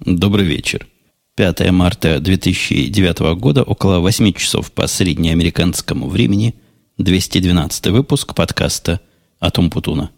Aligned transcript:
Добрый 0.00 0.46
вечер. 0.46 0.86
5 1.34 1.72
марта 1.72 2.20
2009 2.20 3.34
года, 3.36 3.64
около 3.64 3.98
8 3.98 4.32
часов 4.32 4.70
по 4.70 4.86
среднеамериканскому 4.86 6.08
времени, 6.08 6.54
212 6.98 7.88
выпуск 7.88 8.32
подкаста 8.36 9.00
«Атом 9.40 9.70
Путуна». 9.70 10.10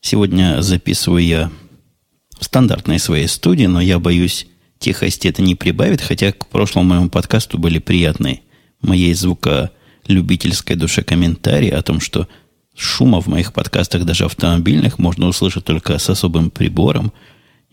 Сегодня 0.00 0.62
записываю 0.62 1.24
я 1.24 1.50
в 2.38 2.44
стандартной 2.44 3.00
своей 3.00 3.26
студии, 3.26 3.66
но 3.66 3.80
я 3.80 3.98
боюсь, 3.98 4.46
тихости 4.78 5.26
это 5.26 5.42
не 5.42 5.56
прибавит, 5.56 6.00
хотя 6.00 6.30
к 6.30 6.46
прошлому 6.46 6.90
моему 6.90 7.08
подкасту 7.08 7.58
были 7.58 7.80
приятные 7.80 8.42
моей 8.80 9.14
звуколюбительской 10.08 10.76
душе 10.76 11.02
комментарии 11.02 11.70
о 11.70 11.82
том, 11.82 12.00
что 12.00 12.26
шума 12.74 13.20
в 13.20 13.26
моих 13.26 13.52
подкастах, 13.52 14.04
даже 14.04 14.24
автомобильных, 14.24 14.98
можно 14.98 15.28
услышать 15.28 15.64
только 15.64 15.98
с 15.98 16.08
особым 16.08 16.50
прибором. 16.50 17.12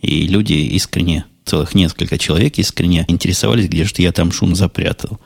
И 0.01 0.27
люди 0.27 0.53
искренне, 0.53 1.25
целых 1.45 1.75
несколько 1.75 2.17
человек 2.17 2.57
искренне 2.57 3.05
интересовались, 3.07 3.67
где 3.67 3.85
же 3.85 3.93
я 3.99 4.11
там 4.11 4.31
шум 4.31 4.55
запрятал. 4.55 5.19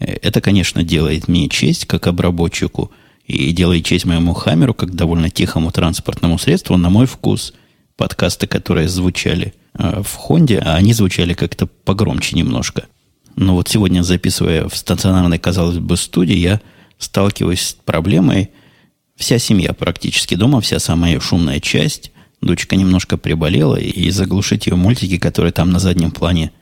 Э, 0.00 0.16
это, 0.22 0.40
конечно, 0.40 0.82
делает 0.82 1.28
мне 1.28 1.48
честь, 1.48 1.86
как 1.86 2.06
обработчику, 2.06 2.90
и 3.26 3.52
делает 3.52 3.84
честь 3.84 4.06
моему 4.06 4.34
хамеру, 4.34 4.74
как 4.74 4.94
довольно 4.94 5.30
тихому 5.30 5.70
транспортному 5.70 6.38
средству, 6.38 6.76
на 6.76 6.90
мой 6.90 7.06
вкус. 7.06 7.54
Подкасты, 7.96 8.48
которые 8.48 8.88
звучали 8.88 9.54
э, 9.74 10.02
в 10.02 10.16
Хонде, 10.16 10.58
а 10.58 10.74
они 10.74 10.94
звучали 10.94 11.34
как-то 11.34 11.66
погромче 11.66 12.36
немножко. 12.36 12.86
Но 13.36 13.54
вот 13.54 13.68
сегодня, 13.68 14.02
записывая 14.02 14.68
в 14.68 14.76
стационарной, 14.76 15.38
казалось 15.38 15.78
бы, 15.78 15.96
студии, 15.96 16.36
я 16.36 16.60
сталкиваюсь 16.98 17.62
с 17.62 17.72
проблемой. 17.72 18.50
Вся 19.16 19.38
семья 19.38 19.72
практически 19.72 20.34
дома, 20.34 20.60
вся 20.60 20.78
самая 20.78 21.18
шумная 21.20 21.60
часть. 21.60 22.12
Дочка 22.40 22.76
немножко 22.76 23.16
приболела, 23.16 23.76
и 23.76 24.10
заглушить 24.10 24.66
ее 24.66 24.76
мультики, 24.76 25.18
которые 25.18 25.52
там 25.52 25.70
на 25.70 25.78
заднем 25.78 26.10
плане 26.10 26.52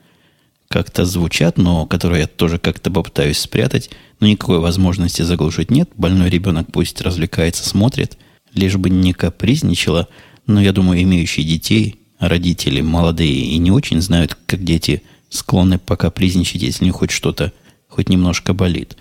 как-то 0.69 1.05
звучат, 1.05 1.57
но 1.57 1.85
которые 1.85 2.21
я 2.21 2.27
тоже 2.27 2.59
как-то 2.59 2.91
попытаюсь 2.91 3.39
спрятать, 3.39 3.89
но 4.19 4.27
никакой 4.27 4.59
возможности 4.59 5.23
заглушить 5.23 5.71
нет. 5.71 5.89
Больной 5.95 6.29
ребенок 6.29 6.71
пусть 6.71 7.01
развлекается, 7.01 7.67
смотрит, 7.67 8.17
лишь 8.53 8.77
бы 8.77 8.89
не 8.89 9.13
капризничала. 9.13 10.07
Но 10.45 10.61
я 10.61 10.71
думаю, 10.71 11.01
имеющие 11.01 11.45
детей, 11.45 11.99
родители 12.19 12.81
молодые 12.81 13.33
и 13.33 13.57
не 13.57 13.71
очень 13.71 14.01
знают, 14.01 14.37
как 14.45 14.63
дети 14.63 15.01
склонны 15.29 15.79
покапризничать, 15.79 16.61
если 16.61 16.85
не 16.85 16.91
хоть 16.91 17.11
что-то, 17.11 17.53
хоть 17.87 18.09
немножко 18.09 18.53
болит. 18.53 18.97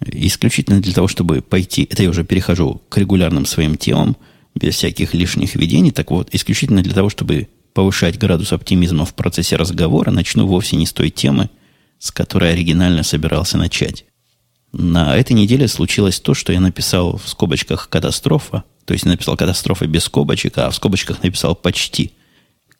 Исключительно 0.00 0.80
для 0.80 0.92
того, 0.92 1.08
чтобы 1.08 1.42
пойти, 1.42 1.86
это 1.90 2.02
я 2.02 2.10
уже 2.10 2.24
перехожу 2.24 2.82
к 2.88 2.96
регулярным 2.98 3.46
своим 3.46 3.76
темам, 3.76 4.16
без 4.54 4.74
всяких 4.74 5.14
лишних 5.14 5.54
видений, 5.54 5.90
так 5.90 6.10
вот, 6.10 6.28
исключительно 6.32 6.82
для 6.82 6.94
того, 6.94 7.08
чтобы 7.08 7.48
повышать 7.74 8.18
градус 8.18 8.52
оптимизма 8.52 9.04
в 9.04 9.14
процессе 9.14 9.56
разговора, 9.56 10.10
начну 10.10 10.46
вовсе 10.46 10.76
не 10.76 10.86
с 10.86 10.92
той 10.92 11.10
темы, 11.10 11.50
с 11.98 12.10
которой 12.10 12.52
оригинально 12.52 13.02
собирался 13.02 13.58
начать. 13.58 14.04
На 14.72 15.16
этой 15.16 15.32
неделе 15.32 15.66
случилось 15.68 16.20
то, 16.20 16.34
что 16.34 16.52
я 16.52 16.60
написал 16.60 17.16
в 17.16 17.28
скобочках 17.28 17.88
«катастрофа», 17.88 18.64
то 18.84 18.94
есть 18.94 19.06
написал 19.06 19.36
«катастрофа» 19.36 19.86
без 19.86 20.04
скобочек, 20.04 20.58
а 20.58 20.70
в 20.70 20.74
скобочках 20.74 21.22
написал 21.22 21.54
«почти», 21.54 22.12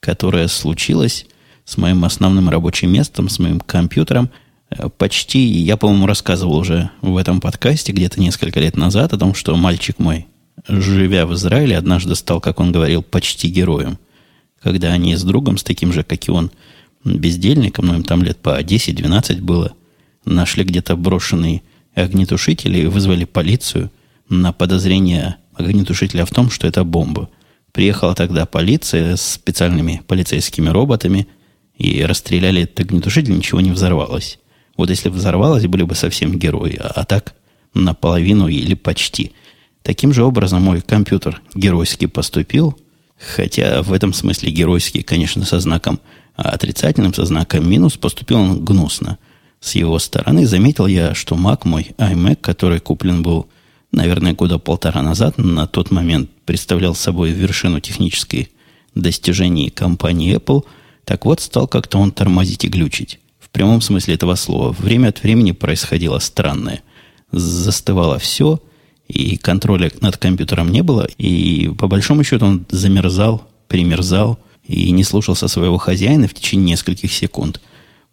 которая 0.01 0.49
случилась 0.49 1.27
с 1.69 1.77
моим 1.77 2.07
основным 2.07 2.49
рабочим 2.49 2.91
местом, 2.91 3.29
с 3.29 3.39
моим 3.39 3.61
компьютером. 3.61 4.31
Э, 4.71 4.89
почти, 4.89 5.39
я, 5.39 5.77
по-моему, 5.77 6.07
рассказывал 6.07 6.57
уже 6.57 6.91
в 7.03 7.15
этом 7.19 7.43
подкасте 7.43 7.93
где-то 7.93 8.19
несколько 8.21 8.59
лет 8.59 8.79
назад 8.79 9.13
о 9.13 9.19
том, 9.19 9.35
что 9.35 9.55
мальчик 9.55 9.99
мой, 9.99 10.27
живя 10.67 11.27
в 11.27 11.35
Израиле, 11.35 11.77
однажды 11.77 12.15
стал, 12.15 12.41
как 12.41 12.59
он 12.61 12.73
говорил, 12.73 13.03
почти 13.03 13.49
героем. 13.49 13.99
Когда 14.63 14.95
они 14.95 15.15
с 15.15 15.23
другом, 15.23 15.59
с 15.59 15.63
таким 15.63 15.93
же, 15.93 16.05
как 16.05 16.27
и 16.27 16.31
он, 16.31 16.51
бездельником, 17.05 17.87
ну, 17.87 17.97
им 17.97 18.03
там 18.03 18.23
лет 18.23 18.39
по 18.39 18.59
10-12 18.63 19.43
было, 19.43 19.75
нашли 20.25 20.65
где-то 20.65 20.97
брошенный 20.97 21.63
огнетушитель 21.95 22.79
и 22.79 22.87
вызвали 22.87 23.27
полицию 23.27 23.93
на 24.31 24.55
подозрение 24.55 25.37
огнетушителя 25.55 26.25
в 26.25 26.31
том, 26.31 26.49
что 26.51 26.67
это 26.67 26.83
бомба. 26.83 27.29
Приехала 27.73 28.15
тогда 28.15 28.47
полиция 28.47 29.17
с 29.17 29.35
специальными 29.35 30.01
полицейскими 30.07 30.71
роботами– 30.71 31.29
и 31.79 32.05
расстреляли 32.05 32.63
этот 32.63 32.81
огнетушитель, 32.81 33.37
ничего 33.37 33.61
не 33.61 33.71
взорвалось. 33.71 34.39
Вот 34.77 34.91
если 34.91 35.09
взорвалось, 35.09 35.67
были 35.67 35.85
бы 35.85 35.95
совсем 35.95 36.37
герои, 36.37 36.77
а, 36.79 36.89
а 36.89 37.05
так 37.05 37.35
наполовину 37.73 38.49
или 38.49 38.75
почти. 38.75 39.33
Таким 39.83 40.13
же 40.13 40.25
образом 40.25 40.63
мой 40.63 40.81
компьютер 40.81 41.41
геройски 41.55 42.07
поступил, 42.07 42.79
хотя 43.17 43.83
в 43.83 43.93
этом 43.93 44.13
смысле 44.13 44.51
геройский, 44.51 45.03
конечно, 45.03 45.45
со 45.45 45.61
знаком 45.61 46.01
отрицательным, 46.35 47.15
со 47.15 47.25
знаком 47.25 47.69
минус, 47.69 47.97
поступил 47.97 48.39
он 48.39 48.65
гнусно. 48.65 49.19
С 49.61 49.75
его 49.75 49.99
стороны 49.99 50.47
заметил 50.47 50.87
я, 50.87 51.15
что 51.15 51.37
Mac 51.37 51.61
мой, 51.65 51.93
iMac, 51.99 52.37
который 52.37 52.81
куплен 52.81 53.23
был, 53.23 53.49
наверное, 53.93 54.35
года 54.35 54.59
полтора 54.59 55.03
назад, 55.03 55.39
на 55.39 55.67
тот 55.67 55.91
момент 55.91 56.31
представлял 56.45 56.95
собой 56.95 57.31
вершину 57.31 57.81
технической 57.81 58.51
достижений 58.97 59.71
компании 59.71 60.37
Apple– 60.37 60.65
так 61.09 61.25
вот, 61.25 61.41
стал 61.41 61.67
как-то 61.67 61.97
он 61.97 62.11
тормозить 62.11 62.67
и 62.67 62.69
глючить. 62.69 63.19
В 63.41 63.49
прямом 63.49 63.81
смысле 63.81 64.13
этого 64.13 64.35
слова. 64.35 64.73
Время 64.73 65.09
от 65.09 65.23
времени 65.23 65.53
происходило 65.53 66.19
странное. 66.19 66.83
Застывало 67.33 68.19
все, 68.19 68.61
и 69.07 69.39
контроля 69.39 69.91
над 70.03 70.19
компьютером 70.19 70.71
не 70.71 70.83
было, 70.83 71.09
и 71.17 71.71
по 71.79 71.89
большому 71.89 72.25
счету 72.25 72.45
он 72.45 72.67
замерзал, 72.69 73.49
примерзал, 73.69 74.39
и 74.65 74.91
не 74.91 75.03
слушался 75.03 75.49
своего 75.49 75.79
хозяина 75.79 76.29
в 76.29 76.35
течение 76.35 76.73
нескольких 76.73 77.11
секунд. 77.11 77.63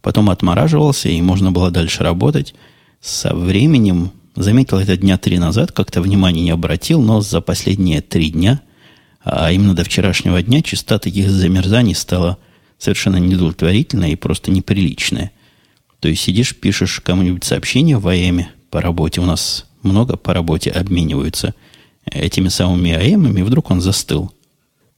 Потом 0.02 0.30
отмораживался, 0.30 1.10
и 1.10 1.22
можно 1.22 1.52
было 1.52 1.72
дальше 1.72 2.02
работать. 2.02 2.56
Со 3.02 3.36
временем, 3.36 4.12
заметил 4.38 4.78
это 4.78 4.96
дня 4.96 5.18
три 5.18 5.38
назад, 5.38 5.74
как-то 5.74 6.02
внимания 6.02 6.44
не 6.44 6.52
обратил, 6.52 7.02
но 7.02 7.20
за 7.20 7.42
последние 7.42 8.00
три 8.00 8.30
дня, 8.30 8.62
а 9.22 9.52
именно 9.52 9.74
до 9.74 9.84
вчерашнего 9.84 10.42
дня, 10.42 10.62
частота 10.62 11.00
таких 11.00 11.30
замерзаний 11.30 11.94
стала 11.94 12.38
совершенно 12.78 13.18
недовлетворительное 13.18 14.10
и 14.10 14.16
просто 14.16 14.52
неприличное. 14.52 15.32
То 16.00 16.08
есть 16.08 16.22
сидишь, 16.22 16.56
пишешь 16.56 17.00
кому-нибудь 17.00 17.44
сообщение 17.44 17.98
в 17.98 18.08
АЭМе 18.08 18.50
по 18.70 18.82
работе. 18.82 19.22
У 19.22 19.26
нас 19.26 19.66
много 19.82 20.18
по 20.18 20.34
работе 20.34 20.72
обмениваются 20.72 21.56
этими 22.06 22.50
самыми 22.50 22.92
АЭМами, 22.92 23.40
и 23.40 23.44
вдруг 23.44 23.72
он 23.72 23.82
застыл. 23.82 24.32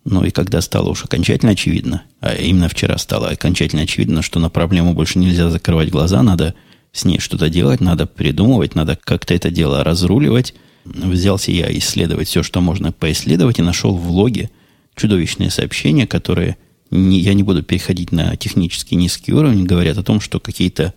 Ну 0.03 0.23
и 0.23 0.31
когда 0.31 0.61
стало 0.61 0.89
уж 0.89 1.03
окончательно 1.03 1.51
очевидно, 1.51 2.03
а 2.21 2.33
именно 2.33 2.69
вчера 2.69 2.97
стало 2.97 3.29
окончательно 3.29 3.81
очевидно, 3.81 4.21
что 4.21 4.39
на 4.39 4.49
проблему 4.49 4.93
больше 4.93 5.19
нельзя 5.19 5.49
закрывать 5.49 5.89
глаза, 5.89 6.23
надо 6.23 6.55
с 6.93 7.03
ней 7.03 7.19
что-то 7.19 7.49
делать, 7.49 7.81
надо 7.81 8.07
придумывать, 8.07 8.73
надо 8.73 8.97
как-то 9.01 9.33
это 9.33 9.51
дело 9.51 9.83
разруливать. 9.83 10.53
Взялся 10.85 11.51
я 11.51 11.69
исследовать 11.77 12.29
все, 12.29 12.41
что 12.41 12.61
можно 12.61 12.93
поисследовать, 12.93 13.59
и 13.59 13.61
нашел 13.61 13.95
в 13.97 14.09
логе 14.09 14.49
чудовищные 14.95 15.51
сообщения, 15.51 16.07
которые 16.07 16.55
не, 16.91 17.19
я 17.19 17.33
не 17.33 17.43
буду 17.43 17.63
переходить 17.63 18.11
на 18.11 18.35
технически 18.35 18.95
низкий 18.95 19.33
уровень, 19.33 19.65
говорят 19.65 19.97
о 19.97 20.03
том, 20.03 20.19
что 20.19 20.39
какие-то 20.39 20.93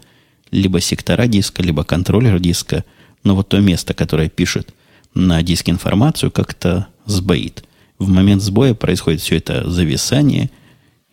либо 0.51 0.81
сектора 0.81 1.27
диска, 1.27 1.63
либо 1.63 1.85
контроллер 1.85 2.39
диска, 2.39 2.85
но 3.25 3.35
вот 3.35 3.49
то 3.49 3.61
место, 3.61 3.95
которое 3.95 4.29
пишет 4.29 4.75
на 5.15 5.43
диске 5.43 5.73
информацию, 5.73 6.31
как-то 6.31 6.87
сбоит. 7.07 7.65
В 7.99 8.09
момент 8.09 8.43
сбоя 8.43 8.75
происходит 8.75 9.21
все 9.21 9.37
это 9.37 9.69
зависание, 9.69 10.51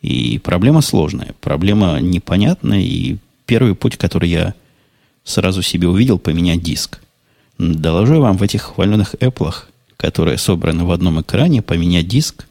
и 0.00 0.38
проблема 0.38 0.80
сложная, 0.80 1.34
проблема 1.40 2.00
непонятная, 2.00 2.80
и 2.80 3.16
первый 3.46 3.74
путь, 3.74 3.96
который 3.96 4.30
я 4.30 4.54
сразу 5.24 5.62
себе 5.62 5.88
увидел, 5.88 6.18
поменять 6.18 6.62
диск. 6.62 7.00
Доложу 7.58 8.20
вам 8.20 8.38
в 8.38 8.42
этих 8.42 8.62
хваленных 8.62 9.14
Apple, 9.14 9.54
которые 9.96 10.38
собраны 10.38 10.84
в 10.84 10.92
одном 10.92 11.20
экране, 11.20 11.60
поменять 11.60 12.06
диск 12.06 12.46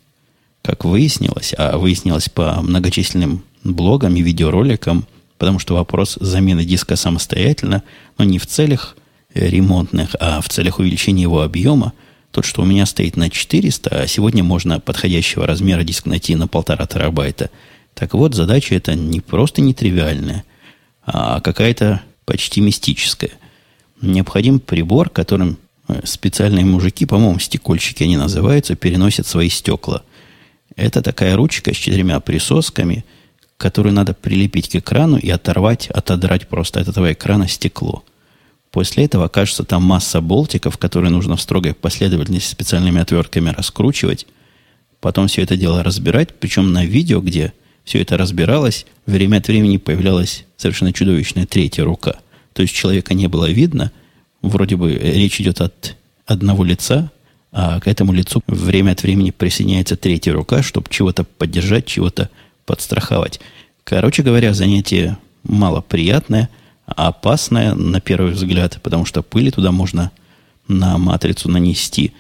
как 0.68 0.84
выяснилось, 0.84 1.56
а 1.58 1.78
выяснилось 1.78 2.28
по 2.28 2.62
многочисленным 2.62 3.42
блогам 3.64 4.18
и 4.18 4.22
видеороликам, 4.22 5.08
потому 5.38 5.60
что 5.60 5.76
вопрос 5.76 6.18
замены 6.20 6.66
диска 6.66 6.98
самостоятельно, 6.98 7.84
но 8.18 8.26
не 8.26 8.38
в 8.38 8.46
целях 8.46 8.98
ремонтных, 9.34 10.18
а 10.20 10.42
в 10.42 10.50
целях 10.50 10.80
увеличения 10.80 11.22
его 11.22 11.42
объема, 11.42 11.94
тот, 12.32 12.44
что 12.44 12.64
у 12.64 12.66
меня 12.66 12.86
стоит 12.86 13.16
на 13.16 13.30
400, 13.30 13.90
а 13.90 14.08
сегодня 14.08 14.44
можно 14.44 14.82
подходящего 14.82 15.48
размера 15.48 15.84
диск 15.84 16.06
найти 16.06 16.36
на 16.36 16.50
полтора 16.50 16.86
терабайта. 16.86 17.50
Так 17.94 18.14
вот, 18.14 18.36
задача 18.36 18.76
эта 18.76 18.94
не 18.94 19.22
просто 19.22 19.62
нетривиальная, 19.62 20.44
а 21.06 21.40
какая-то 21.40 22.02
почти 22.26 22.60
мистическая. 22.60 23.32
Необходим 24.02 24.60
прибор, 24.60 25.10
которым 25.10 25.60
э, 25.88 26.02
специальные 26.04 26.66
мужики, 26.66 27.06
по-моему, 27.06 27.40
стекольщики 27.40 28.04
они 28.04 28.18
называются, 28.18 28.76
переносят 28.76 29.28
свои 29.28 29.48
стекла– 29.48 30.02
это 30.78 31.02
такая 31.02 31.36
ручка 31.36 31.74
с 31.74 31.78
четырьмя 31.78 32.20
присосками, 32.20 33.04
которую 33.58 33.94
надо 33.94 34.14
прилепить 34.14 34.70
к 34.70 34.76
экрану 34.76 35.18
и 35.18 35.30
оторвать, 35.30 35.88
отодрать 35.88 36.48
просто 36.48 36.80
от 36.80 36.88
этого 36.88 37.12
экрана 37.12 37.48
стекло. 37.48 38.04
После 38.72 39.06
этого 39.06 39.26
окажется 39.26 39.64
там 39.64 39.84
масса 39.84 40.22
болтиков, 40.22 40.78
которые 40.78 41.10
нужно 41.12 41.36
в 41.36 41.42
строгой 41.42 41.74
последовательности 41.74 42.52
специальными 42.52 43.02
отвертками 43.02 43.50
раскручивать. 43.50 44.28
Потом 45.02 45.28
все 45.28 45.42
это 45.42 45.58
дело 45.58 45.84
разбирать. 45.84 46.36
Причем 46.40 46.72
на 46.72 46.86
видео, 46.86 47.22
где 47.22 47.54
все 47.84 48.02
это 48.02 48.16
разбиралось, 48.16 48.86
время 49.08 49.38
от 49.38 49.48
времени 49.48 49.78
появлялась 49.78 50.46
совершенно 50.58 50.94
чудовищная 50.94 51.48
третья 51.48 51.86
рука. 51.86 52.18
То 52.54 52.62
есть 52.62 52.76
человека 52.76 53.16
не 53.16 53.28
было 53.28 53.50
видно. 53.50 53.92
Вроде 54.44 54.76
бы 54.76 54.94
речь 54.94 55.42
идет 55.42 55.60
от 55.62 55.96
одного 56.28 56.64
лица, 56.64 57.10
а 57.60 57.80
к 57.80 57.88
этому 57.88 58.14
лицу 58.14 58.44
время 58.46 58.92
от 58.92 59.02
времени 59.02 59.32
присоединяется 59.32 59.96
третья 59.96 60.32
рука, 60.32 60.62
чтобы 60.62 60.90
чего-то 60.92 61.24
поддержать, 61.24 61.88
чего-то 61.88 62.30
подстраховать. 62.68 63.40
Короче 63.84 64.22
говоря, 64.22 64.54
занятие 64.54 65.18
малоприятное, 65.42 66.50
опасное 66.86 67.74
на 67.74 68.00
первый 68.00 68.34
взгляд, 68.34 68.80
потому 68.84 69.06
что 69.06 69.24
пыли 69.24 69.50
туда 69.50 69.72
можно 69.72 70.12
на 70.68 71.00
матрицу 71.00 71.50
нанести. 71.50 72.14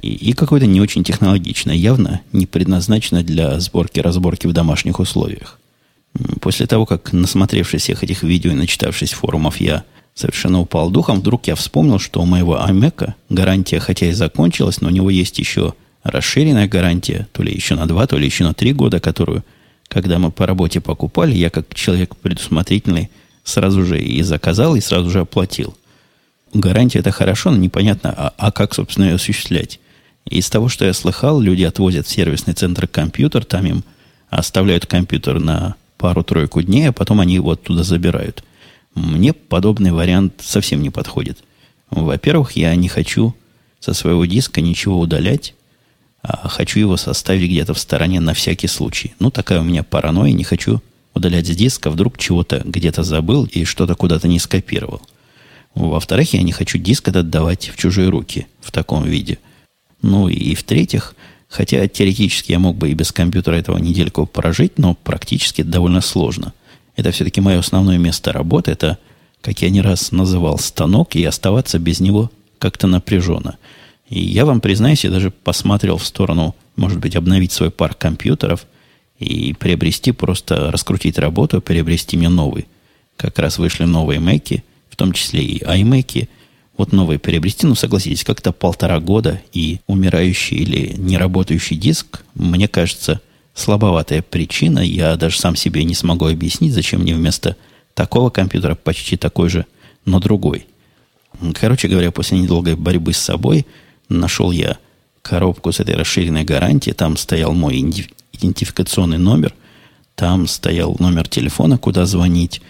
И, 0.00 0.08
и 0.08 0.32
какое-то 0.32 0.64
не 0.64 0.80
очень 0.80 1.04
технологичное, 1.04 1.74
явно 1.74 2.22
не 2.32 2.46
предназначено 2.46 3.22
для 3.22 3.60
сборки-разборки 3.60 4.46
в 4.46 4.54
домашних 4.54 5.00
условиях. 5.00 5.60
После 6.40 6.66
того, 6.66 6.86
как 6.86 7.12
насмотревшись 7.12 7.82
всех 7.82 8.04
этих 8.04 8.22
видео 8.22 8.52
и 8.52 8.54
начитавшись 8.54 9.12
форумов, 9.12 9.60
я 9.60 9.84
совершенно 10.18 10.60
упал 10.60 10.90
духом, 10.90 11.20
вдруг 11.20 11.46
я 11.46 11.54
вспомнил, 11.54 12.00
что 12.00 12.20
у 12.20 12.26
моего 12.26 12.56
iMac 12.56 13.14
гарантия 13.28 13.78
хотя 13.78 14.06
и 14.06 14.12
закончилась, 14.12 14.80
но 14.80 14.88
у 14.88 14.90
него 14.90 15.10
есть 15.10 15.38
еще 15.38 15.74
расширенная 16.02 16.66
гарантия, 16.66 17.28
то 17.32 17.42
ли 17.42 17.54
еще 17.54 17.76
на 17.76 17.86
два, 17.86 18.06
то 18.06 18.16
ли 18.18 18.26
еще 18.26 18.42
на 18.42 18.52
три 18.52 18.72
года, 18.72 18.98
которую, 18.98 19.44
когда 19.86 20.18
мы 20.18 20.32
по 20.32 20.44
работе 20.44 20.80
покупали, 20.80 21.34
я 21.34 21.50
как 21.50 21.72
человек 21.72 22.16
предусмотрительный 22.16 23.10
сразу 23.44 23.84
же 23.84 24.02
и 24.02 24.20
заказал, 24.22 24.74
и 24.74 24.80
сразу 24.80 25.08
же 25.08 25.20
оплатил. 25.20 25.76
Гарантия 26.52 26.98
это 26.98 27.12
хорошо, 27.12 27.50
но 27.50 27.56
непонятно, 27.56 28.12
а, 28.16 28.34
а 28.36 28.50
как, 28.50 28.74
собственно, 28.74 29.04
ее 29.04 29.14
осуществлять. 29.14 29.78
Из 30.28 30.50
того, 30.50 30.68
что 30.68 30.84
я 30.84 30.94
слыхал, 30.94 31.40
люди 31.40 31.62
отвозят 31.62 32.06
в 32.06 32.10
сервисный 32.10 32.54
центр 32.54 32.88
компьютер, 32.88 33.44
там 33.44 33.66
им 33.66 33.84
оставляют 34.30 34.86
компьютер 34.86 35.38
на 35.38 35.76
пару-тройку 35.96 36.60
дней, 36.62 36.88
а 36.88 36.92
потом 36.92 37.20
они 37.20 37.34
его 37.34 37.52
оттуда 37.52 37.84
забирают. 37.84 38.42
Мне 38.94 39.32
подобный 39.32 39.92
вариант 39.92 40.34
совсем 40.44 40.82
не 40.82 40.90
подходит. 40.90 41.38
Во-первых, 41.90 42.52
я 42.52 42.74
не 42.74 42.88
хочу 42.88 43.34
со 43.80 43.94
своего 43.94 44.24
диска 44.24 44.60
ничего 44.60 44.98
удалять, 44.98 45.54
а 46.22 46.48
хочу 46.48 46.80
его 46.80 46.96
составить 46.96 47.50
где-то 47.50 47.74
в 47.74 47.78
стороне 47.78 48.20
на 48.20 48.34
всякий 48.34 48.66
случай. 48.66 49.14
Ну, 49.18 49.30
такая 49.30 49.60
у 49.60 49.64
меня 49.64 49.82
паранойя, 49.82 50.32
не 50.32 50.44
хочу 50.44 50.82
удалять 51.14 51.46
с 51.46 51.56
диска, 51.56 51.90
вдруг 51.90 52.18
чего-то 52.18 52.62
где-то 52.64 53.02
забыл 53.02 53.44
и 53.44 53.64
что-то 53.64 53.94
куда-то 53.94 54.28
не 54.28 54.38
скопировал. 54.38 55.00
Во-вторых, 55.74 56.34
я 56.34 56.42
не 56.42 56.52
хочу 56.52 56.78
диск 56.78 57.08
этот 57.08 57.26
отдавать 57.26 57.68
в 57.68 57.76
чужие 57.76 58.08
руки 58.08 58.46
в 58.60 58.72
таком 58.72 59.04
виде. 59.04 59.38
Ну 60.02 60.28
и 60.28 60.54
в-третьих, 60.54 61.14
хотя 61.48 61.86
теоретически 61.86 62.52
я 62.52 62.58
мог 62.58 62.76
бы 62.76 62.90
и 62.90 62.94
без 62.94 63.12
компьютера 63.12 63.56
этого 63.56 63.78
недельку 63.78 64.26
прожить, 64.26 64.78
но 64.78 64.94
практически 64.94 65.62
довольно 65.62 66.00
сложно. 66.00 66.52
Это 66.98 67.12
все-таки 67.12 67.40
мое 67.40 67.60
основное 67.60 67.96
место 67.96 68.32
работы. 68.32 68.72
Это, 68.72 68.98
как 69.40 69.62
я 69.62 69.70
не 69.70 69.80
раз 69.80 70.10
называл, 70.10 70.58
станок, 70.58 71.14
и 71.14 71.22
оставаться 71.24 71.78
без 71.78 72.00
него 72.00 72.28
как-то 72.58 72.88
напряженно. 72.88 73.56
И 74.08 74.18
я 74.18 74.44
вам 74.44 74.60
признаюсь, 74.60 75.04
я 75.04 75.10
даже 75.12 75.30
посмотрел 75.30 75.98
в 75.98 76.04
сторону, 76.04 76.56
может 76.74 76.98
быть, 76.98 77.14
обновить 77.14 77.52
свой 77.52 77.70
парк 77.70 77.96
компьютеров 77.98 78.66
и 79.20 79.54
приобрести, 79.54 80.10
просто 80.10 80.72
раскрутить 80.72 81.18
работу, 81.18 81.60
приобрести 81.60 82.16
мне 82.16 82.28
новый. 82.28 82.66
Как 83.16 83.38
раз 83.38 83.58
вышли 83.58 83.84
новые 83.84 84.18
Мэки, 84.18 84.64
в 84.90 84.96
том 84.96 85.12
числе 85.12 85.44
и 85.44 85.62
iMac, 85.62 86.28
вот 86.76 86.90
новые 86.90 87.20
приобрести, 87.20 87.68
ну, 87.68 87.76
согласитесь, 87.76 88.24
как-то 88.24 88.50
полтора 88.50 88.98
года 88.98 89.40
и 89.52 89.78
умирающий 89.86 90.56
или 90.56 90.94
неработающий 90.96 91.76
диск, 91.76 92.24
мне 92.34 92.66
кажется, 92.66 93.20
слабоватая 93.58 94.22
причина. 94.22 94.80
Я 94.80 95.16
даже 95.16 95.38
сам 95.38 95.56
себе 95.56 95.84
не 95.84 95.94
смогу 95.94 96.26
объяснить, 96.26 96.72
зачем 96.72 97.02
мне 97.02 97.14
вместо 97.14 97.56
такого 97.94 98.30
компьютера 98.30 98.74
почти 98.74 99.16
такой 99.16 99.48
же, 99.48 99.66
но 100.04 100.20
другой. 100.20 100.66
Короче 101.54 101.88
говоря, 101.88 102.10
после 102.10 102.38
недолгой 102.38 102.76
борьбы 102.76 103.12
с 103.12 103.18
собой 103.18 103.66
нашел 104.08 104.50
я 104.50 104.78
коробку 105.22 105.72
с 105.72 105.80
этой 105.80 105.94
расширенной 105.94 106.44
гарантией. 106.44 106.94
Там 106.94 107.16
стоял 107.16 107.52
мой 107.52 107.78
идентификационный 108.32 109.18
номер, 109.18 109.54
там 110.14 110.46
стоял 110.46 110.96
номер 110.98 111.28
телефона, 111.28 111.78
куда 111.78 112.06
звонить. 112.06 112.62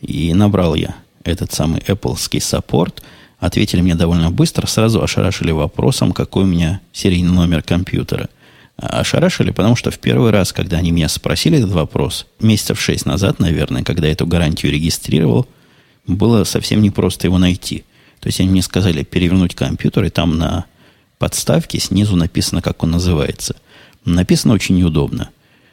И 0.00 0.32
набрал 0.34 0.74
я 0.74 0.96
этот 1.24 1.52
самый 1.52 1.80
Apple 1.80 2.16
саппорт– 2.40 3.02
Ответили 3.38 3.82
мне 3.82 3.94
довольно 3.94 4.30
быстро, 4.30 4.66
сразу 4.66 5.02
ошарашили 5.02 5.50
вопросом, 5.50 6.12
какой 6.12 6.44
у 6.44 6.46
меня 6.46 6.80
серийный 6.92 7.32
номер 7.32 7.62
компьютера. 7.62 8.28
Ошарашили, 8.76 9.52
потому 9.52 9.74
что 9.74 9.90
в 9.90 9.98
первый 9.98 10.30
раз, 10.30 10.52
когда 10.52 10.76
они 10.76 10.90
меня 10.90 11.08
спросили 11.08 11.58
этот 11.58 11.70
вопрос, 11.70 12.26
месяцев 12.40 12.80
шесть 12.80 13.06
назад, 13.06 13.40
наверное, 13.40 13.82
когда 13.82 14.06
я 14.06 14.12
эту 14.12 14.26
гарантию 14.26 14.70
регистрировал, 14.70 15.46
было 16.06 16.44
совсем 16.44 16.82
непросто 16.82 17.26
его 17.26 17.38
найти. 17.38 17.84
То 18.20 18.28
есть 18.28 18.38
они 18.40 18.50
мне 18.50 18.62
сказали 18.62 19.02
перевернуть 19.02 19.54
компьютер, 19.54 20.04
и 20.04 20.10
там 20.10 20.36
на 20.36 20.66
подставке 21.18 21.80
снизу 21.80 22.16
написано, 22.16 22.60
как 22.60 22.82
он 22.82 22.90
называется. 22.90 23.56
Написано 24.04 24.52
очень 24.52 24.76
неудобно. 24.76 25.30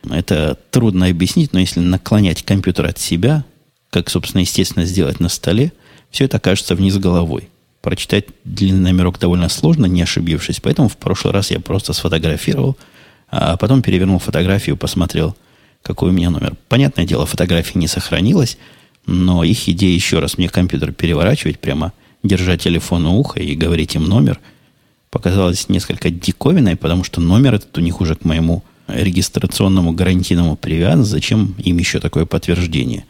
Это 0.09 0.57
трудно 0.71 1.07
объяснить, 1.07 1.53
но 1.53 1.59
если 1.59 1.81
наклонять 1.81 2.44
компьютер 2.44 2.85
от 2.85 2.99
себя, 2.99 3.44
как, 3.89 4.09
собственно, 4.09 4.41
естественно, 4.41 4.85
сделать 4.85 5.19
на 5.19 5.29
столе, 5.29 5.73
все 6.09 6.25
это 6.25 6.38
окажется 6.38 6.75
вниз 6.75 6.97
головой 6.97 7.49
прочитать 7.83 8.27
длинный 8.45 8.91
номерок 8.91 9.19
довольно 9.19 9.49
сложно, 9.49 9.85
не 9.85 10.01
ошибившись. 10.01 10.61
Поэтому 10.61 10.88
в 10.88 10.95
прошлый 10.95 11.33
раз 11.33 11.51
я 11.51 11.59
просто 11.59 11.91
сфотографировал, 11.91 12.77
а 13.35 13.57
потом 13.57 13.81
перевернул 13.81 14.19
фотографию, 14.19 14.77
посмотрел, 14.77 15.35
какой 15.81 16.09
у 16.09 16.13
меня 16.13 16.30
номер. 16.30 16.56
Понятное 16.69 17.03
дело, 17.03 17.25
фотографии 17.25 17.80
не 17.80 17.88
сохранилось, 17.88 18.59
но 19.07 19.44
их 19.44 19.68
идея 19.68 19.91
еще 19.91 20.19
раз 20.19 20.38
мне 20.38 20.50
компьютер 20.50 20.91
переворачивать, 20.94 21.59
прямо 21.59 21.94
держать 22.21 22.62
телефон 22.62 23.07
у 23.07 23.18
уха 23.18 23.39
и 23.39 23.56
говорить 23.56 23.95
им 23.95 24.03
номер, 24.03 24.39
показалось 25.09 25.68
несколько 25.68 26.12
диковиной, 26.12 26.75
потому 26.75 27.03
что 27.03 27.21
номер 27.21 27.56
этот 27.56 27.75
у 27.75 27.81
них 27.81 28.01
уже 28.01 28.15
к 28.15 28.24
моему 28.24 28.63
регистрационному 28.88 29.94
гарантийному 29.94 30.56
привязан. 30.56 31.03
Зачем 31.03 31.56
им 31.57 31.80
еще 31.80 32.00
такое 32.00 32.27
подтверждение? 32.27 33.06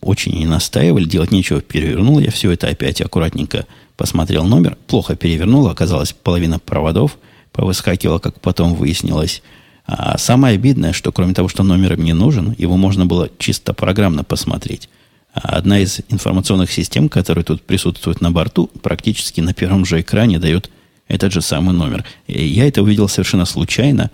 Очень 0.00 0.38
не 0.40 0.46
настаивали, 0.46 1.04
делать 1.04 1.30
нечего. 1.30 1.60
Перевернул 1.60 2.18
я 2.18 2.32
все 2.32 2.50
это 2.50 2.66
опять 2.66 3.00
аккуратненько 3.00 3.64
посмотрел 3.96 4.44
номер, 4.44 4.76
плохо 4.88 5.14
перевернул, 5.14 5.68
оказалось, 5.68 6.12
половина 6.12 6.58
проводов 6.58 7.16
повыскакивала, 7.52 8.18
как 8.18 8.40
потом 8.40 8.74
выяснилось. 8.74 9.42
А 9.90 10.18
самое 10.18 10.54
обидное, 10.54 10.92
что 10.92 11.12
кроме 11.12 11.32
того, 11.32 11.48
что 11.48 11.62
номер 11.62 11.96
мне 11.96 12.12
нужен, 12.12 12.54
его 12.58 12.76
можно 12.76 13.06
было 13.06 13.30
чисто 13.38 13.72
программно 13.72 14.22
посмотреть. 14.22 14.90
А 15.32 15.56
одна 15.56 15.78
из 15.80 16.00
информационных 16.10 16.70
систем, 16.70 17.08
которые 17.08 17.42
тут 17.42 17.62
присутствуют 17.62 18.20
на 18.20 18.30
борту, 18.30 18.66
практически 18.82 19.40
на 19.40 19.54
первом 19.54 19.86
же 19.86 20.02
экране 20.02 20.38
дает 20.38 20.68
этот 21.08 21.32
же 21.32 21.40
самый 21.40 21.74
номер. 21.74 22.04
И 22.26 22.44
я 22.44 22.68
это 22.68 22.82
увидел 22.82 23.08
совершенно 23.08 23.46
случайно, 23.46 24.10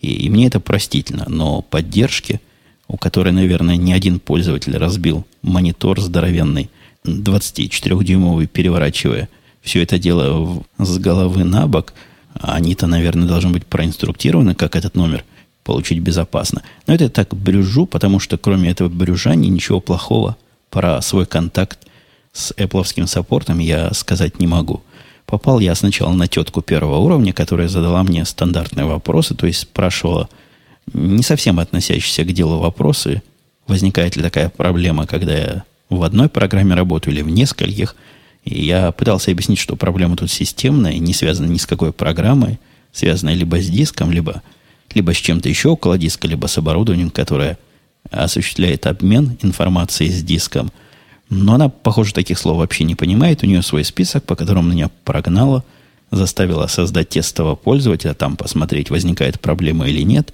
и, 0.00 0.10
и 0.10 0.30
мне 0.30 0.46
это 0.46 0.60
простительно, 0.60 1.26
но 1.28 1.60
поддержки, 1.60 2.40
у 2.86 2.96
которой, 2.96 3.34
наверное, 3.34 3.76
ни 3.76 3.92
один 3.92 4.20
пользователь 4.20 4.78
разбил 4.78 5.26
монитор 5.42 6.00
здоровенный, 6.00 6.70
24-дюймовый, 7.04 8.46
переворачивая 8.46 9.28
все 9.60 9.82
это 9.82 9.98
дело 9.98 10.64
в, 10.78 10.84
с 10.84 10.98
головы 10.98 11.44
на 11.44 11.66
бок, 11.66 11.92
они-то, 12.40 12.86
наверное, 12.86 13.28
должны 13.28 13.50
быть 13.50 13.66
проинструктированы, 13.66 14.54
как 14.54 14.76
этот 14.76 14.94
номер 14.94 15.24
получить 15.64 15.98
безопасно. 15.98 16.62
Но 16.86 16.94
это 16.94 17.04
я 17.04 17.10
так 17.10 17.34
брюжу, 17.34 17.86
потому 17.86 18.20
что 18.20 18.38
кроме 18.38 18.70
этого 18.70 18.88
брюжания 18.88 19.50
ничего 19.50 19.80
плохого 19.80 20.36
про 20.70 21.00
свой 21.02 21.26
контакт 21.26 21.78
с 22.32 22.52
Apple 22.52 23.06
саппортом 23.06 23.58
я 23.58 23.92
сказать 23.92 24.38
не 24.38 24.46
могу. 24.46 24.82
Попал 25.26 25.60
я 25.60 25.74
сначала 25.74 26.12
на 26.12 26.26
тетку 26.26 26.62
первого 26.62 26.96
уровня, 26.98 27.34
которая 27.34 27.68
задала 27.68 28.02
мне 28.02 28.24
стандартные 28.24 28.86
вопросы, 28.86 29.34
то 29.34 29.46
есть 29.46 29.60
спрашивала 29.60 30.28
не 30.92 31.22
совсем 31.22 31.58
относящиеся 31.58 32.24
к 32.24 32.32
делу 32.32 32.58
вопросы, 32.58 33.22
возникает 33.66 34.16
ли 34.16 34.22
такая 34.22 34.48
проблема, 34.48 35.06
когда 35.06 35.36
я 35.36 35.64
в 35.90 36.02
одной 36.02 36.28
программе 36.28 36.74
работаю 36.74 37.14
или 37.14 37.22
в 37.22 37.28
нескольких. 37.28 37.94
И 38.48 38.64
я 38.64 38.92
пытался 38.92 39.30
объяснить, 39.30 39.58
что 39.58 39.76
проблема 39.76 40.16
тут 40.16 40.30
системная, 40.30 40.96
не 40.98 41.12
связана 41.12 41.46
ни 41.46 41.58
с 41.58 41.66
какой 41.66 41.92
программой, 41.92 42.58
связанная 42.92 43.34
либо 43.34 43.60
с 43.60 43.68
диском, 43.68 44.10
либо, 44.10 44.42
либо 44.94 45.12
с 45.12 45.18
чем-то 45.18 45.50
еще 45.50 45.68
около 45.68 45.98
диска, 45.98 46.26
либо 46.26 46.46
с 46.46 46.56
оборудованием, 46.56 47.10
которое 47.10 47.58
осуществляет 48.10 48.86
обмен 48.86 49.36
информацией 49.42 50.10
с 50.10 50.22
диском. 50.22 50.72
Но 51.28 51.54
она, 51.54 51.68
похоже, 51.68 52.14
таких 52.14 52.38
слов 52.38 52.56
вообще 52.56 52.84
не 52.84 52.94
понимает. 52.94 53.42
У 53.42 53.46
нее 53.46 53.60
свой 53.60 53.84
список, 53.84 54.24
по 54.24 54.34
которому 54.34 54.72
меня 54.72 54.90
прогнала, 55.04 55.62
заставила 56.10 56.68
создать 56.68 57.10
тестового 57.10 57.54
пользователя, 57.54 58.14
там 58.14 58.34
посмотреть, 58.38 58.88
возникает 58.88 59.40
проблема 59.40 59.86
или 59.86 60.00
нет. 60.00 60.32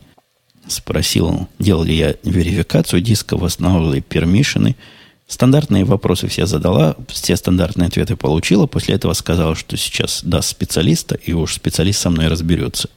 Спросил, 0.68 1.48
делал 1.58 1.82
ли 1.82 1.96
я 1.96 2.14
верификацию 2.22 3.00
диска, 3.00 3.36
восстанавливал 3.36 3.94
ли 3.94 4.00
пермишины– 4.02 4.76
Стандартные 5.34 5.84
вопросы 5.84 6.28
все 6.28 6.46
задала, 6.46 6.94
все 7.08 7.34
стандартные 7.34 7.88
ответы 7.88 8.14
получила. 8.14 8.66
После 8.66 8.94
этого 8.94 9.14
сказала, 9.14 9.56
что 9.56 9.76
сейчас 9.76 10.22
даст 10.22 10.48
специалиста, 10.48 11.16
и 11.16 11.32
уж 11.32 11.54
специалист 11.54 11.98
со 11.98 12.08
мной 12.08 12.28
разберется. 12.28 12.88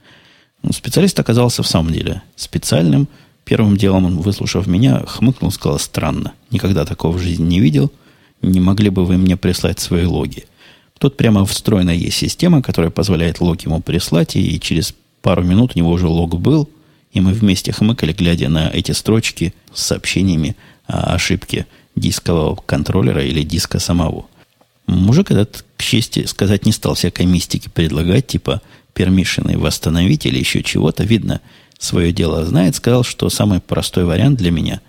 Ну, 0.61 0.71
специалист 0.71 1.19
оказался 1.19 1.63
в 1.63 1.67
самом 1.67 1.91
деле 1.91 2.21
специальным. 2.35 3.07
Первым 3.43 3.75
делом 3.75 4.05
он, 4.05 4.17
выслушав 4.17 4.67
меня, 4.67 5.03
хмыкнул, 5.07 5.51
сказал, 5.51 5.79
странно. 5.79 6.33
Никогда 6.51 6.85
такого 6.85 7.17
в 7.17 7.19
жизни 7.19 7.43
не 7.43 7.59
видел. 7.59 7.91
Не 8.43 8.59
могли 8.59 8.91
бы 8.91 9.03
вы 9.03 9.17
мне 9.17 9.35
прислать 9.35 9.79
свои 9.79 10.05
логи? 10.05 10.45
Тут 10.99 11.17
прямо 11.17 11.43
встроена 11.43 11.89
есть 11.89 12.17
система, 12.17 12.61
которая 12.61 12.91
позволяет 12.91 13.41
лог 13.41 13.61
ему 13.61 13.81
прислать, 13.81 14.35
и 14.35 14.59
через 14.59 14.93
пару 15.23 15.41
минут 15.41 15.71
у 15.73 15.79
него 15.79 15.89
уже 15.89 16.07
лог 16.07 16.39
был, 16.39 16.69
и 17.13 17.19
мы 17.19 17.33
вместе 17.33 17.71
хмыкали, 17.71 18.13
глядя 18.13 18.47
на 18.47 18.69
эти 18.69 18.91
строчки 18.91 19.55
с 19.73 19.81
сообщениями 19.81 20.55
о 20.85 21.15
ошибке 21.15 21.65
дискового 21.97 22.55
контроллера 22.55 23.23
или 23.23 23.43
диска 23.43 23.79
самого. 23.79 24.25
Мужик 24.87 25.31
этот, 25.31 25.65
к 25.75 25.83
чести 25.83 26.25
сказать, 26.25 26.65
не 26.65 26.71
стал 26.71 26.93
всякой 26.95 27.25
мистики 27.25 27.69
предлагать, 27.69 28.27
типа 28.27 28.61
пермишины 28.93 29.57
восстановить 29.57 30.25
или 30.25 30.39
еще 30.39 30.63
чего-то. 30.63 31.03
Видно, 31.03 31.41
свое 31.77 32.11
дело 32.11 32.45
знает. 32.45 32.75
Сказал, 32.75 33.03
что 33.03 33.29
самый 33.29 33.59
простой 33.59 34.05
вариант 34.05 34.37
для 34.37 34.51
меня, 34.51 34.81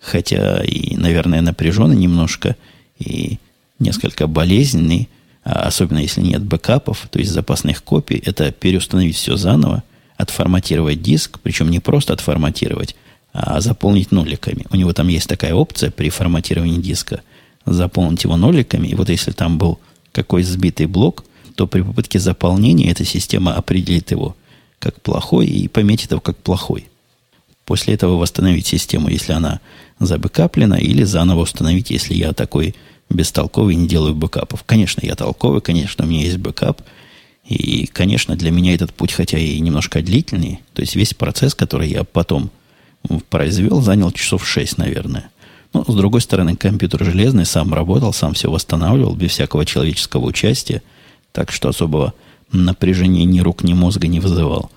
хотя 0.00 0.62
и, 0.62 0.96
наверное, 0.96 1.40
напряженный 1.40 1.96
немножко, 1.96 2.56
и 2.98 3.38
несколько 3.78 4.26
болезненный, 4.26 5.08
а 5.42 5.62
особенно 5.62 5.98
если 5.98 6.20
нет 6.20 6.42
бэкапов, 6.42 7.08
то 7.10 7.18
есть 7.18 7.32
запасных 7.32 7.82
копий, 7.82 8.22
это 8.24 8.52
переустановить 8.52 9.16
все 9.16 9.36
заново, 9.36 9.82
отформатировать 10.16 11.00
диск, 11.00 11.40
причем 11.42 11.70
не 11.70 11.80
просто 11.80 12.12
отформатировать, 12.12 12.94
а 13.32 13.60
заполнить 13.60 14.12
ноликами. 14.12 14.66
У 14.70 14.76
него 14.76 14.92
там 14.92 15.08
есть 15.08 15.28
такая 15.28 15.54
опция 15.54 15.90
при 15.90 16.10
форматировании 16.10 16.80
диска. 16.80 17.22
Заполнить 17.66 18.24
его 18.24 18.36
ноликами. 18.36 18.88
И 18.88 18.94
вот 18.94 19.08
если 19.08 19.32
там 19.32 19.58
был 19.58 19.78
какой 20.12 20.42
сбитый 20.42 20.86
блок, 20.86 21.24
то 21.54 21.66
при 21.66 21.82
попытке 21.82 22.18
заполнения 22.18 22.90
эта 22.90 23.04
система 23.04 23.54
определит 23.54 24.10
его 24.10 24.36
как 24.78 25.00
плохой 25.00 25.46
и 25.46 25.68
пометит 25.68 26.10
его 26.10 26.20
как 26.20 26.36
плохой. 26.38 26.86
После 27.66 27.94
этого 27.94 28.16
восстановить 28.16 28.66
систему, 28.66 29.08
если 29.08 29.32
она 29.32 29.60
забэкаплена, 30.00 30.78
или 30.78 31.04
заново 31.04 31.42
установить, 31.42 31.90
если 31.90 32.14
я 32.14 32.32
такой 32.32 32.74
бестолковый 33.10 33.74
не 33.74 33.86
делаю 33.86 34.14
бэкапов. 34.14 34.64
Конечно, 34.64 35.04
я 35.04 35.14
толковый, 35.14 35.60
конечно, 35.60 36.04
у 36.04 36.08
меня 36.08 36.22
есть 36.22 36.38
бэкап. 36.38 36.82
И, 37.44 37.86
конечно, 37.86 38.36
для 38.36 38.50
меня 38.50 38.74
этот 38.74 38.92
путь, 38.92 39.12
хотя 39.12 39.38
и 39.38 39.58
немножко 39.60 40.02
длительный, 40.02 40.60
то 40.72 40.82
есть 40.82 40.94
весь 40.94 41.14
процесс, 41.14 41.54
который 41.54 41.88
я 41.88 42.04
потом 42.04 42.50
произвел, 43.28 43.80
занял 43.80 44.10
часов 44.12 44.46
6, 44.46 44.78
наверное. 44.78 45.30
Но, 45.72 45.84
с 45.84 45.94
другой 45.94 46.20
стороны, 46.20 46.56
компьютер 46.56 47.04
железный, 47.04 47.46
сам 47.46 47.72
работал, 47.72 48.12
сам 48.12 48.34
все 48.34 48.50
восстанавливал, 48.50 49.14
без 49.14 49.30
всякого 49.30 49.64
человеческого 49.64 50.26
участия, 50.26 50.82
так 51.32 51.52
что 51.52 51.68
особого 51.68 52.12
напряжения 52.52 53.24
ни 53.24 53.40
рук, 53.40 53.62
ни 53.62 53.72
мозга 53.72 54.08
не 54.08 54.18
вызывал. 54.18 54.70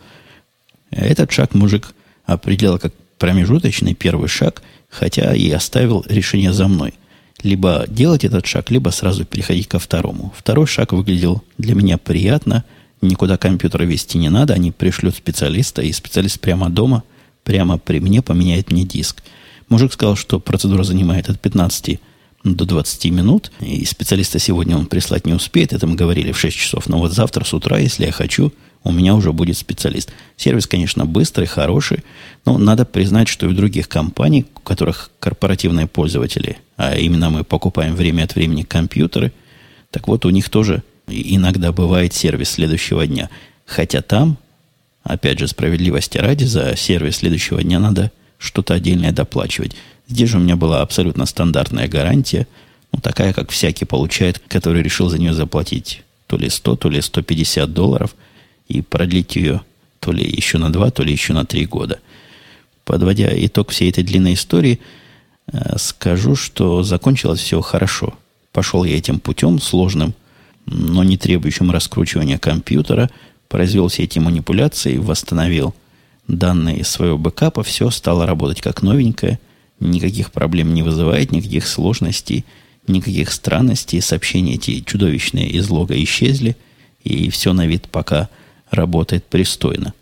Этот 0.92 1.32
шаг 1.32 1.56
мужик 1.56 1.94
определил 2.26 2.78
как 2.78 2.94
промежуточный 3.18 3.96
первый 3.96 4.28
шаг, 4.28 4.62
хотя 4.90 5.34
и 5.34 5.50
оставил 5.50 6.06
решение 6.08 6.54
за 6.54 6.68
мной. 6.68 6.94
Либо 7.42 7.86
делать 7.88 8.24
этот 8.24 8.46
шаг, 8.46 8.70
либо 8.70 8.90
сразу 8.90 9.26
переходить 9.26 9.68
ко 9.68 9.80
второму. 9.80 10.32
Второй 10.38 10.68
шаг 10.68 10.94
выглядел 10.94 11.44
для 11.58 11.74
меня 11.74 11.98
приятно, 11.98 12.64
никуда 13.02 13.38
компьютер 13.38 13.84
вести 13.84 14.20
не 14.20 14.30
надо, 14.30 14.54
они 14.54 14.72
пришлют 14.72 15.16
специалиста, 15.16 15.82
и 15.82 15.92
специалист 15.92 16.40
прямо 16.40 16.70
дома– 16.70 17.04
прямо 17.44 17.78
при 17.78 18.00
мне 18.00 18.22
поменяет 18.22 18.72
мне 18.72 18.84
диск. 18.84 19.24
Мужик 19.70 19.94
сказал, 19.94 20.16
что 20.16 20.40
процедура 20.40 20.84
занимает 20.84 21.30
от 21.30 21.40
15 21.40 22.00
до 22.44 22.66
20 22.66 23.06
минут, 23.06 23.52
и 23.62 23.86
специалиста 23.86 24.38
сегодня 24.38 24.78
он 24.78 24.86
прислать 24.86 25.26
не 25.26 25.34
успеет, 25.34 25.72
это 25.72 25.88
мы 25.88 25.96
говорили 25.96 26.34
в 26.34 26.40
6 26.40 26.56
часов, 26.58 26.90
но 26.90 27.00
вот 27.00 27.14
завтра 27.14 27.46
с 27.46 27.54
утра, 27.54 27.78
если 27.78 28.06
я 28.06 28.12
хочу, 28.12 28.52
у 28.84 28.92
меня 28.92 29.16
уже 29.16 29.32
будет 29.32 29.58
специалист. 29.58 30.12
Сервис, 30.36 30.68
конечно, 30.68 31.06
быстрый, 31.06 31.46
хороший, 31.46 32.04
но 32.46 32.58
надо 32.58 32.84
признать, 32.84 33.30
что 33.30 33.46
и 33.46 33.50
в 33.50 33.56
других 33.56 33.88
компаний, 33.88 34.46
у 34.56 34.60
которых 34.60 35.10
корпоративные 35.20 35.88
пользователи, 35.88 36.58
а 36.76 36.98
именно 36.98 37.30
мы 37.30 37.46
покупаем 37.46 37.96
время 37.96 38.24
от 38.24 38.36
времени 38.36 38.64
компьютеры, 38.64 39.32
так 39.90 40.08
вот 40.10 40.26
у 40.26 40.30
них 40.30 40.50
тоже 40.50 40.84
иногда 41.08 41.72
бывает 41.72 42.14
сервис 42.14 42.52
следующего 42.52 43.08
дня. 43.08 43.30
Хотя 43.66 44.02
там 44.02 44.38
Опять 45.04 45.40
же, 45.40 45.48
справедливости 45.48 46.18
ради, 46.18 46.46
за 46.46 46.76
сервис 46.78 47.18
следующего 47.18 47.62
дня 47.62 47.80
надо 47.80 48.12
что-то 48.38 48.74
отдельное 48.74 49.12
доплачивать. 49.12 49.76
Здесь 50.08 50.30
же 50.30 50.38
у 50.38 50.42
меня 50.42 50.56
была 50.56 50.82
абсолютно 50.82 51.26
стандартная 51.26 51.88
гарантия, 51.88 52.48
ну, 52.92 53.00
такая, 53.00 53.34
как 53.34 53.52
всякий 53.52 53.86
получает, 53.86 54.40
который 54.48 54.82
решил 54.82 55.10
за 55.10 55.18
нее 55.18 55.34
заплатить 55.34 56.04
то 56.28 56.38
ли 56.38 56.50
100, 56.50 56.76
то 56.78 56.90
ли 56.90 57.02
150 57.02 57.74
долларов 57.74 58.16
и 58.68 58.82
продлить 58.82 59.36
ее 59.36 59.62
то 60.00 60.12
ли 60.12 60.26
еще 60.26 60.58
на 60.58 60.72
2, 60.72 60.92
то 60.92 61.04
ли 61.04 61.12
еще 61.12 61.34
на 61.34 61.46
3 61.46 61.66
года. 61.66 62.00
Подводя 62.86 63.30
итог 63.32 63.72
всей 63.72 63.90
этой 63.90 64.04
длинной 64.04 64.34
истории, 64.34 64.80
э, 65.52 65.78
скажу, 65.78 66.36
что 66.36 66.84
закончилось 66.84 67.40
все 67.40 67.62
хорошо. 67.62 68.14
Пошел 68.52 68.84
я 68.84 68.98
этим 68.98 69.20
путем, 69.20 69.60
сложным, 69.60 70.14
но 70.66 71.04
не 71.04 71.18
требующим 71.18 71.72
раскручивания 71.72 72.38
компьютера– 72.38 73.10
произвел 73.48 73.88
все 73.88 74.04
эти 74.04 74.20
манипуляции, 74.20 74.98
восстановил 74.98 75.74
данные 76.28 76.80
из 76.80 76.88
своего 76.90 77.18
бэкапа, 77.18 77.64
все 77.64 77.90
стало 77.90 78.26
работать 78.26 78.62
как 78.62 78.82
новенькое, 78.82 79.40
никаких 79.80 80.32
проблем 80.32 80.74
не 80.74 80.84
вызывает, 80.84 81.32
никаких 81.32 81.68
сложностей, 81.68 82.46
никаких 82.88 83.32
странностей, 83.32 84.02
сообщения 84.02 84.56
эти 84.56 84.82
чудовищные 84.82 85.48
из 85.50 85.70
лога 85.70 86.02
исчезли, 86.04 86.56
и 87.04 87.30
все 87.30 87.54
на 87.54 87.68
вид 87.68 87.90
пока 87.90 88.30
работает 88.72 89.26
пристойно. 89.26 89.94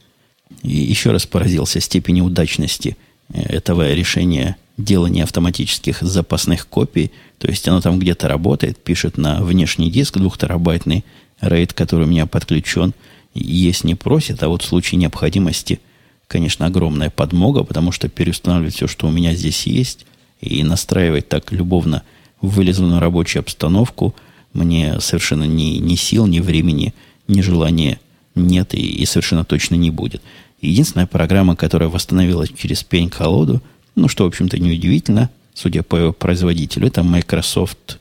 И 0.62 0.77
еще 0.77 1.12
раз 1.12 1.25
поразился 1.25 1.79
степени 1.79 2.21
удачности 2.21 2.98
э, 3.33 3.41
этого 3.41 3.91
решения 3.93 4.57
делания 4.77 5.24
автоматических 5.24 6.01
запасных 6.01 6.67
копий, 6.67 7.12
то 7.38 7.48
есть 7.48 7.67
оно 7.67 7.81
там 7.81 8.00
где-то 8.00 8.27
работает, 8.27 8.77
пишет 8.77 9.17
на 9.17 9.43
внешний 9.43 9.89
диск 9.89 10.17
двухтерабайтный 10.17 11.03
RAID, 11.41 11.74
который 11.74 12.05
у 12.05 12.10
меня 12.10 12.27
подключен– 12.27 12.93
есть 13.34 13.84
не 13.84 13.96
просит, 13.96 14.44
а 14.44 14.50
вот 14.50 14.62
в 14.62 14.66
случае 14.66 15.00
необходимости, 15.00 15.80
конечно, 16.28 16.66
огромная 16.66 17.10
подмога, 17.10 17.64
потому 17.64 17.92
что 17.92 18.10
переустанавливать 18.10 18.76
все, 18.76 18.88
что 18.88 19.08
у 19.08 19.12
меня 19.12 19.34
здесь 19.34 19.68
есть, 19.68 20.06
и 20.42 20.64
настраивать 20.64 21.30
так 21.30 21.52
любовно 21.52 22.04
вылезанную 22.42 23.00
рабочую 23.00 23.42
обстановку 23.42 24.16
мне 24.54 25.00
совершенно 25.00 25.44
ни, 25.44 25.78
ни 25.78 25.96
сил, 25.96 26.28
ни 26.28 26.40
времени, 26.40 26.94
ни 27.28 27.42
желания 27.42 28.00
нет 28.36 28.74
и, 28.74 28.80
и 28.80 29.06
совершенно 29.06 29.46
точно 29.46 29.76
не 29.76 29.92
будет. 29.92 30.22
Единственная 30.62 31.08
программа, 31.08 31.56
которая 31.56 31.90
восстановилась 31.90 32.50
через 32.56 32.84
пень-колоду, 32.84 33.62
ну, 33.96 34.08
что, 34.08 34.26
в 34.26 34.28
общем-то, 34.28 34.60
неудивительно, 34.60 35.30
судя 35.54 35.84
по 35.84 35.96
его 35.96 36.14
производителю, 36.14 36.88
это 36.88 37.04
Microsoft 37.04 38.00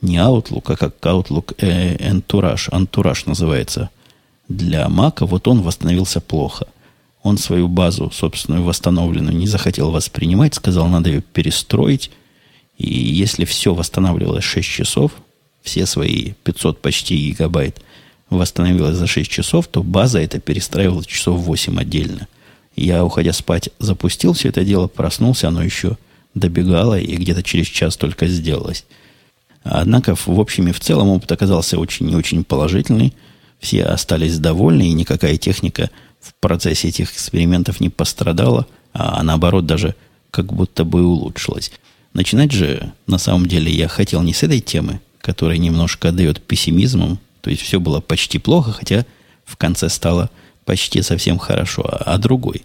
не 0.00 0.16
Outlook, 0.16 0.72
а 0.72 0.76
как 0.76 0.94
Outlook 1.02 1.54
э, 1.58 1.96
Entourage, 1.96 2.70
Entourage 2.70 3.22
называется 3.26 3.90
для 4.48 4.88
Мака, 4.88 5.26
вот 5.26 5.46
он 5.46 5.62
восстановился 5.62 6.20
плохо. 6.20 6.66
Он 7.22 7.36
свою 7.36 7.68
базу, 7.68 8.10
собственную 8.10 8.64
восстановленную, 8.64 9.36
не 9.36 9.46
захотел 9.46 9.90
воспринимать, 9.90 10.54
сказал, 10.54 10.88
надо 10.88 11.10
ее 11.10 11.20
перестроить. 11.20 12.10
И 12.78 12.88
если 12.88 13.44
все 13.44 13.74
восстанавливалось 13.74 14.44
6 14.44 14.66
часов, 14.66 15.12
все 15.62 15.84
свои 15.84 16.32
500 16.44 16.80
почти 16.80 17.16
гигабайт 17.16 17.82
восстановилось 18.30 18.96
за 18.96 19.06
6 19.06 19.30
часов, 19.30 19.66
то 19.68 19.82
база 19.82 20.20
это 20.20 20.38
перестраивалась 20.38 21.06
часов 21.06 21.40
8 21.40 21.78
отдельно. 21.80 22.28
Я, 22.76 23.04
уходя 23.04 23.32
спать, 23.32 23.70
запустил 23.78 24.32
все 24.32 24.48
это 24.50 24.64
дело, 24.64 24.86
проснулся, 24.86 25.48
оно 25.48 25.62
еще 25.62 25.98
добегало 26.34 26.98
и 26.98 27.16
где-то 27.16 27.42
через 27.42 27.66
час 27.66 27.96
только 27.96 28.28
сделалось. 28.28 28.84
Однако, 29.64 30.14
в 30.14 30.40
общем 30.40 30.68
и 30.68 30.72
в 30.72 30.78
целом, 30.78 31.08
опыт 31.08 31.32
оказался 31.32 31.78
очень 31.78 32.08
и 32.10 32.14
очень 32.14 32.44
положительный– 32.44 33.12
все 33.58 33.84
остались 33.84 34.38
довольны, 34.38 34.88
и 34.88 34.92
никакая 34.92 35.36
техника 35.36 35.90
в 36.20 36.34
процессе 36.34 36.88
этих 36.88 37.12
экспериментов 37.12 37.80
не 37.80 37.88
пострадала, 37.88 38.66
а 38.92 39.22
наоборот 39.22 39.66
даже 39.66 39.94
как 40.30 40.52
будто 40.52 40.84
бы 40.84 41.04
улучшилась. 41.04 41.72
Начинать 42.12 42.52
же, 42.52 42.92
на 43.06 43.18
самом 43.18 43.46
деле, 43.46 43.72
я 43.72 43.88
хотел 43.88 44.22
не 44.22 44.32
с 44.32 44.42
этой 44.42 44.60
темы, 44.60 45.00
которая 45.20 45.58
немножко 45.58 46.12
дает 46.12 46.40
пессимизмом, 46.40 47.18
то 47.40 47.50
есть 47.50 47.62
все 47.62 47.80
было 47.80 48.00
почти 48.00 48.38
плохо, 48.38 48.72
хотя 48.72 49.04
в 49.44 49.56
конце 49.56 49.88
стало 49.88 50.30
почти 50.64 51.02
совсем 51.02 51.38
хорошо, 51.38 51.82
а, 51.84 52.14
а 52.14 52.18
другой. 52.18 52.62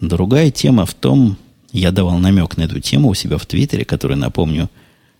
Другая 0.00 0.50
тема 0.50 0.86
в 0.86 0.94
том, 0.94 1.36
я 1.72 1.90
давал 1.90 2.18
намек 2.18 2.56
на 2.56 2.62
эту 2.62 2.80
тему 2.80 3.08
у 3.08 3.14
себя 3.14 3.38
в 3.38 3.46
Твиттере, 3.46 3.84
который, 3.84 4.16
напомню, 4.16 4.70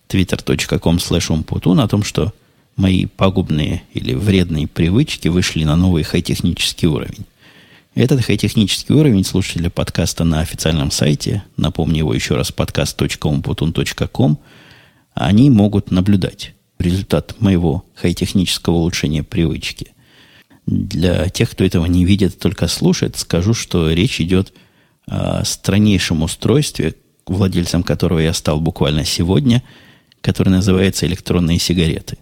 twitter.com 0.09 0.97
slash 0.97 1.83
о 1.83 1.87
том, 1.87 2.03
что 2.03 2.33
мои 2.77 3.07
пагубные 3.07 3.83
или 3.93 4.13
вредные 4.13 4.67
привычки 4.67 5.27
вышли 5.27 5.65
на 5.65 5.75
новый 5.75 6.03
хай-технический 6.03 6.87
уровень. 6.87 7.25
Этот 7.95 8.23
хай-технический 8.23 8.93
уровень 8.93 9.25
слушатели 9.25 9.67
подкаста 9.69 10.23
на 10.23 10.39
официальном 10.41 10.91
сайте, 10.91 11.43
напомню 11.57 11.97
его 11.97 12.13
еще 12.13 12.35
раз, 12.35 12.51
подкаст.umputun.com, 12.51 14.37
они 15.15 15.49
могут 15.49 15.89
наблюдать 15.89 16.53
результат 16.77 17.41
моего 17.41 17.83
хай-технического 17.95 18.75
улучшения 18.75 19.23
привычки. 19.23 19.93
Для 20.67 21.27
тех, 21.29 21.49
кто 21.49 21.63
этого 21.63 21.87
не 21.87 22.05
видит, 22.05 22.37
только 22.37 22.67
слушает, 22.67 23.17
скажу, 23.17 23.55
что 23.55 23.89
речь 23.89 24.21
идет 24.21 24.53
о 25.07 25.43
страннейшем 25.43 26.21
устройстве, 26.21 26.93
владельцем 27.25 27.81
которого 27.81 28.19
я 28.19 28.33
стал 28.33 28.59
буквально 28.59 29.05
сегодня, 29.05 29.63
которое 30.21 30.51
называется 30.51 31.07
электронные 31.07 31.57
сигареты. 31.57 32.17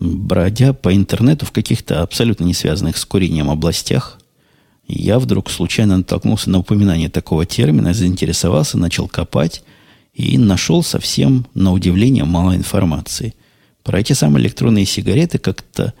Бродя 0.00 0.72
по 0.72 0.94
интернету 0.94 1.46
в 1.46 1.52
каких-то 1.52 2.02
абсолютно 2.02 2.44
не 2.44 2.54
связанных 2.54 2.96
с 2.96 3.04
курением 3.04 3.50
областях, 3.50 4.18
я 4.86 5.18
вдруг 5.18 5.50
случайно 5.50 5.98
натолкнулся 5.98 6.50
на 6.50 6.58
упоминание 6.58 7.08
такого 7.08 7.46
термина, 7.46 7.94
заинтересовался, 7.94 8.76
начал 8.76 9.08
копать 9.08 9.62
и 10.12 10.36
нашел 10.36 10.82
совсем, 10.82 11.46
на 11.54 11.72
удивление, 11.72 12.24
мало 12.24 12.54
информации. 12.54 13.34
Про 13.82 14.00
эти 14.00 14.12
самые 14.12 14.44
электронные 14.44 14.84
сигареты 14.84 15.38
как-то 15.38 15.94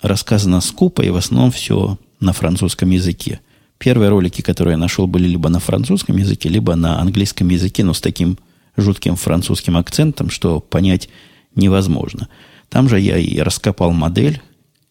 рассказано 0.00 0.60
скупо 0.60 1.02
и 1.02 1.10
в 1.10 1.16
основном 1.16 1.50
все 1.52 1.98
на 2.20 2.32
французском 2.32 2.90
языке. 2.90 3.40
Первые 3.78 4.10
ролики, 4.10 4.42
которые 4.42 4.72
я 4.72 4.78
нашел, 4.78 5.06
были 5.06 5.26
либо 5.28 5.48
на 5.48 5.58
французском 5.58 6.16
языке, 6.16 6.48
либо 6.48 6.74
на 6.76 7.00
английском 7.00 7.48
языке, 7.48 7.84
но 7.84 7.94
с 7.94 8.00
таким 8.00 8.38
жутким 8.76 9.16
французским 9.16 9.76
акцентом, 9.76 10.30
что 10.30 10.60
понять 10.60 11.08
невозможно. 11.54 12.28
Там 12.72 12.88
же 12.88 12.98
я 12.98 13.18
и 13.18 13.38
раскопал 13.38 13.92
модель, 13.92 14.40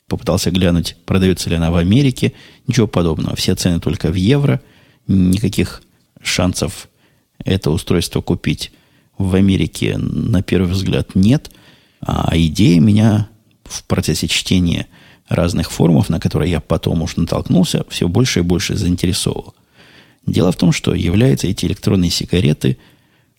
попытался 0.06 0.52
глянуть, 0.52 0.96
продается 1.08 1.50
ли 1.50 1.56
она 1.56 1.72
в 1.72 1.78
Америке. 1.78 2.34
Ничего 2.68 2.86
подобного. 2.86 3.36
Все 3.36 3.56
цены 3.56 3.80
только 3.80 4.12
в 4.12 4.14
евро. 4.14 4.62
Никаких 5.08 5.82
шансов 6.22 6.90
это 7.44 7.72
устройство 7.72 8.22
купить 8.22 8.72
в 9.18 9.34
Америке 9.34 9.98
на 9.98 10.44
первый 10.44 10.72
взгляд 10.72 11.16
нет. 11.16 11.50
А 12.02 12.32
идея 12.36 12.80
меня 12.80 13.30
в 13.64 13.84
процессе 13.86 14.28
чтения 14.28 14.86
разных 15.28 15.72
форумов, 15.72 16.08
на 16.10 16.20
которые 16.20 16.52
я 16.52 16.60
потом 16.60 17.02
уж 17.02 17.16
натолкнулся, 17.16 17.84
все 17.90 18.08
больше 18.08 18.42
и 18.42 18.44
больше 18.44 18.76
заинтересовал. 18.76 19.56
Дело 20.28 20.52
в 20.52 20.56
том, 20.56 20.72
что 20.72 20.94
являются 20.94 21.48
эти 21.48 21.66
электронные 21.66 22.12
сигареты, 22.12 22.78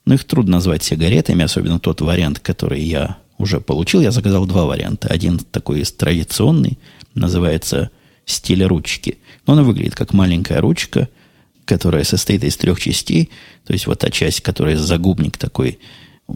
ну, 0.04 0.14
их 0.14 0.24
трудно 0.24 0.56
назвать 0.56 0.82
сигаретами, 0.82 1.44
особенно 1.44 1.78
тот 1.78 2.00
вариант, 2.00 2.40
который 2.40 2.82
я 2.82 3.21
уже 3.42 3.60
получил. 3.60 4.00
Я 4.00 4.12
заказал 4.12 4.46
два 4.46 4.64
варианта. 4.64 5.08
Один 5.08 5.38
такой 5.38 5.82
традиционный, 5.84 6.78
называется 7.14 7.90
стиль 8.24 8.64
ручки. 8.64 9.18
Но 9.46 9.54
она 9.54 9.62
выглядит 9.62 9.96
как 9.96 10.12
маленькая 10.12 10.60
ручка, 10.60 11.08
которая 11.64 12.04
состоит 12.04 12.44
из 12.44 12.56
трех 12.56 12.80
частей. 12.80 13.30
То 13.66 13.72
есть 13.72 13.86
вот 13.86 13.98
та 13.98 14.10
часть, 14.10 14.40
которая 14.40 14.76
загубник 14.76 15.36
такой, 15.36 15.80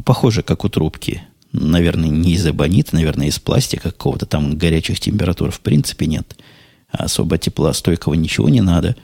похоже, 0.04 0.42
как 0.42 0.64
у 0.64 0.68
трубки. 0.68 1.22
Наверное, 1.52 2.08
не 2.08 2.32
из 2.32 2.46
эбонита, 2.46 2.96
наверное, 2.96 3.28
из 3.28 3.38
пластика 3.38 3.92
какого-то 3.92 4.26
там 4.26 4.58
горячих 4.58 4.98
температур 4.98 5.52
в 5.52 5.60
принципе 5.60 6.06
нет. 6.06 6.36
Особо 6.90 7.38
теплостойкого 7.38 8.14
ничего 8.14 8.48
не 8.48 8.60
надо. 8.60 8.96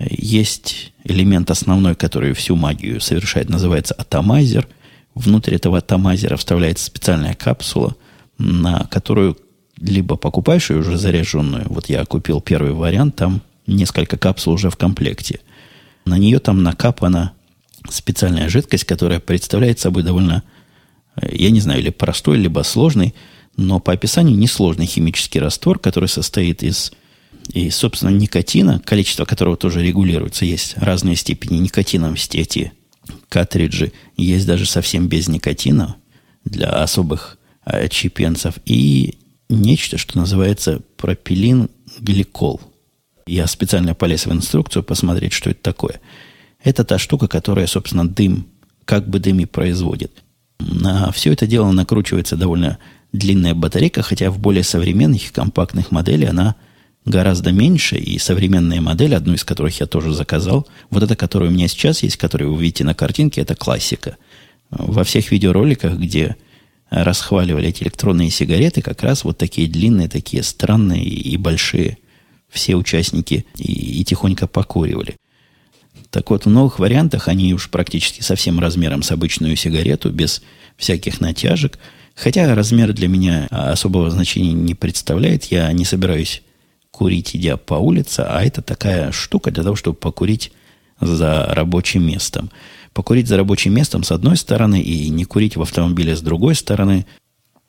Есть 0.00 0.92
элемент 1.04 1.50
основной, 1.50 1.94
который 1.94 2.32
всю 2.32 2.56
магию 2.56 3.00
совершает, 3.00 3.48
называется 3.48 3.94
атомайзер– 3.94 4.66
Внутрь 5.18 5.56
этого 5.56 5.80
томазера 5.80 6.36
вставляется 6.36 6.86
специальная 6.86 7.34
капсула, 7.34 7.96
на 8.38 8.86
которую 8.86 9.36
либо 9.76 10.14
покупаешь 10.14 10.70
ее 10.70 10.78
уже 10.78 10.96
заряженную. 10.96 11.66
Вот 11.68 11.88
я 11.88 12.04
купил 12.04 12.40
первый 12.40 12.72
вариант, 12.72 13.16
там 13.16 13.42
несколько 13.66 14.16
капсул 14.16 14.52
уже 14.52 14.70
в 14.70 14.76
комплекте. 14.76 15.40
На 16.04 16.18
нее 16.18 16.38
там 16.38 16.62
накапана 16.62 17.32
специальная 17.90 18.48
жидкость, 18.48 18.84
которая 18.84 19.18
представляет 19.18 19.80
собой 19.80 20.04
довольно, 20.04 20.44
э, 21.16 21.34
я 21.34 21.50
не 21.50 21.58
знаю, 21.58 21.80
или 21.80 21.90
простой, 21.90 22.38
либо 22.38 22.62
сложный, 22.62 23.12
но 23.56 23.80
по 23.80 23.92
описанию 23.92 24.38
несложный 24.38 24.86
химический 24.86 25.40
раствор, 25.40 25.80
который 25.80 26.08
состоит 26.08 26.62
из, 26.62 26.92
и, 27.48 27.70
собственно, 27.70 28.10
никотина, 28.10 28.80
количество 28.84 29.24
которого 29.24 29.56
тоже 29.56 29.82
регулируется. 29.82 30.44
Есть 30.44 30.78
разные 30.78 31.16
степени 31.16 31.58
никотиновости 31.58 32.36
эти 32.36 32.72
картриджи 33.28 33.92
есть 34.16 34.46
даже 34.46 34.66
совсем 34.66 35.08
без 35.08 35.28
никотина 35.28 35.96
для 36.44 36.68
особых 36.68 37.38
э, 37.64 37.88
чипенцев 37.88 38.54
и 38.64 39.18
нечто, 39.48 39.98
что 39.98 40.18
называется 40.18 40.80
пропилин 40.96 41.70
гликол. 42.00 42.60
Я 43.26 43.46
специально 43.46 43.94
полез 43.94 44.26
в 44.26 44.32
инструкцию 44.32 44.82
посмотреть, 44.82 45.32
что 45.32 45.50
это 45.50 45.62
такое. 45.62 46.00
Это 46.62 46.84
та 46.84 46.98
штука, 46.98 47.28
которая, 47.28 47.66
собственно, 47.66 48.08
дым, 48.08 48.48
как 48.84 49.08
бы 49.08 49.20
дым 49.20 49.40
и 49.40 49.44
производит. 49.44 50.22
На 50.58 51.12
все 51.12 51.32
это 51.32 51.46
дело 51.46 51.70
накручивается 51.70 52.36
довольно 52.36 52.78
длинная 53.12 53.54
батарейка, 53.54 54.02
хотя 54.02 54.30
в 54.30 54.38
более 54.38 54.64
современных 54.64 55.32
компактных 55.32 55.90
моделях 55.90 56.30
она 56.30 56.56
гораздо 57.04 57.52
меньше, 57.52 57.96
и 57.96 58.18
современная 58.18 58.80
модель, 58.80 59.14
одну 59.14 59.34
из 59.34 59.44
которых 59.44 59.80
я 59.80 59.86
тоже 59.86 60.12
заказал, 60.12 60.66
вот 60.90 61.02
эта, 61.02 61.16
которая 61.16 61.50
у 61.50 61.52
меня 61.52 61.68
сейчас 61.68 62.02
есть, 62.02 62.16
которую 62.16 62.54
вы 62.54 62.62
видите 62.62 62.84
на 62.84 62.94
картинке, 62.94 63.40
это 63.40 63.54
классика. 63.54 64.16
Во 64.70 65.04
всех 65.04 65.30
видеороликах, 65.30 65.94
где 65.98 66.36
расхваливали 66.90 67.68
эти 67.68 67.82
электронные 67.82 68.30
сигареты, 68.30 68.82
как 68.82 69.02
раз 69.02 69.24
вот 69.24 69.38
такие 69.38 69.68
длинные, 69.68 70.08
такие 70.08 70.42
странные 70.42 71.04
и 71.04 71.36
большие. 71.36 71.98
Все 72.48 72.76
участники 72.76 73.44
и, 73.56 74.00
и 74.00 74.04
тихонько 74.04 74.46
покуривали. 74.46 75.16
Так 76.10 76.30
вот, 76.30 76.46
в 76.46 76.50
новых 76.50 76.78
вариантах 76.78 77.28
они 77.28 77.52
уж 77.52 77.68
практически 77.68 78.22
совсем 78.22 78.58
размером 78.58 79.02
с 79.02 79.10
обычную 79.10 79.56
сигарету, 79.56 80.10
без 80.10 80.42
всяких 80.76 81.20
натяжек. 81.20 81.78
Хотя 82.14 82.54
размер 82.54 82.92
для 82.94 83.08
меня 83.08 83.46
особого 83.50 84.10
значения 84.10 84.52
не 84.52 84.74
представляет. 84.74 85.44
Я 85.46 85.70
не 85.72 85.84
собираюсь 85.84 86.42
курить, 86.98 87.36
идя 87.36 87.56
по 87.56 87.74
улице, 87.74 88.26
а 88.28 88.42
это 88.42 88.60
такая 88.60 89.12
штука 89.12 89.52
для 89.52 89.62
того, 89.62 89.76
чтобы 89.76 89.96
покурить 89.96 90.50
за 91.00 91.46
рабочим 91.46 92.04
местом. 92.04 92.50
Покурить 92.92 93.28
за 93.28 93.36
рабочим 93.36 93.72
местом 93.72 94.02
с 94.02 94.10
одной 94.10 94.36
стороны 94.36 94.82
и 94.82 95.08
не 95.08 95.24
курить 95.24 95.56
в 95.56 95.62
автомобиле 95.62 96.16
с 96.16 96.20
другой 96.20 96.56
стороны, 96.56 97.06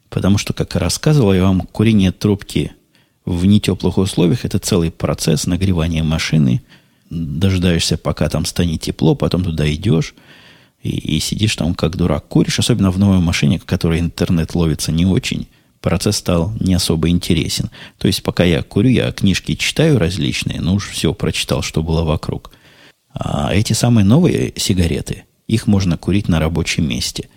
потому 0.09 0.39
что, 0.39 0.53
как 0.53 0.75
рассказывал 0.75 1.31
я 1.35 1.43
вам, 1.43 1.61
курение 1.61 2.11
трубки 2.11 2.71
в 3.23 3.45
нетеплых 3.45 3.99
условиях– 3.99 4.39
это 4.45 4.57
целый 4.57 4.89
процесс 4.89 5.45
нагревания 5.45 6.03
машины. 6.03 6.63
Дожидаешься, 7.11 7.99
пока 7.99 8.29
там 8.29 8.45
станет 8.45 8.81
тепло, 8.81 9.13
потом 9.13 9.43
туда 9.43 9.71
идешь 9.71 10.15
и, 10.81 10.89
и 10.89 11.19
сидишь 11.19 11.55
там 11.55 11.75
как 11.75 11.97
дурак. 11.97 12.27
Куришь, 12.27 12.57
особенно 12.57 12.89
в 12.89 12.97
новой 12.97 13.19
машине, 13.19 13.59
в 13.59 13.65
которой 13.65 13.99
интернет 13.99 14.55
ловится 14.55 14.91
не 14.91 15.05
очень– 15.05 15.47
процесс 15.81 16.17
стал 16.17 16.53
не 16.59 16.73
особо 16.73 17.09
интересен. 17.09 17.69
То 17.97 18.07
есть, 18.07 18.23
пока 18.23 18.43
я 18.43 18.63
курю, 18.63 18.89
я 18.89 19.11
книжки 19.11 19.55
читаю 19.55 19.99
различные, 19.99 20.61
но 20.61 20.75
уж 20.75 20.89
все 20.89 21.13
прочитал, 21.13 21.61
что 21.61 21.83
было 21.83 22.03
вокруг. 22.03 22.51
А 23.13 23.53
эти 23.53 23.73
самые 23.73 24.05
новые 24.05 24.53
сигареты, 24.55 25.23
их 25.47 25.67
можно 25.67 25.97
курить 25.97 26.27
на 26.27 26.39
рабочем 26.39 26.87
месте. 26.87 27.29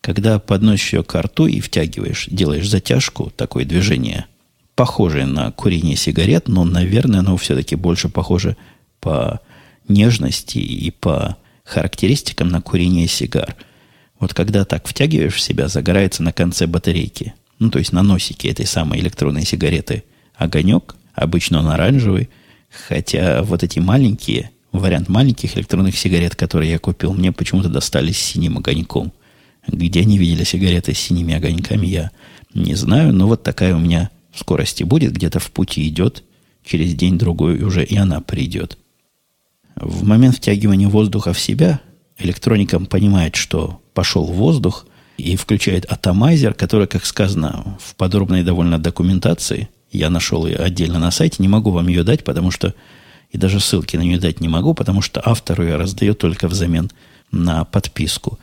Когда 0.00 0.38
подносишь 0.38 0.94
ее 0.94 1.02
к 1.02 1.20
рту 1.20 1.46
и 1.46 1.60
втягиваешь, 1.60 2.26
делаешь 2.30 2.68
затяжку, 2.68 3.30
такое 3.36 3.64
движение, 3.64 4.26
похожее 4.74 5.26
на 5.26 5.50
курение 5.52 5.96
сигарет, 5.96 6.48
но, 6.48 6.64
наверное, 6.64 7.20
оно 7.20 7.36
все-таки 7.36 7.76
больше 7.76 8.08
похоже 8.08 8.56
по 9.00 9.40
нежности 9.88 10.58
и 10.58 10.90
по 10.90 11.36
характеристикам 11.64 12.48
на 12.48 12.62
курение 12.62 13.08
сигар. 13.08 13.56
Вот 14.18 14.32
когда 14.32 14.64
так 14.64 14.86
втягиваешь 14.86 15.34
в 15.34 15.40
себя, 15.40 15.68
загорается 15.68 16.22
на 16.22 16.32
конце 16.32 16.66
батарейки 16.66 17.34
ну, 17.60 17.70
то 17.70 17.78
есть 17.78 17.92
на 17.92 18.02
носике 18.02 18.48
этой 18.48 18.66
самой 18.66 18.98
электронной 18.98 19.44
сигареты 19.44 20.02
огонек, 20.34 20.96
обычно 21.14 21.60
он 21.60 21.68
оранжевый, 21.68 22.30
хотя 22.70 23.42
вот 23.42 23.62
эти 23.62 23.78
маленькие, 23.78 24.50
вариант 24.72 25.08
маленьких 25.08 25.56
электронных 25.56 25.96
сигарет, 25.96 26.34
которые 26.34 26.70
я 26.70 26.78
купил, 26.78 27.12
мне 27.12 27.32
почему-то 27.32 27.68
достались 27.68 28.18
синим 28.18 28.58
огоньком. 28.58 29.12
Где 29.66 30.00
они 30.00 30.16
видели 30.16 30.42
сигареты 30.42 30.94
с 30.94 30.98
синими 30.98 31.34
огоньками, 31.34 31.86
я 31.86 32.10
не 32.54 32.74
знаю, 32.74 33.12
но 33.12 33.26
вот 33.28 33.42
такая 33.42 33.76
у 33.76 33.78
меня 33.78 34.10
в 34.32 34.38
скорости 34.38 34.82
будет, 34.82 35.12
где-то 35.12 35.38
в 35.38 35.50
пути 35.50 35.86
идет, 35.86 36.24
через 36.64 36.94
день-другой 36.94 37.62
уже 37.62 37.84
и 37.84 37.96
она 37.96 38.22
придет. 38.22 38.78
В 39.76 40.04
момент 40.04 40.36
втягивания 40.36 40.88
воздуха 40.88 41.34
в 41.34 41.38
себя 41.38 41.80
электроникам 42.18 42.86
понимает, 42.86 43.36
что 43.36 43.82
пошел 43.92 44.24
воздух, 44.24 44.86
и 45.20 45.36
включает 45.36 45.90
атомайзер, 45.90 46.54
который, 46.54 46.86
как 46.86 47.04
сказано 47.06 47.78
в 47.80 47.94
подробной 47.94 48.42
довольно 48.42 48.78
документации, 48.78 49.68
я 49.90 50.10
нашел 50.10 50.46
ее 50.46 50.56
отдельно 50.56 50.98
на 50.98 51.10
сайте, 51.10 51.36
не 51.38 51.48
могу 51.48 51.70
вам 51.70 51.88
ее 51.88 52.04
дать, 52.04 52.24
потому 52.24 52.50
что 52.50 52.74
и 53.30 53.38
даже 53.38 53.60
ссылки 53.60 53.96
на 53.96 54.02
нее 54.02 54.18
дать 54.18 54.40
не 54.40 54.48
могу, 54.48 54.74
потому 54.74 55.02
что 55.02 55.22
автору 55.24 55.64
я 55.64 55.78
раздаю 55.78 56.14
только 56.14 56.48
взамен 56.48 56.90
на 57.30 57.64
подписку. 57.64 58.38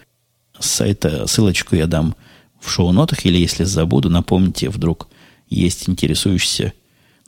С 0.58 0.70
сайта 0.70 1.28
ссылочку 1.28 1.76
я 1.76 1.88
дам 1.88 2.16
в 2.60 2.70
шоу-нотах, 2.70 3.26
или 3.26 3.38
если 3.38 3.64
забуду, 3.66 4.10
напомните, 4.10 4.70
вдруг 4.70 5.10
есть 5.50 5.90
интересующийся, 5.90 6.74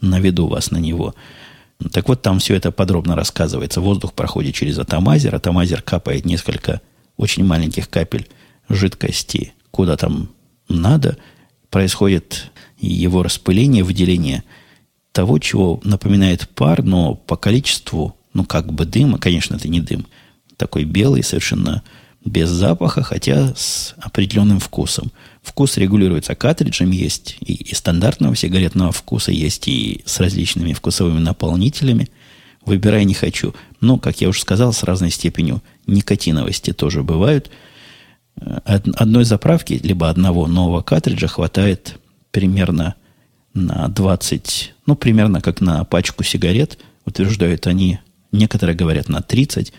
наведу 0.02 0.48
вас 0.48 0.72
на 0.72 0.78
него. 0.78 1.16
Так 1.92 2.08
вот, 2.10 2.22
там 2.22 2.40
все 2.40 2.56
это 2.56 2.72
подробно 2.72 3.16
рассказывается. 3.16 3.82
Воздух 3.82 4.14
проходит 4.14 4.56
через 4.56 4.78
атомайзер, 4.80 5.36
атомайзер 5.36 5.82
капает 5.82 6.26
несколько 6.26 6.82
очень 7.18 7.46
маленьких 7.46 7.90
капель 7.90 8.28
жидкости 8.70 9.54
куда 9.72 9.98
там 9.98 10.30
надо, 10.68 11.18
происходит 11.70 12.52
его 12.78 13.24
распыление, 13.24 13.84
выделение 13.84 14.44
того, 15.12 15.40
чего 15.40 15.80
напоминает 15.84 16.48
пар, 16.50 16.84
но 16.84 17.16
по 17.16 17.36
количеству, 17.36 18.16
ну, 18.34 18.46
как 18.46 18.72
бы 18.72 18.86
дыма, 18.86 19.18
конечно, 19.18 19.56
это 19.56 19.68
не 19.68 19.80
дым, 19.80 20.06
такой 20.58 20.84
белый, 20.84 21.24
совершенно 21.24 21.84
без 22.24 22.50
запаха, 22.50 23.02
хотя 23.02 23.56
с 23.56 23.96
определенным 23.98 24.60
вкусом. 24.60 25.12
Вкус 25.42 25.78
регулируется 25.78 26.36
картриджем, 26.36 26.92
есть 26.92 27.38
и, 27.40 27.54
и 27.54 27.74
стандартного 27.74 28.36
сигаретного 28.36 28.92
вкуса, 28.92 29.32
есть 29.32 29.68
и 29.68 30.02
с 30.06 30.20
различными 30.20 30.74
вкусовыми 30.74 31.20
наполнителями. 31.20 32.10
Выбирай 32.66 33.06
не 33.06 33.14
хочу. 33.14 33.56
Но, 33.80 33.98
как 33.98 34.20
я 34.20 34.28
уже 34.28 34.42
сказал, 34.42 34.74
с 34.74 34.84
разной 34.84 35.12
степенью 35.12 35.64
никотиновости 35.88 36.74
тоже 36.74 37.04
бывают. 37.04 37.50
Одной 38.66 39.26
заправки, 39.26 39.80
либо 39.84 40.10
одного 40.10 40.48
нового 40.48 40.82
картриджа 40.82 41.28
хватает 41.28 42.00
примерно 42.32 42.96
на 43.54 43.88
20, 43.88 44.76
ну, 44.86 44.96
примерно 44.96 45.42
как 45.42 45.62
на 45.62 45.84
пачку 45.84 46.24
сигарет, 46.24 46.78
утверждают 47.06 47.68
они, 47.68 48.00
некоторые 48.32 48.76
говорят 48.76 49.10
на 49.10 49.22
30, 49.22 49.74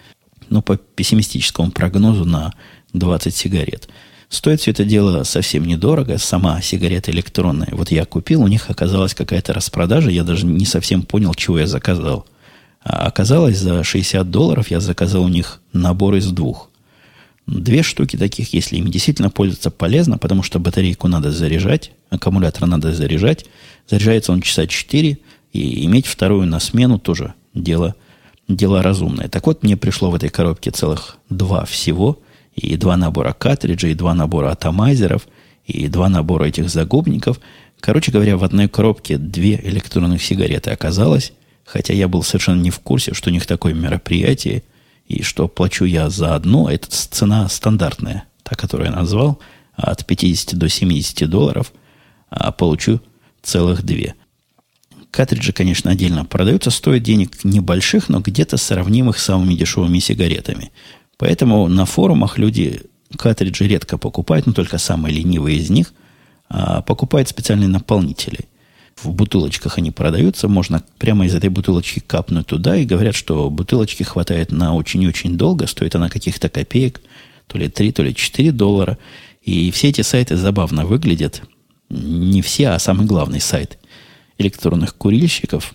но 0.51 0.63
по 0.63 0.77
пессимистическому 0.77 1.71
прогнозу 1.71 2.25
на 2.25 2.53
20 2.93 3.35
сигарет. 3.35 3.89
Стоит 4.29 4.61
все 4.61 4.71
это 4.71 4.85
дело 4.85 5.25
совсем 5.25 5.65
недорого. 5.65 6.17
Сама 6.19 6.63
сигарета 6.63 7.11
электронная. 7.11 7.69
Вот 7.73 7.91
я 7.91 8.05
купил, 8.05 8.43
у 8.43 8.47
них 8.47 8.71
оказалась 8.71 9.13
какая-то 9.13 9.53
распродажа. 9.53 10.11
Я 10.11 10.23
даже 10.23 10.47
не 10.47 10.67
совсем 10.67 11.03
понял, 11.03 11.35
чего 11.35 11.59
я 11.59 11.67
заказал. 11.67 12.27
А 12.83 13.07
оказалось, 13.07 13.59
за 13.59 13.83
60 13.83 14.31
долларов 14.31 14.71
я 14.71 14.79
заказал 14.79 15.25
у 15.25 15.29
них 15.29 15.61
набор 15.73 16.15
из 16.15 16.31
двух. 16.31 16.70
Две 17.51 17.83
штуки 17.83 18.17
таких, 18.17 18.55
если 18.55 18.77
им 18.77 18.89
действительно 18.89 19.31
пользоваться 19.31 19.71
полезно, 19.71 20.19
потому 20.19 20.43
что 20.43 20.59
батарейку 20.59 21.09
надо 21.09 21.33
заряжать, 21.33 21.93
аккумулятор 22.09 22.67
надо 22.67 22.93
заряжать. 22.95 23.47
Заряжается 23.89 24.33
он 24.33 24.41
часа 24.41 24.67
4, 24.67 25.19
и 25.53 25.85
иметь 25.87 26.07
вторую 26.07 26.47
на 26.47 26.61
смену 26.61 26.99
тоже 26.99 27.35
дело, 27.55 27.97
дело 28.49 28.83
разумное. 28.83 29.29
Так 29.29 29.47
вот, 29.47 29.63
мне 29.63 29.77
пришло 29.77 30.11
в 30.11 30.15
этой 30.15 30.29
коробке 30.29 30.71
целых 30.71 31.19
два 31.29 31.65
всего– 31.65 32.19
и 32.55 32.77
два 32.77 32.97
набора 32.97 33.33
картриджей, 33.33 33.93
и 33.93 33.95
два 33.95 34.15
набора 34.15 34.51
атомайзеров, 34.51 35.27
и 35.67 35.89
два 35.89 36.09
набора 36.09 36.45
этих 36.45 36.69
загубников. 36.69 37.41
Короче 37.81 38.13
говоря, 38.13 38.37
в 38.37 38.45
одной 38.45 38.69
коробке 38.69 39.17
две 39.17 39.61
электронных 39.63 40.23
сигареты 40.23 40.71
оказалось, 40.71 41.33
хотя 41.65 41.95
я 41.95 42.09
был 42.09 42.23
совершенно 42.23 42.61
не 42.61 42.71
в 42.71 42.81
курсе, 42.81 43.15
что 43.15 43.31
у 43.31 43.33
них 43.33 43.47
такое 43.47 43.73
мероприятие, 43.75 44.63
и 45.11 45.25
что 45.25 45.49
плачу 45.49 45.85
я 45.87 46.09
за 46.09 46.37
одну, 46.37 46.69
это 46.69 46.87
цена 46.89 47.49
стандартная, 47.49 48.25
та, 48.45 48.55
которую 48.55 48.91
я 48.91 48.95
назвал, 48.95 49.41
от 49.75 50.07
50 50.07 50.57
до 50.57 50.69
70 50.69 51.29
долларов, 51.29 51.73
а 52.29 52.53
получу 52.53 53.01
целых 53.43 53.83
две. 53.83 54.15
Картриджи, 55.11 55.53
конечно, 55.53 55.91
отдельно 55.91 56.25
продаются, 56.25 56.71
стоят 56.71 57.03
денег 57.03 57.43
небольших, 57.43 58.09
но 58.09 58.21
где-то 58.21 58.57
сравнимых 58.57 59.19
с 59.19 59.25
самыми 59.25 59.55
дешевыми 59.55 59.99
сигаретами. 59.99 60.71
Поэтому 61.17 61.67
на 61.67 61.87
форумах 61.87 62.39
люди 62.39 62.83
картриджи 63.19 63.67
редко 63.67 63.99
покупают, 63.99 64.47
но 64.47 64.53
только 64.53 64.79
самые 64.79 65.13
ленивые 65.13 65.59
из 65.59 65.71
них, 65.71 65.93
а 66.49 66.83
покупают 66.83 67.29
специальные 67.29 67.69
наполнители. 67.69 68.49
В 69.03 69.13
бутылочках 69.13 69.79
они 69.79 69.91
продаются, 69.91 70.49
можно 70.49 70.83
прямо 70.99 71.27
из 71.27 71.35
этой 71.35 71.49
бутылочки 71.49 72.01
капнуть 72.01 72.47
туда, 72.47 72.77
и 72.77 72.85
говорят, 72.85 73.15
что 73.15 73.51
бутылочки 73.51 74.03
хватает 74.03 74.53
на 74.53 74.75
очень-очень 74.75 75.37
долго, 75.37 75.67
стоит 75.67 75.95
она 75.95 76.09
каких-то 76.09 76.49
копеек, 76.49 77.01
то 77.47 77.59
ли 77.59 77.69
3, 77.69 77.93
то 77.93 78.03
ли 78.03 78.15
4 78.15 78.53
доллара. 78.53 78.99
И 79.43 79.71
все 79.71 79.89
эти 79.89 80.03
сайты 80.03 80.37
забавно 80.37 80.85
выглядят. 80.85 81.43
Не 81.89 82.43
все, 82.43 82.69
а 82.69 82.79
самый 82.79 83.07
главный 83.07 83.41
сайт 83.41 83.79
электронных 84.39 84.95
курильщиков. 84.95 85.75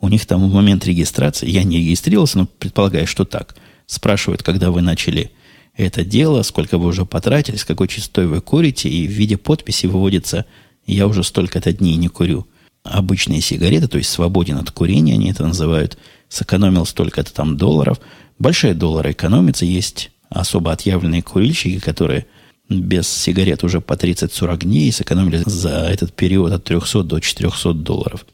У 0.00 0.08
них 0.08 0.26
там 0.26 0.48
в 0.48 0.52
момент 0.52 0.84
регистрации, 0.86 1.48
я 1.48 1.64
не 1.64 1.78
регистрировался, 1.78 2.38
но 2.38 2.46
предполагаю, 2.46 3.06
что 3.06 3.24
так– 3.24 3.56
спрашивают, 3.86 4.42
когда 4.42 4.70
вы 4.70 4.82
начали 4.82 5.30
это 5.76 6.04
дело, 6.04 6.42
сколько 6.42 6.78
вы 6.78 6.86
уже 6.86 7.04
потратили, 7.04 7.56
с 7.56 7.64
какой 7.64 7.88
частотой 7.88 8.26
вы 8.26 8.40
курите, 8.40 8.88
и 8.88 9.06
в 9.06 9.10
виде 9.10 9.36
подписи 9.36 9.86
выводится 9.86 10.46
«я 10.86 11.06
уже 11.06 11.24
столько-то 11.24 11.72
дней 11.72 11.96
не 11.96 12.08
курю». 12.08 12.46
Обычные 12.84 13.40
сигареты, 13.40 13.88
то 13.88 13.98
есть 13.98 14.10
свободен 14.10 14.58
от 14.58 14.70
курения, 14.70 15.14
они 15.14 15.30
это 15.30 15.44
называют, 15.46 15.98
сэкономил 16.28 16.84
столько-то 16.84 17.32
там 17.32 17.56
долларов. 17.56 17.98
Большие 18.38 18.74
доллары 18.74 19.12
экономятся, 19.12 19.64
есть 19.64 20.10
особо 20.28 20.70
отъявленные 20.72 21.22
курильщики, 21.22 21.80
которые 21.80 22.26
без 22.68 23.08
сигарет 23.08 23.64
уже 23.64 23.80
по 23.80 23.94
30-40 23.94 24.64
дней 24.64 24.92
сэкономили 24.92 25.42
за 25.46 25.70
этот 25.70 26.12
период 26.12 26.52
от 26.52 26.64
300 26.64 27.02
до 27.04 27.20
400 27.20 27.72
долларов. 27.74 28.26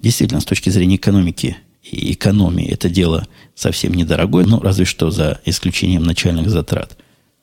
Действительно, 0.00 0.40
с 0.40 0.44
точки 0.44 0.70
зрения 0.70 0.96
экономики 0.96 1.56
и 1.82 2.12
экономии 2.12 2.68
это 2.68 2.88
дело 2.90 3.26
совсем 3.54 3.94
недорогое, 3.94 4.44
ну, 4.44 4.60
разве 4.60 4.84
что 4.84 5.10
за 5.10 5.40
исключением 5.44 6.02
начальных 6.02 6.50
затрат. 6.50 6.96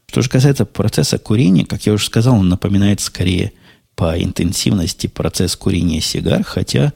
Что 0.08 0.22
же 0.22 0.30
касается 0.30 0.66
процесса 0.66 1.18
курения, 1.18 1.66
как 1.66 1.86
я 1.86 1.94
уже 1.94 2.06
сказал, 2.06 2.36
он 2.36 2.50
напоминает 2.50 3.00
скорее 3.00 3.54
по 3.96 4.22
интенсивности 4.22 5.08
процесс 5.08 5.56
курения 5.56 6.02
сигар, 6.02 6.44
хотя, 6.44 6.94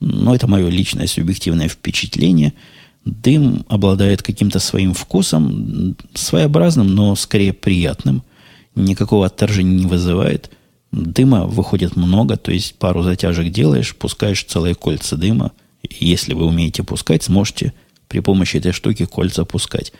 ну, 0.00 0.34
это 0.34 0.46
мое 0.46 0.68
личное 0.68 1.06
субъективное 1.06 1.68
впечатление. 1.68 2.54
Дым 3.04 3.64
обладает 3.68 4.22
каким-то 4.22 4.58
своим 4.58 4.94
вкусом, 4.94 5.96
своеобразным, 6.14 6.94
но 6.94 7.14
скорее 7.16 7.52
приятным. 7.52 8.22
Никакого 8.74 9.26
отторжения 9.26 9.78
не 9.78 9.86
вызывает. 9.86 10.50
Дыма 10.92 11.44
выходит 11.46 11.96
много, 11.96 12.36
то 12.36 12.50
есть 12.50 12.74
пару 12.76 13.02
затяжек 13.02 13.50
делаешь, 13.50 13.94
пускаешь 13.94 14.44
целые 14.44 14.74
кольца 14.74 15.16
дыма– 15.16 15.52
если 15.82 16.34
вы 16.34 16.46
умеете 16.46 16.82
пускать, 16.82 17.22
сможете 17.22 17.72
при 18.08 18.20
помощи 18.20 18.56
этой 18.56 18.72
штуки 18.72 19.04
кольца 19.04 19.44
пускать. 19.44 19.92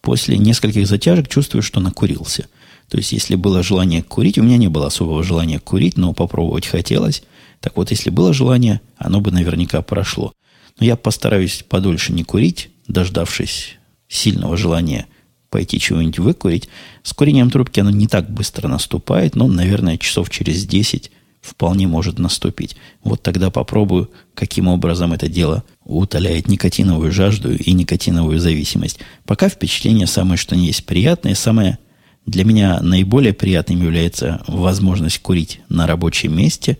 После 0.00 0.36
нескольких 0.36 0.86
затяжек 0.86 1.28
чувствую, 1.28 1.62
что 1.62 1.80
накурился. 1.80 2.46
То 2.88 2.98
есть, 2.98 3.12
если 3.12 3.34
было 3.34 3.62
желание 3.62 4.02
курить, 4.02 4.38
у 4.38 4.42
меня 4.42 4.56
не 4.56 4.68
было 4.68 4.86
особого 4.86 5.22
желания 5.22 5.58
курить, 5.58 5.96
но 5.96 6.12
попробовать 6.12 6.66
хотелось. 6.66 7.22
Так 7.60 7.76
вот, 7.76 7.90
если 7.90 8.10
было 8.10 8.32
желание, 8.32 8.80
оно 8.96 9.20
бы 9.20 9.30
наверняка 9.30 9.82
прошло. 9.82 10.32
Но 10.78 10.86
я 10.86 10.96
постараюсь 10.96 11.64
подольше 11.68 12.12
не 12.12 12.24
курить, 12.24 12.70
дождавшись 12.88 13.76
сильного 14.08 14.56
желания 14.56 15.06
пойти 15.50 15.78
чего-нибудь 15.78 16.18
выкурить. 16.18 16.68
С 17.04 17.12
курением 17.12 17.48
трубки 17.48 17.78
оно 17.78 17.90
не 17.90 18.08
так 18.08 18.28
быстро 18.28 18.66
наступает, 18.66 19.36
но, 19.36 19.46
наверное, 19.46 19.98
часов 19.98 20.28
через 20.28 20.66
10 20.66 21.12
вполне 21.40 21.86
может 21.86 22.18
наступить. 22.18 22.76
Вот 23.04 23.22
тогда 23.22 23.50
попробую, 23.50 24.10
каким 24.34 24.66
образом 24.66 25.12
это 25.12 25.28
дело 25.28 25.62
утоляет 25.84 26.48
никотиновую 26.48 27.12
жажду 27.12 27.54
и 27.54 27.72
никотиновую 27.72 28.40
зависимость. 28.40 28.98
Пока 29.26 29.48
впечатление 29.48 30.06
самое, 30.06 30.38
что 30.38 30.56
не 30.56 30.66
есть 30.66 30.86
приятное, 30.86 31.36
самое 31.36 31.78
для 32.26 32.44
меня 32.44 32.80
наиболее 32.80 33.32
приятным 33.32 33.82
является 33.82 34.42
возможность 34.46 35.20
курить 35.20 35.60
на 35.68 35.86
рабочем 35.86 36.36
месте. 36.36 36.78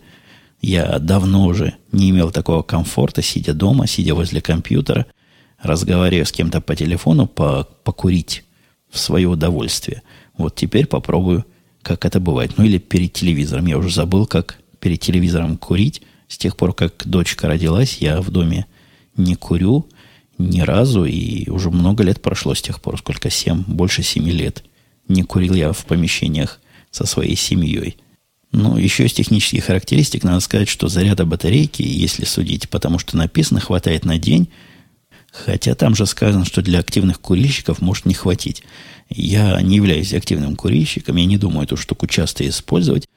Я 0.61 0.97
давно 0.99 1.45
уже 1.45 1.75
не 1.91 2.09
имел 2.09 2.31
такого 2.31 2.63
комфорта, 2.63 3.21
сидя 3.21 3.53
дома, 3.53 3.87
сидя 3.87 4.15
возле 4.15 4.41
компьютера, 4.41 5.05
разговаривая 5.61 6.25
с 6.25 6.31
кем-то 6.31 6.61
по 6.61 6.75
телефону, 6.75 7.27
по, 7.27 7.67
покурить 7.83 8.43
в 8.89 8.97
свое 8.97 9.27
удовольствие. 9.27 10.01
Вот 10.37 10.55
теперь 10.55 10.87
попробую 10.87 11.45
как 11.85 12.03
это 12.03 12.19
бывает. 12.19 12.57
Ну 12.57 12.65
или 12.65 12.79
перед 12.79 13.13
телевизором. 13.13 13.67
Я 13.67 13.77
уже 13.77 13.91
забыл, 13.91 14.25
как 14.25 14.57
перед 14.79 14.99
телевизором 15.01 15.55
курить. 15.55 16.01
С 16.27 16.37
тех 16.39 16.57
пор, 16.57 16.73
как 16.73 17.03
дочка 17.05 17.47
родилась, 17.47 17.99
я 17.99 18.21
в 18.21 18.31
доме 18.31 18.65
не 19.15 19.35
курю 19.35 19.87
ни 20.39 20.61
разу, 20.61 21.05
и 21.05 21.47
уже 21.49 21.69
много 21.69 22.03
лет 22.03 22.23
прошло 22.23 22.55
с 22.55 22.61
тех 22.61 22.81
пор, 22.81 22.97
сколько, 22.97 23.29
семь, 23.29 23.63
больше 23.67 24.01
семи 24.01 24.31
лет. 24.31 24.65
Не 25.07 25.23
курил 25.23 25.53
я 25.53 25.71
в 25.71 25.85
помещениях 25.85 26.59
со 26.91 27.05
своей 27.05 27.35
семьей. 27.35 27.97
Ну, 28.51 28.77
еще 28.77 29.05
из 29.05 29.13
технических 29.13 29.65
характеристик 29.65 30.23
надо 30.23 30.39
сказать, 30.39 30.69
что 30.69 30.87
заряда 30.87 31.25
батарейки, 31.25 31.81
если 31.81 32.23
судить, 32.23 32.69
потому 32.69 32.99
что 32.99 33.17
написано, 33.17 33.59
хватает 33.59 34.05
на 34.05 34.17
день, 34.17 34.49
хотя 35.31 35.75
там 35.75 35.93
же 35.93 36.05
сказано, 36.05 36.45
что 36.45 36.61
для 36.61 36.79
активных 36.79 37.19
курильщиков 37.19 37.81
может 37.81 38.05
не 38.05 38.13
хватить. 38.13 38.63
Я 39.09 39.61
не 39.61 39.75
являюсь 39.75 40.13
активным 40.13 40.55
курильщиком, 40.55 41.17
я 41.17 41.25
не 41.25 41.37
думаю 41.37 41.65
эту 41.65 41.75
штуку 41.75 42.07
часто 42.07 42.47
использовать. 42.47 43.07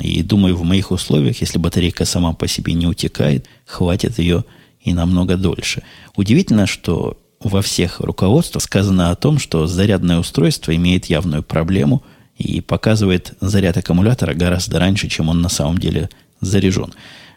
И 0.00 0.22
думаю, 0.22 0.56
в 0.56 0.64
моих 0.64 0.90
условиях, 0.90 1.40
если 1.40 1.58
батарейка 1.58 2.04
сама 2.04 2.32
по 2.32 2.48
себе 2.48 2.72
не 2.72 2.86
утекает, 2.86 3.46
хватит 3.66 4.18
ее 4.18 4.44
и 4.80 4.92
намного 4.92 5.36
дольше. 5.36 5.82
Удивительно, 6.16 6.66
что 6.66 7.18
во 7.40 7.62
всех 7.62 8.00
руководствах 8.00 8.62
сказано 8.62 9.10
о 9.10 9.16
том, 9.16 9.38
что 9.38 9.66
зарядное 9.66 10.18
устройство 10.18 10.74
имеет 10.74 11.06
явную 11.06 11.42
проблему 11.42 12.02
и 12.36 12.60
показывает 12.60 13.34
заряд 13.40 13.76
аккумулятора 13.76 14.34
гораздо 14.34 14.78
раньше, 14.78 15.08
чем 15.08 15.28
он 15.28 15.40
на 15.40 15.48
самом 15.48 15.78
деле 15.78 16.10
заряжен. 16.40 16.92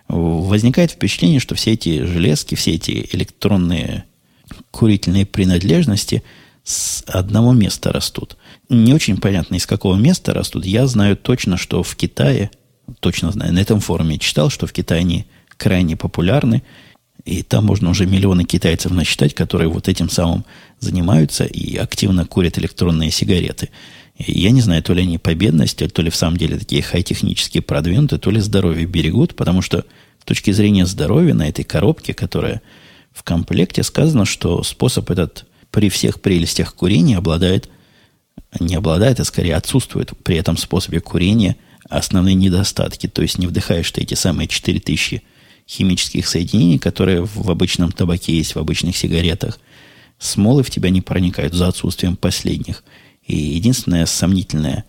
Возникает 0.07 0.91
впечатление, 0.91 1.39
что 1.39 1.55
все 1.55 1.73
эти 1.73 2.03
железки, 2.05 2.55
все 2.55 2.73
эти 2.73 3.07
электронные 3.11 4.05
курительные 4.71 5.25
принадлежности– 5.25 6.23
с 6.63 7.03
одного 7.07 7.53
места 7.53 7.91
растут. 7.91 8.37
Не 8.69 8.93
очень 8.93 9.17
понятно, 9.17 9.55
из 9.55 9.65
какого 9.65 9.95
места 9.95 10.33
растут. 10.33 10.65
Я 10.65 10.87
знаю 10.87 11.17
точно, 11.17 11.57
что 11.57 11.83
в 11.83 11.95
Китае, 11.95 12.51
точно 12.99 13.31
знаю, 13.31 13.53
на 13.53 13.59
этом 13.59 13.79
форуме 13.79 14.17
читал, 14.17 14.49
что 14.49 14.65
в 14.65 14.73
Китае 14.73 15.01
они 15.01 15.25
крайне 15.57 15.97
популярны. 15.97 16.63
И 17.25 17.41
там 17.41 17.65
можно 17.65 17.89
уже 17.89 18.05
миллионы 18.05 18.43
китайцев 18.43 18.91
насчитать, 18.91 19.33
которые 19.33 19.69
вот 19.69 19.87
этим 19.87 20.09
самым 20.09 20.43
занимаются 20.79 21.45
и 21.45 21.77
активно 21.77 22.25
курят 22.25 22.57
электронные 22.57 23.11
сигареты. 23.11 23.69
И 24.17 24.39
я 24.39 24.51
не 24.51 24.61
знаю, 24.61 24.83
то 24.83 24.93
ли 24.93 25.03
они 25.03 25.17
по 25.17 25.33
бедности, 25.33 25.87
то 25.87 26.01
ли 26.01 26.09
в 26.09 26.15
самом 26.15 26.37
деле 26.37 26.57
такие 26.57 26.81
хай-технически 26.81 27.61
продвинутые, 27.61 28.19
то 28.19 28.29
ли 28.29 28.39
здоровье 28.39 28.85
берегут, 28.85 29.35
потому 29.35 29.61
что 29.61 29.85
с 30.21 30.25
точки 30.25 30.51
зрения 30.51 30.85
здоровья 30.85 31.33
на 31.33 31.47
этой 31.47 31.63
коробке, 31.63 32.13
которая 32.13 32.61
в 33.11 33.23
комплекте, 33.23 33.83
сказано, 33.83 34.25
что 34.25 34.61
способ 34.63 35.09
этот 35.09 35.45
при 35.71 35.89
всех 35.89 36.21
прелестях 36.21 36.75
курения 36.75 37.17
обладает, 37.17 37.69
не 38.59 38.75
обладает, 38.75 39.19
а 39.19 39.25
скорее 39.25 39.55
отсутствует 39.55 40.11
при 40.23 40.37
этом 40.37 40.57
способе 40.57 40.99
курения 40.99 41.55
основные 41.89 42.35
недостатки. 42.35 43.07
То 43.07 43.21
есть 43.21 43.37
не 43.37 43.47
вдыхаешь 43.47 43.91
ты 43.91 44.01
эти 44.01 44.13
самые 44.13 44.47
4000 44.47 45.23
химических 45.73 46.27
соединений, 46.27 46.77
которые 46.77 47.23
в 47.23 47.49
обычном 47.49 47.91
табаке 47.91 48.35
есть, 48.37 48.55
в 48.55 48.59
обычных 48.59 48.95
сигаретах. 48.95 49.59
Смолы 50.19 50.63
в 50.63 50.69
тебя 50.69 50.89
не 50.89 51.01
проникают 51.01 51.53
за 51.53 51.67
отсутствием 51.67 52.15
последних. 52.15 52.83
И 53.25 53.35
единственное 53.35 54.05
сомнительное 54.05 54.85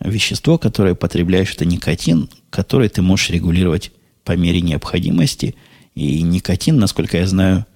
вещество, 0.00 0.58
которое 0.58 0.94
потребляешь, 0.94 1.52
это 1.52 1.64
никотин, 1.64 2.28
который 2.50 2.88
ты 2.88 3.02
можешь 3.02 3.30
регулировать 3.30 3.90
по 4.24 4.32
мере 4.36 4.60
необходимости. 4.60 5.56
И 5.94 6.22
никотин, 6.22 6.78
насколько 6.78 7.18
я 7.18 7.26
знаю, 7.26 7.66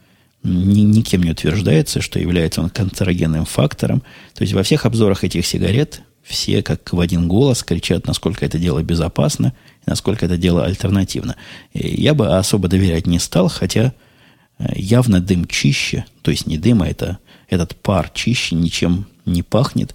ни, 0.43 0.81
никем 0.81 1.23
не 1.23 1.33
утверждается, 1.33 2.01
что 2.01 2.21
является 2.21 2.61
он 2.61 2.71
канцерогенным 2.71 3.45
фактором. 3.45 4.03
То 4.35 4.43
есть 4.43 4.53
во 4.53 4.63
всех 4.63 4.87
обзорах 4.87 5.25
этих 5.25 5.45
сигарет 5.45 6.03
все 6.23 6.63
как 6.63 6.93
в 6.93 7.01
один 7.01 7.29
голос 7.29 7.63
кричат, 7.63 8.07
насколько 8.07 8.45
это 8.45 8.59
дело 8.59 8.83
безопасно, 8.83 9.53
насколько 9.87 10.27
это 10.27 10.37
дело 10.37 10.65
альтернативно. 10.65 11.37
Я 11.73 12.15
бы 12.15 12.37
особо 12.37 12.69
доверять 12.69 13.07
не 13.07 13.19
стал, 13.19 13.49
хотя 13.49 13.95
э, 14.59 14.65
явно 14.75 15.21
дым 15.21 15.47
чище, 15.47 16.05
то 16.23 16.31
есть 16.31 16.47
не 16.47 16.59
дым, 16.59 16.83
а 16.83 16.89
это, 16.89 17.19
этот 17.49 17.77
пар 17.77 18.11
чище, 18.13 18.55
ничем 18.57 19.07
не 19.25 19.43
пахнет, 19.43 19.95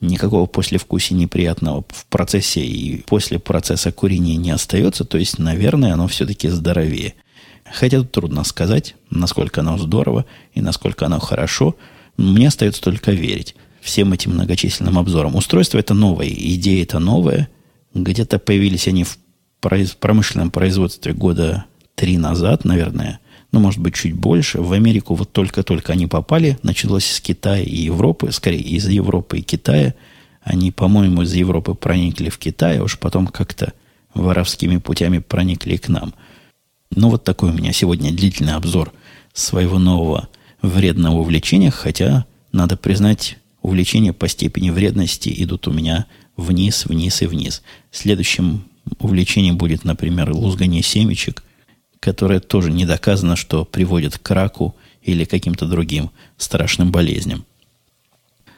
никакого 0.00 0.46
послевкусия 0.46 1.16
неприятного 1.16 1.84
в 1.88 2.06
процессе 2.06 2.60
и 2.64 3.02
после 3.02 3.38
процесса 3.38 3.92
курения 3.92 4.36
не 4.36 4.50
остается, 4.50 5.04
то 5.04 5.18
есть, 5.18 5.38
наверное, 5.38 5.94
оно 5.94 6.06
все-таки 6.08 6.48
здоровее. 6.48 7.14
Хотя 7.72 7.98
тут 7.98 8.12
трудно 8.12 8.44
сказать, 8.44 8.96
насколько 9.10 9.60
оно 9.60 9.78
здорово 9.78 10.24
и 10.54 10.60
насколько 10.60 11.06
оно 11.06 11.20
хорошо. 11.20 11.76
Мне 12.16 12.48
остается 12.48 12.82
только 12.82 13.12
верить 13.12 13.54
всем 13.80 14.12
этим 14.12 14.32
многочисленным 14.32 14.98
обзорам. 14.98 15.36
Устройство 15.36 15.78
это 15.78 15.94
новое, 15.94 16.28
идея 16.28 16.82
это 16.82 16.98
новая. 16.98 17.48
Где-то 17.94 18.38
появились 18.38 18.88
они 18.88 19.04
в 19.04 19.18
промышленном 19.60 20.50
производстве 20.50 21.12
года 21.12 21.66
три 21.94 22.18
назад, 22.18 22.64
наверное. 22.64 23.20
Ну, 23.52 23.60
может 23.60 23.80
быть, 23.80 23.94
чуть 23.94 24.14
больше. 24.14 24.60
В 24.60 24.72
Америку 24.72 25.14
вот 25.14 25.32
только-только 25.32 25.92
они 25.92 26.06
попали. 26.06 26.58
Началось 26.62 27.04
с 27.04 27.20
Китая 27.20 27.62
и 27.62 27.76
Европы. 27.76 28.30
Скорее, 28.32 28.62
из 28.62 28.88
Европы 28.88 29.38
и 29.38 29.42
Китая. 29.42 29.94
Они, 30.42 30.70
по-моему, 30.70 31.22
из 31.22 31.34
Европы 31.34 31.74
проникли 31.74 32.30
в 32.30 32.38
Китай, 32.38 32.78
а 32.78 32.84
уж 32.84 32.98
потом 32.98 33.26
как-то 33.26 33.72
воровскими 34.14 34.78
путями 34.78 35.18
проникли 35.18 35.76
к 35.76 35.88
нам. 35.88 36.14
Ну, 36.90 37.10
вот 37.10 37.24
такой 37.24 37.50
у 37.50 37.52
меня 37.52 37.72
сегодня 37.72 38.12
длительный 38.12 38.54
обзор 38.54 38.92
своего 39.32 39.78
нового 39.78 40.28
вредного 40.62 41.18
увлечения, 41.18 41.70
хотя, 41.70 42.24
надо 42.52 42.76
признать, 42.76 43.36
увлечения 43.62 44.12
по 44.12 44.28
степени 44.28 44.70
вредности 44.70 45.32
идут 45.42 45.68
у 45.68 45.72
меня 45.72 46.06
вниз, 46.36 46.86
вниз 46.86 47.22
и 47.22 47.26
вниз. 47.26 47.62
Следующим 47.90 48.64
увлечением 48.98 49.56
будет, 49.56 49.84
например, 49.84 50.32
лузгание 50.32 50.82
семечек, 50.82 51.42
которое 52.00 52.40
тоже 52.40 52.70
не 52.70 52.86
доказано, 52.86 53.36
что 53.36 53.64
приводит 53.64 54.18
к 54.18 54.30
раку 54.30 54.74
или 55.02 55.24
каким-то 55.24 55.66
другим 55.66 56.10
страшным 56.36 56.90
болезням. 56.90 57.44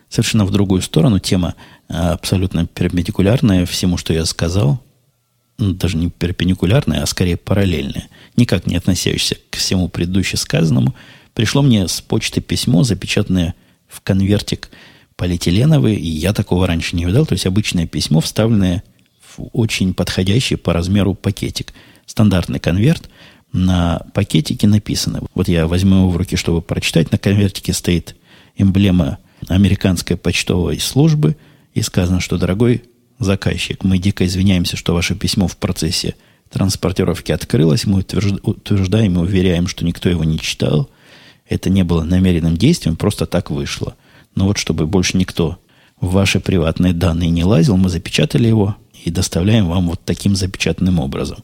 Совершенно 0.08 0.44
в 0.44 0.50
другую 0.50 0.82
сторону 0.82 1.18
тема 1.18 1.54
а, 1.88 2.12
абсолютно 2.12 2.66
перпендикулярная 2.66 3.64
всему, 3.66 3.96
что 3.96 4.12
я 4.12 4.24
сказал. 4.26 4.82
Ну, 5.58 5.72
даже 5.72 5.96
не 5.96 6.10
перпендикулярная, 6.10 7.02
а 7.02 7.06
скорее 7.06 7.36
параллельная. 7.36 8.08
Никак 8.36 8.66
не 8.66 8.76
относящаяся 8.76 9.36
к 9.50 9.56
всему 9.56 9.88
предыдущему 9.88 10.38
сказанному. 10.38 10.94
Пришло 11.34 11.62
мне 11.62 11.88
с 11.88 12.00
почты 12.00 12.40
письмо, 12.40 12.82
запечатанное 12.82 13.54
в 13.88 14.00
конвертик 14.02 14.70
полиэтиленовый, 15.16 15.94
и 15.94 16.08
я 16.08 16.32
такого 16.32 16.66
раньше 16.66 16.96
не 16.96 17.04
видал. 17.04 17.26
То 17.26 17.32
есть 17.32 17.46
обычное 17.46 17.86
письмо, 17.86 18.20
вставленное 18.20 18.82
очень 19.52 19.94
подходящий 19.94 20.56
по 20.56 20.72
размеру 20.72 21.14
пакетик. 21.14 21.72
Стандартный 22.06 22.58
конверт. 22.58 23.08
На 23.52 24.06
пакетике 24.14 24.66
написано, 24.66 25.22
вот 25.34 25.48
я 25.48 25.66
возьму 25.66 25.96
его 25.96 26.08
в 26.08 26.16
руки, 26.16 26.36
чтобы 26.36 26.62
прочитать, 26.62 27.12
на 27.12 27.18
конвертике 27.18 27.72
стоит 27.72 28.16
эмблема 28.56 29.18
американской 29.48 30.16
почтовой 30.16 30.78
службы, 30.80 31.36
и 31.74 31.82
сказано, 31.82 32.20
что, 32.20 32.38
дорогой 32.38 32.84
заказчик, 33.18 33.84
мы 33.84 33.98
дико 33.98 34.26
извиняемся, 34.26 34.76
что 34.76 34.94
ваше 34.94 35.14
письмо 35.14 35.48
в 35.48 35.56
процессе 35.56 36.14
транспортировки 36.50 37.32
открылось, 37.32 37.86
мы 37.86 38.00
утверждаем 38.00 39.16
и 39.16 39.22
уверяем, 39.22 39.66
что 39.66 39.84
никто 39.84 40.08
его 40.08 40.24
не 40.24 40.38
читал, 40.38 40.90
это 41.48 41.70
не 41.70 41.82
было 41.82 42.04
намеренным 42.04 42.56
действием, 42.56 42.96
просто 42.96 43.26
так 43.26 43.50
вышло. 43.50 43.96
Но 44.34 44.46
вот 44.46 44.58
чтобы 44.58 44.86
больше 44.86 45.16
никто 45.16 45.58
в 46.00 46.12
ваши 46.12 46.40
приватные 46.40 46.92
данные 46.92 47.30
не 47.30 47.44
лазил, 47.44 47.76
мы 47.76 47.88
запечатали 47.88 48.48
его 48.48 48.76
и 49.04 49.10
доставляем 49.10 49.68
вам 49.68 49.88
вот 49.88 50.00
таким 50.04 50.36
запечатанным 50.36 50.98
образом. 50.98 51.38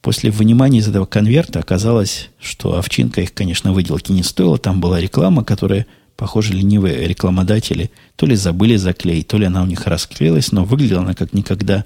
После 0.00 0.30
вынимания 0.30 0.78
из 0.78 0.88
этого 0.88 1.06
конверта 1.06 1.58
оказалось, 1.58 2.30
что 2.40 2.78
овчинка 2.78 3.20
их, 3.20 3.34
конечно, 3.34 3.72
выделки 3.72 4.12
не 4.12 4.22
стоила. 4.22 4.58
Там 4.58 4.80
была 4.80 5.00
реклама, 5.00 5.44
которая, 5.44 5.86
похоже, 6.16 6.54
ленивые 6.54 7.06
рекламодатели 7.06 7.90
то 8.16 8.26
ли 8.26 8.34
забыли 8.34 8.76
заклеить, 8.76 9.28
то 9.28 9.36
ли 9.36 9.46
она 9.46 9.62
у 9.62 9.66
них 9.66 9.86
расклеилась, 9.86 10.52
но 10.52 10.64
выглядела 10.64 11.02
она 11.02 11.14
как 11.14 11.32
никогда 11.32 11.84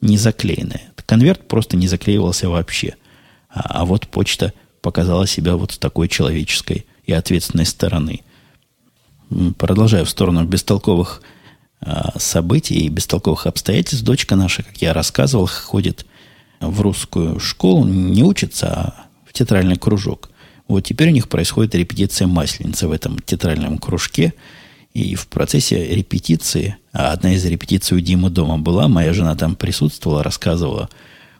не 0.00 0.18
заклеенная. 0.18 0.82
Конверт 1.06 1.46
просто 1.46 1.76
не 1.76 1.88
заклеивался 1.88 2.48
вообще. 2.48 2.94
А, 3.48 3.82
а 3.82 3.84
вот 3.84 4.08
почта 4.08 4.52
показала 4.80 5.26
себя 5.26 5.56
вот 5.56 5.72
с 5.72 5.78
такой 5.78 6.08
человеческой 6.08 6.86
и 7.04 7.12
ответственной 7.12 7.66
стороны– 7.66 8.22
продолжаю 9.58 10.04
в 10.04 10.10
сторону 10.10 10.44
бестолковых 10.44 11.22
событий 12.16 12.74
и 12.74 12.88
бестолковых 12.88 13.46
обстоятельств. 13.46 14.04
Дочка 14.04 14.36
наша, 14.36 14.62
как 14.62 14.76
я 14.80 14.92
рассказывал, 14.92 15.46
ходит 15.46 16.06
в 16.60 16.80
русскую 16.80 17.40
школу, 17.40 17.84
не 17.84 18.22
учится, 18.22 18.66
а 18.68 19.06
в 19.26 19.32
театральный 19.32 19.76
кружок. 19.76 20.30
Вот 20.68 20.84
теперь 20.84 21.08
у 21.08 21.12
них 21.12 21.28
происходит 21.28 21.74
репетиция 21.74 22.28
масленицы 22.28 22.86
в 22.86 22.92
этом 22.92 23.18
театральном 23.18 23.78
кружке. 23.78 24.34
И 24.94 25.14
в 25.14 25.26
процессе 25.26 25.94
репетиции, 25.94 26.76
а 26.92 27.12
одна 27.12 27.32
из 27.32 27.44
репетиций 27.46 27.96
у 27.96 28.00
Димы 28.00 28.28
дома 28.28 28.58
была, 28.58 28.88
моя 28.88 29.12
жена 29.14 29.34
там 29.34 29.56
присутствовала, 29.56 30.22
рассказывала, 30.22 30.90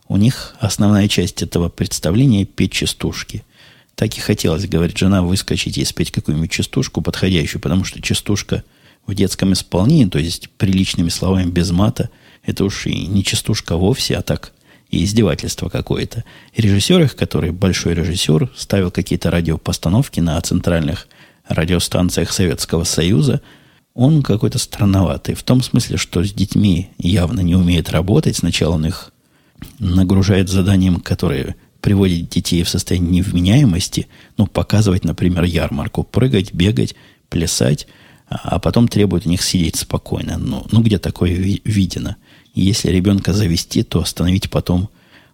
у 0.08 0.16
них 0.16 0.56
основная 0.58 1.06
часть 1.06 1.42
этого 1.42 1.68
представления– 1.68 2.44
петь 2.46 2.72
частушки– 2.72 3.44
так 3.94 4.16
и 4.16 4.20
хотелось, 4.20 4.66
говорит 4.66 4.96
жена, 4.96 5.22
выскочить 5.22 5.78
и 5.78 5.84
спеть 5.84 6.10
какую-нибудь 6.10 6.50
частушку 6.50 7.02
подходящую, 7.02 7.60
потому 7.60 7.84
что 7.84 8.00
частушка 8.00 8.64
в 9.06 9.14
детском 9.14 9.52
исполнении, 9.52 10.06
то 10.06 10.18
есть 10.18 10.48
приличными 10.50 11.08
словами 11.08 11.50
без 11.50 11.70
мата, 11.70 12.10
это 12.44 12.64
уж 12.64 12.86
и 12.86 13.06
не 13.06 13.24
частушка 13.24 13.76
вовсе, 13.76 14.16
а 14.16 14.22
так 14.22 14.52
и 14.90 15.04
издевательство 15.04 15.68
какое-то. 15.68 16.24
Режиссер 16.56 17.02
их, 17.02 17.16
который 17.16 17.50
большой 17.50 17.94
режиссер, 17.94 18.50
ставил 18.56 18.90
какие-то 18.90 19.30
радиопостановки 19.30 20.20
на 20.20 20.40
центральных 20.40 21.08
радиостанциях 21.48 22.30
Советского 22.32 22.84
Союза, 22.84 23.40
он 23.94 24.22
какой-то 24.22 24.58
странноватый. 24.58 25.34
В 25.34 25.42
том 25.42 25.62
смысле, 25.62 25.96
что 25.96 26.22
с 26.22 26.32
детьми 26.32 26.90
явно 26.98 27.40
не 27.40 27.54
умеет 27.54 27.90
работать. 27.90 28.36
Сначала 28.36 28.74
он 28.74 28.86
их 28.86 29.12
нагружает 29.78 30.48
заданием, 30.48 31.00
которые 31.00 31.56
приводить 31.80 32.28
детей 32.28 32.62
в 32.62 32.68
состояние 32.68 33.10
невменяемости, 33.10 34.06
ну, 34.38 34.46
показывать, 34.46 35.04
например, 35.04 35.44
ярмарку, 35.44 36.04
прыгать, 36.04 36.54
бегать, 36.54 36.94
плясать, 37.28 37.86
а, 38.42 38.58
потом 38.58 38.88
требует 38.88 39.26
у 39.26 39.28
них 39.28 39.42
сидеть 39.42 39.76
спокойно. 39.76 40.38
Ну, 40.38 40.66
ну 40.70 40.82
где 40.82 40.98
такое 40.98 41.32
видено? 41.32 42.16
если 42.54 42.90
ребенка 42.90 43.32
завести, 43.32 43.82
то 43.82 44.00
остановить 44.00 44.50
потом 44.50 44.90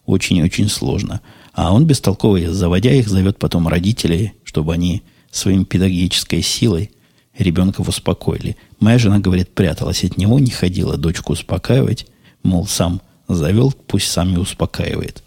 очень-очень 0.06 0.68
сложно. 0.68 1.20
А 1.52 1.74
он 1.74 1.84
бестолковый, 1.84 2.46
заводя 2.46 2.92
их, 2.92 3.08
зовет 3.08 3.38
потом 3.38 3.66
родителей, 3.66 4.34
чтобы 4.44 4.72
они 4.72 5.02
своим 5.30 5.64
педагогической 5.64 6.42
силой 6.42 6.92
ребенка 7.36 7.80
успокоили. 7.80 8.56
Моя 8.80 8.98
жена, 8.98 9.18
говорит, 9.18 9.54
пряталась 9.54 10.04
от 10.04 10.16
него, 10.16 10.38
не 10.38 10.50
ходила 10.50 10.96
дочку 10.96 11.32
успокаивать, 11.32 12.06
мол, 12.42 12.66
сам 12.66 13.00
завел, 13.28 13.72
пусть 13.72 14.10
сам 14.10 14.34
и 14.34 14.38
успокаивает. 14.38 15.22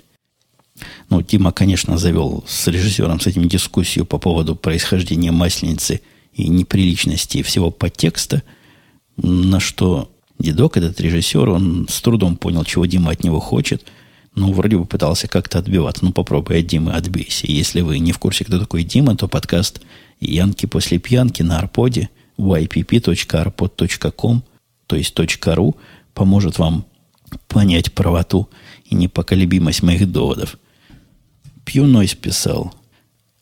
Ну, 1.10 1.22
Тима, 1.22 1.52
конечно, 1.52 1.98
завел 1.98 2.44
с 2.48 2.68
режиссером 2.68 3.20
с 3.20 3.28
этим 3.28 3.48
дискуссию 3.48 4.06
по 4.06 4.18
поводу 4.18 4.56
происхождения 4.56 5.32
масленицы 5.32 6.02
и 6.34 6.48
неприличности 6.48 7.44
всего 7.44 7.72
подтекста, 7.72 8.44
на 9.18 9.60
что 9.60 10.12
дедок, 10.40 10.78
этот 10.78 11.00
режиссер, 11.00 11.50
он 11.50 11.88
с 11.90 12.02
трудом 12.02 12.38
понял, 12.38 12.64
чего 12.64 12.86
Дима 12.86 13.12
от 13.12 13.24
него 13.24 13.40
хочет, 13.40 13.86
ну, 14.34 14.54
вроде 14.54 14.78
бы 14.78 14.86
пытался 14.86 15.28
как-то 15.28 15.60
отбиваться. 15.60 16.06
Ну, 16.06 16.14
попробуй 16.14 16.60
от 16.60 16.68
Димы 16.68 16.94
отбейся. 16.94 17.48
Если 17.48 17.82
вы 17.82 18.00
не 18.00 18.14
в 18.14 18.18
курсе, 18.18 18.46
кто 18.46 18.60
такой 18.60 18.84
Дима, 18.84 19.18
то 19.18 19.28
подкаст 19.28 19.82
«Янки 20.22 20.68
после 20.68 21.00
пьянки» 21.00 21.44
на 21.44 21.60
арподе 21.60 22.10
ypp.arpod.com, 22.38 24.44
то 24.88 24.96
есть 24.96 25.14
.ru, 25.18 25.76
поможет 26.14 26.60
вам 26.60 26.86
понять 27.48 27.92
правоту 27.92 28.48
и 28.86 28.96
непоколебимость 28.96 29.84
моих 29.84 30.10
доводов. 30.10 30.58
Пью 31.66 31.86
Нойс 31.86 32.16
писал. 32.16 32.74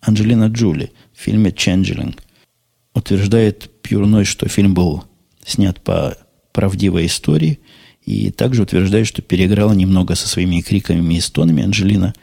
Анджелина 0.02 0.48
Джули 0.48 0.92
в 1.14 1.22
фильме 1.22 1.52
«Ченджелинг» 1.52 2.24
утверждает 3.00 3.70
Пьюр 3.82 4.06
Нойс, 4.06 4.28
что 4.28 4.48
фильм 4.48 4.74
был 4.74 5.04
снят 5.46 5.80
по 5.82 6.18
правдивой 6.52 7.08
истории, 7.08 7.60
и 8.06 8.32
также 8.32 8.64
утверждает, 8.64 9.08
что 9.08 9.22
переиграла 9.22 9.74
немного 9.74 10.16
со 10.16 10.28
своими 10.28 10.62
криками 10.62 11.16
и 11.16 11.22
стонами 11.22 11.64
Анджелина, 11.64 12.14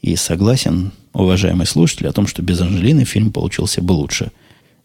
и 0.00 0.14
согласен, 0.16 0.92
уважаемый 1.12 1.66
слушатель, 1.66 2.06
о 2.08 2.12
том, 2.12 2.26
что 2.26 2.42
без 2.42 2.60
Анджелины 2.60 3.04
фильм 3.04 3.32
получился 3.32 3.82
бы 3.82 3.92
лучше. 3.92 4.30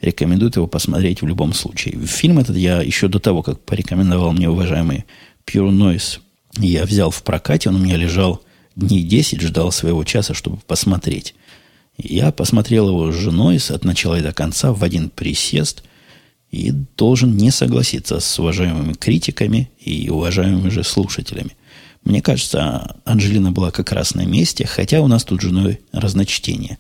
Рекомендует 0.02 0.56
его 0.56 0.68
посмотреть 0.68 1.22
в 1.22 1.28
любом 1.28 1.54
случае. 1.54 2.00
Фильм 2.06 2.40
этот 2.40 2.58
я 2.58 2.82
еще 2.82 3.08
до 3.08 3.20
того, 3.20 3.44
как 3.44 3.60
порекомендовал 3.60 4.32
мне 4.32 4.50
уважаемый 4.50 5.06
Pure 5.46 5.70
Noise, 5.70 6.20
я 6.58 6.86
взял 6.86 7.12
в 7.12 7.24
прокате, 7.24 7.70
он 7.70 7.76
у 7.76 7.80
меня 7.80 7.98
лежал 7.98 8.42
дней 8.76 9.04
10, 9.04 9.42
ждал 9.42 9.72
своего 9.72 10.04
часа, 10.04 10.34
чтобы 10.34 10.58
посмотреть. 10.58 11.36
Я 11.98 12.32
посмотрел 12.32 12.90
его 12.90 13.12
с 13.12 13.16
женой 13.16 13.60
от 13.70 13.84
начала 13.86 14.20
и 14.20 14.24
до 14.24 14.34
конца 14.34 14.74
в 14.74 14.84
один 14.84 15.10
присест 15.10 15.84
и 16.50 16.72
должен 16.72 17.38
не 17.38 17.52
согласиться 17.52 18.20
с 18.20 18.40
уважаемыми 18.40 18.94
критиками 18.94 19.72
и 19.80 20.10
уважаемыми 20.10 20.70
же 20.70 20.84
слушателями. 20.84 21.56
Мне 22.04 22.22
кажется, 22.22 22.98
Анжелина 23.06 23.52
была 23.52 23.72
как 23.72 23.92
раз 23.92 24.16
на 24.16 24.26
месте, 24.26 24.66
хотя 24.66 25.02
у 25.02 25.08
нас 25.08 25.24
тут 25.24 25.42
с 25.42 25.44
женой 25.44 25.80
разночтение. 25.92 26.78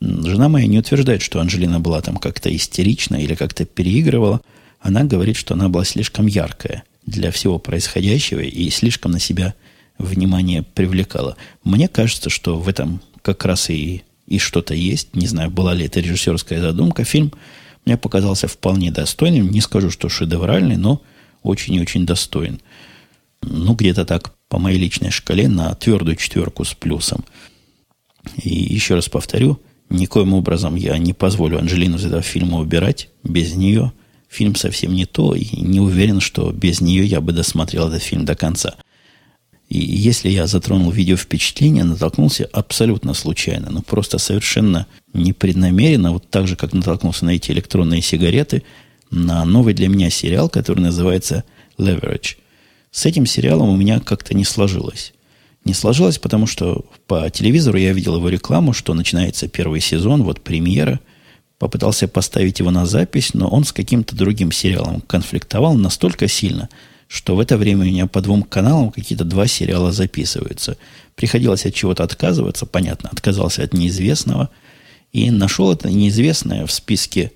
Жена 0.00 0.48
моя 0.48 0.66
не 0.66 0.78
утверждает, 0.78 1.22
что 1.22 1.40
Анжелина 1.40 1.80
была 1.80 2.00
там 2.00 2.16
как-то 2.16 2.54
истерична 2.54 3.16
или 3.16 3.34
как-то 3.34 3.64
переигрывала. 3.64 4.40
Она 4.80 5.04
говорит, 5.04 5.36
что 5.36 5.54
она 5.54 5.68
была 5.68 5.84
слишком 5.84 6.26
яркая 6.26 6.84
для 7.06 7.30
всего 7.30 7.58
происходящего 7.58 8.40
и 8.40 8.70
слишком 8.70 9.12
на 9.12 9.20
себя 9.20 9.54
внимание 9.98 10.62
привлекала. 10.62 11.36
Мне 11.64 11.88
кажется, 11.88 12.30
что 12.30 12.58
в 12.58 12.68
этом 12.68 13.00
как 13.22 13.44
раз 13.44 13.70
и, 13.70 14.02
и 14.26 14.38
что-то 14.38 14.74
есть. 14.74 15.14
Не 15.14 15.26
знаю, 15.26 15.50
была 15.50 15.74
ли 15.74 15.86
это 15.86 16.00
режиссерская 16.00 16.60
задумка. 16.60 17.04
Фильм 17.04 17.32
мне 17.84 17.96
показался 17.96 18.48
вполне 18.48 18.90
достойным. 18.90 19.50
Не 19.50 19.60
скажу, 19.60 19.90
что 19.90 20.08
шедевральный, 20.08 20.76
но 20.76 21.02
очень 21.42 21.74
и 21.74 21.80
очень 21.80 22.06
достоин. 22.06 22.60
Ну, 23.42 23.74
где-то 23.74 24.04
так, 24.04 24.34
по 24.48 24.58
моей 24.58 24.78
личной 24.78 25.10
шкале, 25.10 25.48
на 25.48 25.74
твердую 25.74 26.16
четверку 26.16 26.64
с 26.64 26.74
плюсом. 26.74 27.24
И 28.36 28.54
еще 28.54 28.94
раз 28.94 29.08
повторю, 29.08 29.60
никоим 29.90 30.34
образом 30.34 30.76
я 30.76 30.96
не 30.98 31.12
позволю 31.12 31.58
Анжелину 31.58 31.96
из 31.96 32.04
этого 32.04 32.22
фильма 32.22 32.60
убирать. 32.60 33.08
Без 33.24 33.54
нее 33.54 33.92
фильм 34.28 34.54
совсем 34.54 34.94
не 34.94 35.06
то, 35.06 35.34
и 35.34 35.60
не 35.60 35.80
уверен, 35.80 36.20
что 36.20 36.52
без 36.52 36.80
нее 36.80 37.04
я 37.04 37.20
бы 37.20 37.32
досмотрел 37.32 37.88
этот 37.88 38.02
фильм 38.02 38.24
до 38.24 38.36
конца. 38.36 38.76
И 39.72 39.78
если 39.78 40.28
я 40.28 40.46
затронул 40.46 40.90
видео 40.90 41.16
впечатления, 41.16 41.82
натолкнулся 41.82 42.46
абсолютно 42.52 43.14
случайно, 43.14 43.70
ну 43.70 43.80
просто 43.80 44.18
совершенно 44.18 44.86
непреднамеренно, 45.14 46.12
вот 46.12 46.28
так 46.28 46.46
же, 46.46 46.56
как 46.56 46.74
натолкнулся 46.74 47.24
на 47.24 47.30
эти 47.30 47.52
электронные 47.52 48.02
сигареты, 48.02 48.64
на 49.10 49.42
новый 49.46 49.72
для 49.72 49.88
меня 49.88 50.10
сериал, 50.10 50.50
который 50.50 50.80
называется 50.80 51.44
Leverage. 51.78 52.36
С 52.90 53.06
этим 53.06 53.24
сериалом 53.24 53.70
у 53.70 53.76
меня 53.76 53.98
как-то 54.00 54.34
не 54.34 54.44
сложилось. 54.44 55.14
Не 55.64 55.72
сложилось, 55.72 56.18
потому 56.18 56.46
что 56.46 56.84
по 57.06 57.30
телевизору 57.30 57.78
я 57.78 57.94
видел 57.94 58.16
его 58.16 58.28
рекламу, 58.28 58.74
что 58.74 58.92
начинается 58.92 59.48
первый 59.48 59.80
сезон, 59.80 60.22
вот 60.22 60.42
премьера. 60.42 61.00
Попытался 61.58 62.08
поставить 62.08 62.58
его 62.58 62.70
на 62.70 62.84
запись, 62.84 63.32
но 63.32 63.48
он 63.48 63.64
с 63.64 63.72
каким-то 63.72 64.14
другим 64.14 64.52
сериалом 64.52 65.00
конфликтовал 65.00 65.72
настолько 65.76 66.28
сильно– 66.28 66.68
что 67.12 67.36
в 67.36 67.40
это 67.40 67.58
время 67.58 67.82
у 67.82 67.84
меня 67.84 68.06
по 68.06 68.22
двум 68.22 68.42
каналам 68.42 68.90
какие-то 68.90 69.24
два 69.24 69.46
сериала 69.46 69.92
записываются. 69.92 70.78
Приходилось 71.14 71.66
от 71.66 71.74
чего-то 71.74 72.04
отказываться, 72.04 72.64
понятно, 72.64 73.10
отказался 73.12 73.62
от 73.62 73.74
неизвестного 73.74 74.48
и 75.12 75.30
нашел 75.30 75.70
это 75.70 75.90
неизвестное 75.90 76.64
в 76.64 76.72
списке 76.72 77.32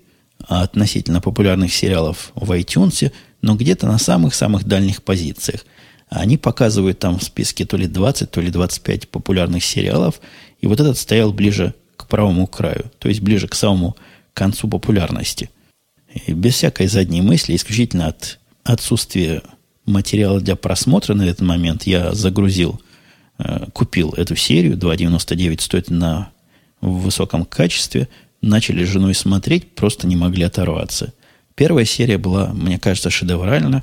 относительно 0.49 1.21
популярных 1.21 1.75
сериалов 1.75 2.33
в 2.35 2.51
iTunes, 2.53 3.13
но 3.43 3.55
где-то 3.55 3.87
на 3.87 3.99
самых-самых 3.99 4.65
дальних 4.65 5.03
позициях. 5.03 5.67
Они 6.09 6.39
показывают 6.39 6.99
там 6.99 7.19
в 7.19 7.23
списке 7.23 7.67
то 7.67 7.77
ли 7.77 7.87
20, 7.87 8.31
то 8.31 8.41
ли 8.41 8.51
25 8.51 9.11
популярных 9.11 9.63
сериалов, 9.63 10.23
и 10.59 10.67
вот 10.67 10.81
этот 10.81 10.97
стоял 10.97 11.35
ближе 11.35 11.75
к 11.99 12.07
правому 12.07 12.47
краю, 12.47 12.91
то 12.99 13.11
есть 13.11 13.21
ближе 13.21 13.47
к 13.47 13.55
самому 13.55 13.95
концу 14.33 14.69
популярности. 14.69 15.51
И 16.27 16.33
без 16.33 16.55
всякой 16.55 16.87
задней 16.87 17.21
мысли, 17.21 17.55
исключительно 17.55 18.07
от 18.07 18.39
отсутствия 18.65 19.43
материала 19.87 20.41
для 20.41 20.57
просмотра 20.57 21.15
на 21.15 21.23
этот 21.23 21.41
момент. 21.41 21.85
Я 21.85 22.13
загрузил, 22.13 22.81
э, 23.39 23.67
купил 23.73 24.13
эту 24.17 24.37
серию, 24.37 24.77
2,99 24.77 25.61
стоит 25.61 25.91
на 25.91 26.31
высоком 26.81 27.45
качестве, 27.45 28.09
начали 28.43 28.85
с 28.85 28.89
женой 28.89 29.15
смотреть, 29.15 29.75
просто 29.75 30.07
не 30.07 30.17
могли 30.17 30.45
оторваться. 30.45 31.15
Первая 31.55 31.85
серия 31.85 32.19
была, 32.19 32.53
мне 32.53 32.79
кажется, 32.79 33.11
шедевральна, 33.11 33.83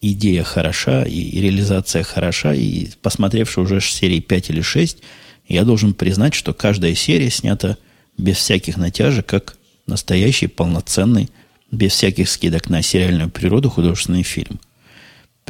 идея 0.00 0.42
хороша, 0.42 1.02
и 1.02 1.40
реализация 1.40 2.02
хороша, 2.02 2.54
и 2.54 2.88
посмотревши 3.02 3.60
уже 3.60 3.80
серии 3.80 4.20
5 4.20 4.50
или 4.50 4.62
6, 4.62 4.98
я 5.48 5.64
должен 5.64 5.92
признать, 5.92 6.34
что 6.34 6.54
каждая 6.54 6.94
серия 6.94 7.28
снята 7.28 7.76
без 8.16 8.36
всяких 8.38 8.76
натяжек, 8.76 9.26
как 9.26 9.56
настоящий, 9.86 10.46
полноценный, 10.46 11.28
без 11.70 11.92
всяких 11.92 12.30
скидок 12.30 12.70
на 12.70 12.82
сериальную 12.82 13.28
природу 13.28 13.68
художественный 13.68 14.22
фильм– 14.22 14.60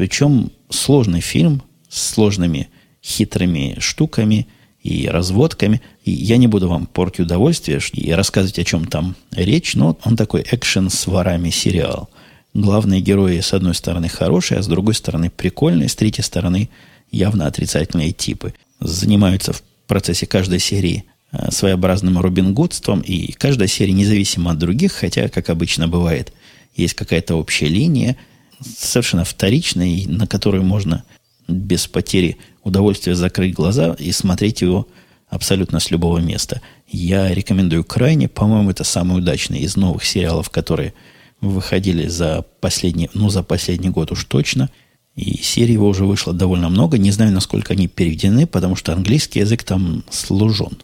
причем 0.00 0.50
сложный 0.70 1.20
фильм 1.20 1.62
с 1.90 2.12
сложными 2.14 2.70
хитрыми 3.04 3.76
штуками 3.80 4.46
и 4.82 5.06
разводками. 5.06 5.82
И 6.04 6.10
я 6.10 6.38
не 6.38 6.46
буду 6.46 6.70
вам 6.70 6.86
портить 6.86 7.26
удовольствие 7.26 7.80
и 7.92 8.10
рассказывать, 8.12 8.58
о 8.58 8.64
чем 8.64 8.86
там 8.86 9.14
речь, 9.30 9.74
но 9.74 9.98
он 10.02 10.16
такой 10.16 10.42
экшен 10.50 10.88
с 10.88 11.06
ворами 11.06 11.50
сериал. 11.50 12.08
Главные 12.54 13.02
герои, 13.02 13.40
с 13.40 13.52
одной 13.52 13.74
стороны, 13.74 14.08
хорошие, 14.08 14.60
а 14.60 14.62
с 14.62 14.68
другой 14.68 14.94
стороны, 14.94 15.28
прикольные, 15.28 15.90
с 15.90 15.96
третьей 15.96 16.24
стороны, 16.24 16.70
явно 17.10 17.46
отрицательные 17.46 18.12
типы. 18.12 18.54
Занимаются 18.80 19.52
в 19.52 19.62
процессе 19.86 20.24
каждой 20.24 20.60
серии 20.60 21.04
э, 21.30 21.50
своеобразным 21.50 22.18
Робин 22.18 22.54
Гудством, 22.54 23.02
и 23.02 23.32
каждая 23.32 23.68
серия 23.68 23.92
независима 23.92 24.52
от 24.52 24.58
других, 24.58 24.92
хотя, 24.92 25.28
как 25.28 25.50
обычно 25.50 25.88
бывает, 25.88 26.32
есть 26.74 26.94
какая-то 26.94 27.34
общая 27.34 27.68
линия– 27.68 28.16
совершенно 28.62 29.24
вторичный, 29.24 30.06
на 30.06 30.26
который 30.26 30.60
можно 30.60 31.04
без 31.48 31.86
потери 31.86 32.36
удовольствия 32.62 33.14
закрыть 33.14 33.54
глаза 33.54 33.94
и 33.98 34.12
смотреть 34.12 34.60
его 34.60 34.86
абсолютно 35.28 35.80
с 35.80 35.90
любого 35.90 36.18
места. 36.18 36.60
Я 36.88 37.32
рекомендую 37.32 37.84
крайне. 37.84 38.28
По-моему, 38.28 38.70
это 38.70 38.84
самый 38.84 39.18
удачный 39.18 39.60
из 39.60 39.76
новых 39.76 40.04
сериалов, 40.04 40.50
которые 40.50 40.94
выходили 41.40 42.06
за 42.08 42.44
последний, 42.60 43.10
ну, 43.14 43.30
за 43.30 43.42
последний 43.42 43.88
год 43.88 44.12
уж 44.12 44.24
точно. 44.24 44.70
И 45.16 45.38
серий 45.42 45.74
его 45.74 45.88
уже 45.88 46.04
вышло 46.04 46.32
довольно 46.32 46.68
много. 46.68 46.98
Не 46.98 47.10
знаю, 47.10 47.32
насколько 47.32 47.72
они 47.72 47.88
переведены, 47.88 48.46
потому 48.46 48.76
что 48.76 48.92
английский 48.92 49.40
язык 49.40 49.64
там 49.64 50.04
сложен. 50.10 50.78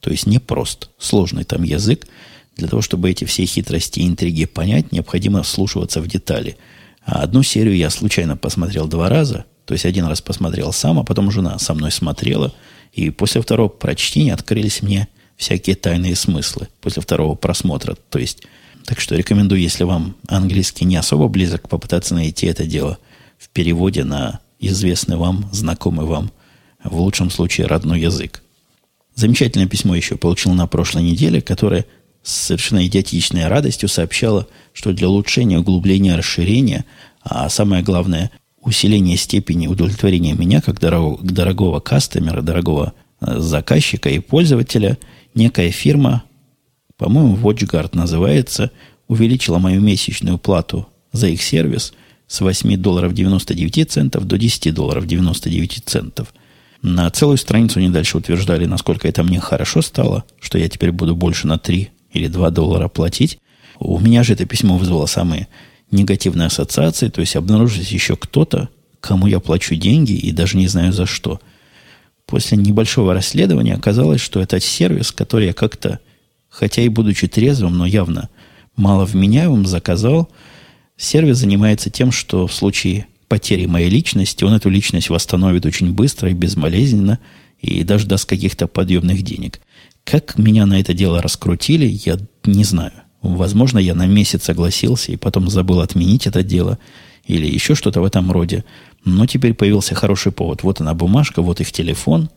То 0.00 0.10
есть 0.10 0.26
не 0.26 0.38
прост. 0.38 0.90
Сложный 0.98 1.44
там 1.44 1.62
язык. 1.62 2.06
Для 2.56 2.68
того, 2.68 2.82
чтобы 2.82 3.10
эти 3.10 3.24
все 3.24 3.46
хитрости 3.46 4.00
и 4.00 4.06
интриги 4.06 4.44
понять, 4.44 4.92
необходимо 4.92 5.42
вслушиваться 5.42 6.00
в 6.00 6.06
детали– 6.08 6.56
одну 7.04 7.42
серию 7.42 7.76
я 7.76 7.90
случайно 7.90 8.36
посмотрел 8.36 8.86
два 8.86 9.08
раза. 9.08 9.44
То 9.64 9.72
есть 9.72 9.86
один 9.86 10.06
раз 10.06 10.20
посмотрел 10.20 10.72
сам, 10.72 10.98
а 10.98 11.04
потом 11.04 11.30
жена 11.30 11.58
со 11.58 11.74
мной 11.74 11.90
смотрела. 11.90 12.52
И 12.92 13.10
после 13.10 13.40
второго 13.40 13.68
прочтения 13.68 14.34
открылись 14.34 14.82
мне 14.82 15.08
всякие 15.36 15.76
тайные 15.76 16.16
смыслы. 16.16 16.68
После 16.80 17.02
второго 17.02 17.34
просмотра. 17.34 17.96
То 18.10 18.18
есть, 18.18 18.42
так 18.84 19.00
что 19.00 19.16
рекомендую, 19.16 19.60
если 19.60 19.84
вам 19.84 20.16
английский 20.28 20.84
не 20.84 20.96
особо 20.96 21.28
близок, 21.28 21.68
попытаться 21.68 22.14
найти 22.14 22.46
это 22.46 22.64
дело 22.64 22.98
в 23.38 23.48
переводе 23.48 24.04
на 24.04 24.40
известный 24.58 25.16
вам, 25.16 25.48
знакомый 25.52 26.06
вам, 26.06 26.30
в 26.82 27.00
лучшем 27.00 27.30
случае 27.30 27.66
родной 27.66 28.00
язык. 28.00 28.42
Замечательное 29.14 29.68
письмо 29.68 29.94
еще 29.94 30.16
получил 30.16 30.52
на 30.52 30.66
прошлой 30.66 31.02
неделе, 31.02 31.40
которое 31.40 31.86
с 32.24 32.32
совершенно 32.32 32.84
идиотичной 32.86 33.46
радостью 33.46 33.88
сообщала, 33.88 34.48
что 34.72 34.92
для 34.92 35.08
улучшения, 35.08 35.58
углубления, 35.58 36.16
расширения, 36.16 36.86
а 37.22 37.48
самое 37.50 37.82
главное, 37.82 38.30
усиления 38.62 39.16
степени 39.16 39.66
удовлетворения 39.66 40.32
меня, 40.32 40.60
как 40.62 40.80
дорогого, 40.80 41.22
дорогого 41.22 41.80
кастомера, 41.80 42.40
дорогого 42.40 42.94
э, 43.20 43.38
заказчика 43.38 44.08
и 44.08 44.18
пользователя, 44.18 44.98
некая 45.34 45.70
фирма, 45.70 46.24
по-моему, 46.96 47.36
WatchGuard 47.36 47.90
называется, 47.92 48.70
увеличила 49.06 49.58
мою 49.58 49.82
месячную 49.82 50.38
плату 50.38 50.88
за 51.12 51.28
их 51.28 51.42
сервис 51.42 51.92
с 52.26 52.40
8 52.40 52.76
долларов 52.78 53.12
99 53.12 53.90
центов 53.90 54.26
до 54.26 54.38
10 54.38 54.72
долларов 54.72 55.06
99 55.06 55.82
центов. 55.84 56.32
На 56.80 57.10
целую 57.10 57.36
страницу 57.36 57.80
они 57.80 57.90
дальше 57.90 58.16
утверждали, 58.16 58.64
насколько 58.64 59.08
это 59.08 59.22
мне 59.22 59.40
хорошо 59.40 59.82
стало, 59.82 60.24
что 60.40 60.58
я 60.58 60.70
теперь 60.70 60.92
буду 60.92 61.14
больше 61.14 61.46
на 61.46 61.58
3 61.58 61.90
или 62.14 62.28
2 62.28 62.50
доллара 62.50 62.88
платить. 62.88 63.38
У 63.78 63.98
меня 63.98 64.22
же 64.22 64.32
это 64.32 64.46
письмо 64.46 64.78
вызвало 64.78 65.06
самые 65.06 65.48
негативные 65.90 66.46
ассоциации, 66.46 67.08
то 67.08 67.20
есть 67.20 67.36
обнаружилось 67.36 67.90
еще 67.90 68.16
кто-то, 68.16 68.68
кому 69.00 69.26
я 69.26 69.40
плачу 69.40 69.74
деньги 69.74 70.12
и 70.12 70.32
даже 70.32 70.56
не 70.56 70.66
знаю 70.66 70.92
за 70.92 71.06
что. 71.06 71.40
После 72.26 72.56
небольшого 72.56 73.12
расследования 73.12 73.74
оказалось, 73.74 74.20
что 74.20 74.40
это 74.40 74.58
сервис, 74.60 75.12
который 75.12 75.48
я 75.48 75.52
как-то, 75.52 76.00
хотя 76.48 76.82
и 76.82 76.88
будучи 76.88 77.28
трезвым, 77.28 77.76
но 77.76 77.86
явно 77.86 78.30
маловменяемым, 78.76 79.66
заказал. 79.66 80.30
Сервис 80.96 81.38
занимается 81.38 81.90
тем, 81.90 82.12
что 82.12 82.46
в 82.46 82.54
случае 82.54 83.06
потери 83.28 83.66
моей 83.66 83.90
личности 83.90 84.44
он 84.44 84.54
эту 84.54 84.70
личность 84.70 85.10
восстановит 85.10 85.66
очень 85.66 85.92
быстро 85.92 86.30
и 86.30 86.34
безболезненно, 86.34 87.18
и 87.60 87.82
даже 87.84 88.06
даст 88.06 88.26
каких-то 88.26 88.66
подъемных 88.66 89.22
денег. 89.22 89.60
Как 90.04 90.38
меня 90.38 90.66
на 90.66 90.80
это 90.80 90.94
дело 90.94 91.22
раскрутили, 91.22 91.86
я 91.86 92.18
не 92.44 92.64
знаю. 92.64 92.92
Возможно, 93.22 93.78
я 93.78 93.94
на 93.94 94.06
месяц 94.06 94.44
согласился 94.44 95.12
и 95.12 95.16
потом 95.16 95.48
забыл 95.48 95.80
отменить 95.80 96.26
это 96.26 96.42
дело 96.42 96.78
или 97.24 97.46
еще 97.46 97.74
что-то 97.74 98.02
в 98.02 98.04
этом 98.04 98.30
роде. 98.30 98.64
Но 99.04 99.26
теперь 99.26 99.54
появился 99.54 99.94
хороший 99.94 100.30
повод. 100.30 100.62
Вот 100.62 100.80
она 100.80 100.92
бумажка, 100.94 101.40
вот 101.40 101.60
их 101.60 101.72
телефон. 101.72 102.28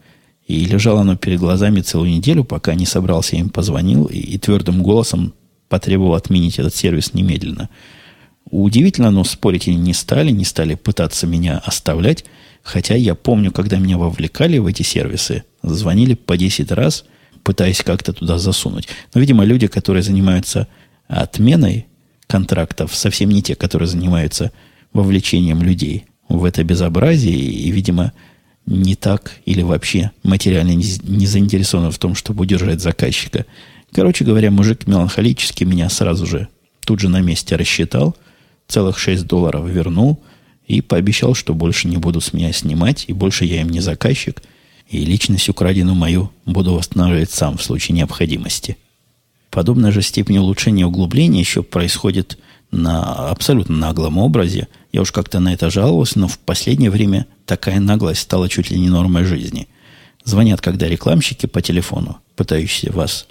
И 0.47 0.63
лежало 0.65 1.01
оно 1.01 1.17
перед 1.17 1.39
глазами 1.39 1.81
целую 1.81 2.09
неделю, 2.09 2.45
пока 2.45 2.73
не 2.73 2.85
собрался, 2.85 3.35
им 3.35 3.49
позвонил 3.49 4.05
и, 4.05 4.17
и 4.17 4.37
твердым 4.37 4.81
голосом 4.81 5.33
потребовал 5.67 6.13
отменить 6.15 6.57
этот 6.57 6.73
сервис 6.73 7.13
немедленно. 7.13 7.67
Удивительно, 8.49 9.11
но 9.11 9.25
спорить 9.25 9.67
они 9.67 9.75
не 9.75 9.93
стали, 9.93 10.31
не 10.31 10.45
стали 10.45 10.75
пытаться 10.75 11.27
меня 11.27 11.57
оставлять. 11.65 12.23
Хотя 12.63 12.95
я 12.95 13.13
помню, 13.13 13.51
когда 13.51 13.77
меня 13.77 13.97
вовлекали 13.97 14.57
в 14.57 14.67
эти 14.67 14.83
сервисы, 14.83 15.43
звонили 15.63 16.13
по 16.13 16.37
10 16.37 16.71
раз, 16.71 17.03
пытаясь 17.47 17.81
как-то 17.81 18.11
туда 18.11 18.37
засунуть. 18.37 18.89
Но, 19.13 19.21
видимо, 19.21 19.45
люди, 19.45 19.67
которые 19.67 20.03
занимаются 20.03 20.67
отменой 21.07 21.85
контрактов, 22.27 22.93
совсем 22.93 23.29
не 23.29 23.41
те, 23.41 23.55
которые 23.55 23.87
занимаются 23.87 24.51
вовлечением 24.91 25.63
людей 25.63 26.07
в 26.27 26.43
это 26.43 26.65
безобразие 26.65 27.39
и, 27.39 27.71
видимо, 27.71 28.11
не 28.65 28.95
так 28.95 29.31
или 29.45 29.61
вообще 29.61 30.11
материально 30.23 30.71
не, 30.71 30.85
не 31.03 31.25
заинтересованы 31.25 31.89
в 31.89 31.97
том, 31.97 32.15
чтобы 32.15 32.41
удержать 32.41 32.81
заказчика. 32.81 33.45
Короче 33.93 34.25
говоря, 34.25 34.51
мужик 34.51 34.85
меланхолически 34.85 35.63
меня 35.63 35.87
сразу 35.89 36.25
же 36.25 36.49
тут 36.85 36.99
же 36.99 37.07
на 37.07 37.21
месте 37.21 37.55
рассчитал, 37.55 38.17
целых 38.67 38.99
6 38.99 39.25
долларов 39.25 39.69
вернул 39.69 40.21
и 40.65 40.81
пообещал, 40.81 41.33
что 41.33 41.53
больше 41.53 41.87
не 41.87 41.95
буду 41.95 42.19
с 42.19 42.33
меня 42.33 42.51
снимать, 42.51 43.05
и 43.07 43.13
больше 43.13 43.45
я 43.45 43.61
им 43.61 43.69
не 43.69 43.79
заказчик, 43.79 44.41
и 44.89 45.03
личность 45.03 45.49
украденную 45.49 45.95
мою 45.95 46.31
буду 46.45 46.73
восстанавливать 46.73 47.31
сам 47.31 47.57
в 47.57 47.63
случае 47.63 47.95
необходимости. 47.95 48.77
Подобная 49.49 49.91
же 49.91 50.01
степень 50.01 50.37
улучшения 50.37 50.85
углубления 50.85 51.39
еще 51.39 51.63
происходит 51.63 52.37
на 52.71 53.29
абсолютно 53.29 53.75
наглом 53.75 54.17
образе. 54.17 54.67
Я 54.91 55.01
уж 55.01 55.11
как-то 55.11 55.39
на 55.39 55.53
это 55.53 55.69
жаловался, 55.69 56.19
но 56.19 56.27
в 56.27 56.37
последнее 56.39 56.91
время 56.91 57.27
такая 57.45 57.79
наглость 57.79 58.21
стала 58.21 58.49
чуть 58.49 58.69
ли 58.69 58.79
не 58.79 58.89
нормой 58.89 59.23
жизни. 59.23 59.67
Звонят, 60.23 60.61
когда 60.61 60.87
рекламщики 60.87 61.45
по 61.45 61.61
телефону, 61.61 62.19
пытающиеся 62.35 62.91
вас 62.91 63.27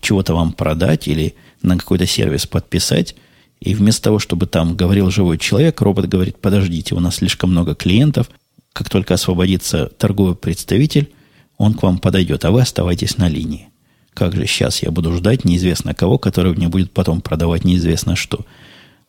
чего-то 0.00 0.34
вам 0.34 0.52
продать 0.52 1.08
или 1.08 1.34
на 1.62 1.76
какой-то 1.76 2.06
сервис 2.06 2.46
подписать, 2.46 3.16
и 3.60 3.74
вместо 3.74 4.02
того, 4.02 4.18
чтобы 4.18 4.46
там 4.46 4.76
говорил 4.76 5.10
живой 5.10 5.38
человек, 5.38 5.80
робот 5.80 6.06
говорит, 6.06 6.38
подождите, 6.38 6.94
у 6.94 7.00
нас 7.00 7.16
слишком 7.16 7.50
много 7.50 7.74
клиентов, 7.74 8.30
как 8.76 8.90
только 8.90 9.14
освободится 9.14 9.86
торговый 9.86 10.34
представитель, 10.34 11.10
он 11.56 11.72
к 11.72 11.82
вам 11.82 11.98
подойдет, 11.98 12.44
а 12.44 12.50
вы 12.50 12.60
оставайтесь 12.60 13.16
на 13.16 13.26
линии. 13.26 13.70
Как 14.12 14.36
же 14.36 14.46
сейчас 14.46 14.82
я 14.82 14.90
буду 14.90 15.14
ждать 15.14 15.46
неизвестно 15.46 15.94
кого, 15.94 16.18
который 16.18 16.52
мне 16.52 16.68
будет 16.68 16.92
потом 16.92 17.22
продавать 17.22 17.64
неизвестно 17.64 18.16
что. 18.16 18.44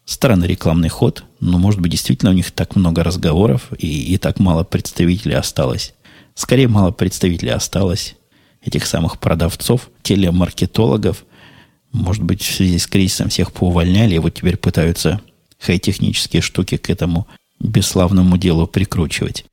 Странный 0.06 0.48
рекламный 0.48 0.88
ход, 0.88 1.26
но, 1.42 1.58
может 1.58 1.82
быть, 1.82 1.92
действительно 1.92 2.32
у 2.32 2.34
них 2.34 2.52
так 2.52 2.78
много 2.78 3.04
разговоров 3.04 3.68
и, 3.78 4.14
и 4.14 4.18
так 4.18 4.40
мало 4.40 4.64
представителей 4.64 5.36
осталось. 5.36 5.94
Скорее, 6.34 6.70
мало 6.70 6.92
представителей 6.92 7.52
осталось, 7.52 8.16
этих 8.62 8.86
самых 8.86 9.20
продавцов, 9.20 9.90
телемаркетологов. 10.02 11.26
Может 11.92 12.24
быть, 12.24 12.42
в 12.42 12.56
связи 12.56 12.80
с 12.80 12.88
кризисом 12.88 13.28
всех 13.28 13.52
поувольняли, 13.52 14.16
и 14.16 14.20
вот 14.20 14.34
теперь 14.34 14.56
пытаются 14.56 15.20
хай-технические 15.60 16.42
штуки 16.42 16.78
к 16.78 16.90
этому 16.90 17.28
бесславному 17.60 18.38
делу 18.38 18.66
прикручивать 18.66 19.44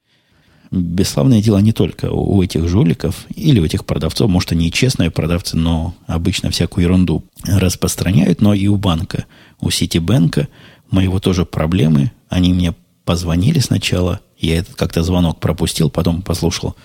бесславное 0.70 1.42
дело 1.42 1.58
не 1.58 1.72
только 1.72 2.10
у 2.10 2.42
этих 2.42 2.68
жуликов 2.68 3.26
или 3.34 3.60
у 3.60 3.64
этих 3.64 3.84
продавцов, 3.84 4.30
может, 4.30 4.52
они 4.52 4.68
и 4.68 4.72
честные 4.72 5.10
продавцы, 5.10 5.56
но 5.56 5.94
обычно 6.06 6.50
всякую 6.50 6.84
ерунду 6.84 7.24
распространяют, 7.44 8.40
но 8.40 8.54
и 8.54 8.66
у 8.66 8.76
банка, 8.76 9.26
у 9.60 9.70
Ситибэнка 9.70 10.48
моего 10.90 11.20
тоже 11.20 11.44
проблемы. 11.44 12.12
Они 12.28 12.52
мне 12.52 12.74
позвонили 13.04 13.58
сначала, 13.58 14.20
я 14.38 14.58
этот 14.58 14.74
как-то 14.74 15.02
звонок 15.02 15.40
пропустил, 15.40 15.90
потом 15.90 16.22
послушал 16.22 16.76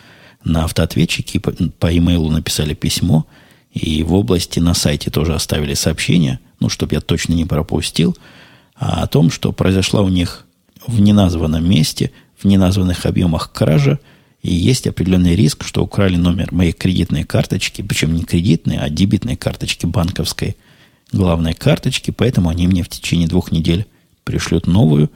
на 0.44 0.66
автоответчике, 0.66 1.40
по, 1.40 1.52
по 1.52 1.96
имейлу 1.96 2.30
написали 2.30 2.74
письмо, 2.74 3.26
и 3.72 4.04
в 4.04 4.14
области 4.14 4.60
на 4.60 4.74
сайте 4.74 5.10
тоже 5.12 5.36
оставили 5.36 5.74
сообщение, 5.74 6.40
ну, 6.60 6.70
чтобы 6.70 6.96
я 6.96 7.02
точно 7.02 7.34
не 7.34 7.46
пропустил, 7.46 8.18
а 8.76 9.04
о 9.04 9.08
том, 9.08 9.30
что 9.30 9.52
произошла 9.52 10.02
у 10.02 10.10
них 10.10 10.46
в 10.86 11.00
неназванном 11.00 11.68
месте– 11.68 12.12
в 12.40 12.46
неназванных 12.46 13.06
объемах 13.06 13.52
кража, 13.52 14.00
и 14.42 14.54
есть 14.54 14.88
определенный 14.88 15.36
риск, 15.36 15.66
что 15.66 15.84
украли 15.84 16.16
номер 16.16 16.54
моей 16.54 16.72
кредитной 16.72 17.26
карточки, 17.26 17.82
причем 17.82 18.14
не 18.14 18.24
кредитной, 18.24 18.78
а 18.78 18.90
дебитной 18.90 19.36
карточки 19.36 19.86
банковской 19.86 20.56
главной 21.12 21.54
карточки, 21.54 22.12
поэтому 22.12 22.50
они 22.50 22.68
мне 22.68 22.84
в 22.84 22.90
течение 22.90 23.28
двух 23.28 23.52
недель 23.52 23.86
пришлют 24.24 24.68
новую 24.68 25.12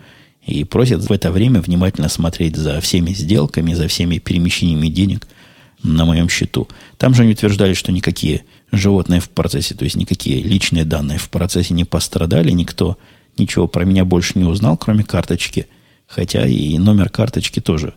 и 0.46 0.66
просят 0.66 1.08
в 1.08 1.12
это 1.12 1.32
время 1.32 1.62
внимательно 1.62 2.10
смотреть 2.10 2.58
за 2.58 2.82
всеми 2.82 3.14
сделками, 3.14 3.74
за 3.74 3.88
всеми 3.88 4.18
перемещениями 4.18 4.88
денег 4.90 5.28
на 5.84 6.04
моем 6.04 6.28
счету. 6.28 6.68
Там 6.98 7.14
же 7.14 7.24
они 7.24 7.32
утверждали, 7.32 7.74
что 7.74 7.94
никакие 7.94 8.44
животные 8.74 9.22
в 9.22 9.30
процессе, 9.30 9.76
то 9.76 9.86
есть 9.86 9.96
никакие 9.96 10.42
личные 10.42 10.84
данные 10.84 11.20
в 11.20 11.30
процессе 11.30 11.74
не 11.74 11.86
пострадали, 11.86 12.52
никто 12.52 12.98
ничего 13.38 13.68
про 13.68 13.86
меня 13.86 14.04
больше 14.04 14.34
не 14.36 14.44
узнал, 14.44 14.76
кроме 14.76 15.06
карточки– 15.06 15.68
Хотя 16.16 16.46
и 16.46 16.78
номер 16.78 17.10
карточки 17.10 17.60
тоже 17.60 17.94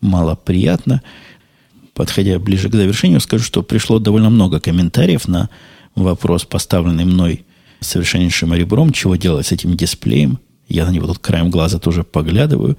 мало 0.00 0.34
приятно. 0.36 1.02
Подходя 1.92 2.38
ближе 2.38 2.70
к 2.70 2.74
завершению, 2.74 3.20
скажу, 3.20 3.44
что 3.44 3.62
пришло 3.62 3.98
довольно 3.98 4.30
много 4.30 4.58
комментариев 4.58 5.28
на 5.28 5.50
вопрос, 5.94 6.44
поставленный 6.44 7.04
мной 7.04 7.44
совершеннейшим 7.80 8.54
ребром, 8.54 8.92
чего 8.92 9.16
делать 9.16 9.48
с 9.48 9.52
этим 9.52 9.76
дисплеем. 9.76 10.38
Я 10.68 10.86
на 10.86 10.90
него 10.90 11.06
тут 11.06 11.18
краем 11.18 11.50
глаза 11.50 11.78
тоже 11.78 12.04
поглядываю. 12.04 12.78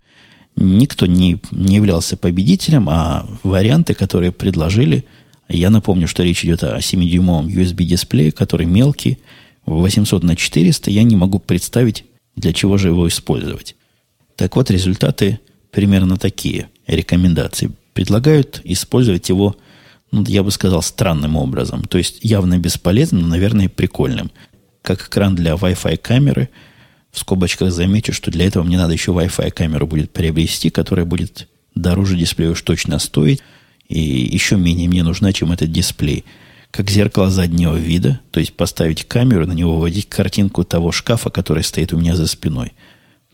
Никто 0.55 1.05
не, 1.05 1.39
не 1.51 1.75
являлся 1.75 2.17
победителем, 2.17 2.89
а 2.89 3.27
варианты, 3.43 3.93
которые 3.93 4.31
предложили, 4.31 5.05
я 5.47 5.69
напомню, 5.69 6.07
что 6.07 6.23
речь 6.23 6.43
идет 6.43 6.63
о 6.63 6.77
7-дюймовом 6.77 7.47
USB-дисплее, 7.47 8.31
который 8.31 8.65
мелкий, 8.65 9.19
800 9.65 10.23
на 10.23 10.35
400, 10.35 10.89
я 10.89 11.03
не 11.03 11.15
могу 11.15 11.39
представить, 11.39 12.05
для 12.35 12.53
чего 12.53 12.77
же 12.77 12.89
его 12.89 13.07
использовать. 13.07 13.75
Так 14.39 14.55
вот, 14.55 14.71
результаты 14.71 15.41
примерно 15.69 16.15
такие. 16.15 16.69
Рекомендации. 16.87 17.71
Предлагают 17.93 18.61
использовать 18.63 19.27
его, 19.27 19.57
ну, 20.13 20.23
я 20.23 20.43
бы 20.43 20.51
сказал, 20.51 20.81
странным 20.81 21.35
образом. 21.35 21.83
То 21.83 21.97
есть 21.97 22.19
явно 22.21 22.57
бесполезным, 22.57 23.23
но, 23.23 23.27
наверное, 23.27 23.67
прикольным. 23.67 24.31
Как 24.81 25.05
экран 25.05 25.35
для 25.35 25.55
Wi-Fi 25.55 25.97
камеры. 25.97 26.47
В 27.11 27.19
скобочках 27.19 27.73
замечу, 27.73 28.13
что 28.13 28.31
для 28.31 28.45
этого 28.45 28.63
мне 28.63 28.77
надо 28.77 28.93
еще 28.93 29.11
Wi-Fi 29.11 29.51
камеру 29.51 29.87
будет 29.87 30.13
приобрести, 30.13 30.69
которая 30.69 31.05
будет 31.05 31.49
дороже 31.75 32.15
дисплея 32.15 32.51
уж 32.51 32.61
точно 32.61 32.97
стоить. 32.99 33.41
И 33.89 33.99
еще 33.99 34.55
менее 34.55 34.87
мне 34.87 35.03
нужна, 35.03 35.33
чем 35.33 35.51
этот 35.51 35.69
дисплей. 35.69 36.23
Как 36.71 36.89
зеркало 36.89 37.29
заднего 37.29 37.75
вида, 37.75 38.21
то 38.31 38.39
есть 38.39 38.53
поставить 38.53 39.03
камеру, 39.03 39.45
на 39.45 39.51
него 39.51 39.77
вводить 39.77 40.07
картинку 40.07 40.63
того 40.63 40.93
шкафа, 40.93 41.29
который 41.29 41.65
стоит 41.65 41.91
у 41.91 41.97
меня 41.97 42.15
за 42.15 42.25
спиной. 42.25 42.71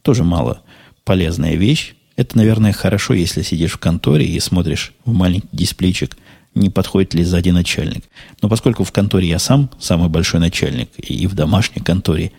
Тоже 0.02 0.24
мало 0.24 0.64
полезная 1.06 1.56
вещь. 1.56 1.96
Это, 2.18 2.38
наверное, 2.38 2.74
хорошо, 2.74 3.14
если 3.14 3.42
сидишь 3.42 3.74
в 3.74 3.78
конторе 3.78 4.26
и 4.26 4.40
смотришь 4.40 4.94
в 5.06 5.14
маленький 5.14 5.48
дисплейчик, 5.52 6.18
не 6.56 6.70
подходит 6.70 7.14
ли 7.14 7.24
сзади 7.24 7.50
начальник. 7.50 8.06
Но 8.42 8.50
поскольку 8.50 8.84
в 8.84 8.92
конторе 8.92 9.28
я 9.28 9.40
сам 9.40 9.70
самый 9.80 10.10
большой 10.10 10.40
начальник, 10.40 10.90
и 10.98 11.28
в 11.28 11.36
домашней 11.36 11.82
конторе, 11.82 12.32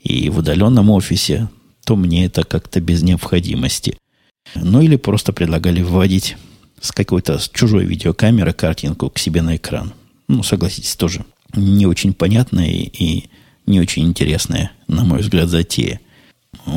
и 0.00 0.28
в 0.28 0.38
удаленном 0.38 0.90
офисе, 0.90 1.48
то 1.84 1.96
мне 1.96 2.26
это 2.26 2.44
как-то 2.44 2.80
без 2.80 3.02
необходимости. 3.02 3.96
Ну 4.54 4.80
или 4.80 4.96
просто 4.96 5.32
предлагали 5.32 5.82
вводить 5.82 6.36
с 6.80 6.92
какой-то 6.92 7.38
с 7.38 7.48
чужой 7.48 7.84
видеокамеры 7.84 8.52
картинку 8.52 9.10
к 9.10 9.18
себе 9.18 9.42
на 9.42 9.56
экран. 9.56 9.92
Ну, 10.28 10.42
согласитесь, 10.42 10.96
тоже 10.96 11.24
не 11.54 11.86
очень 11.86 12.14
понятно 12.14 12.60
и, 12.60 12.84
и 12.84 13.30
не 13.66 13.80
очень 13.80 14.04
интересная, 14.04 14.72
на 14.88 15.04
мой 15.04 15.20
взгляд, 15.20 15.48
затея. 15.48 16.00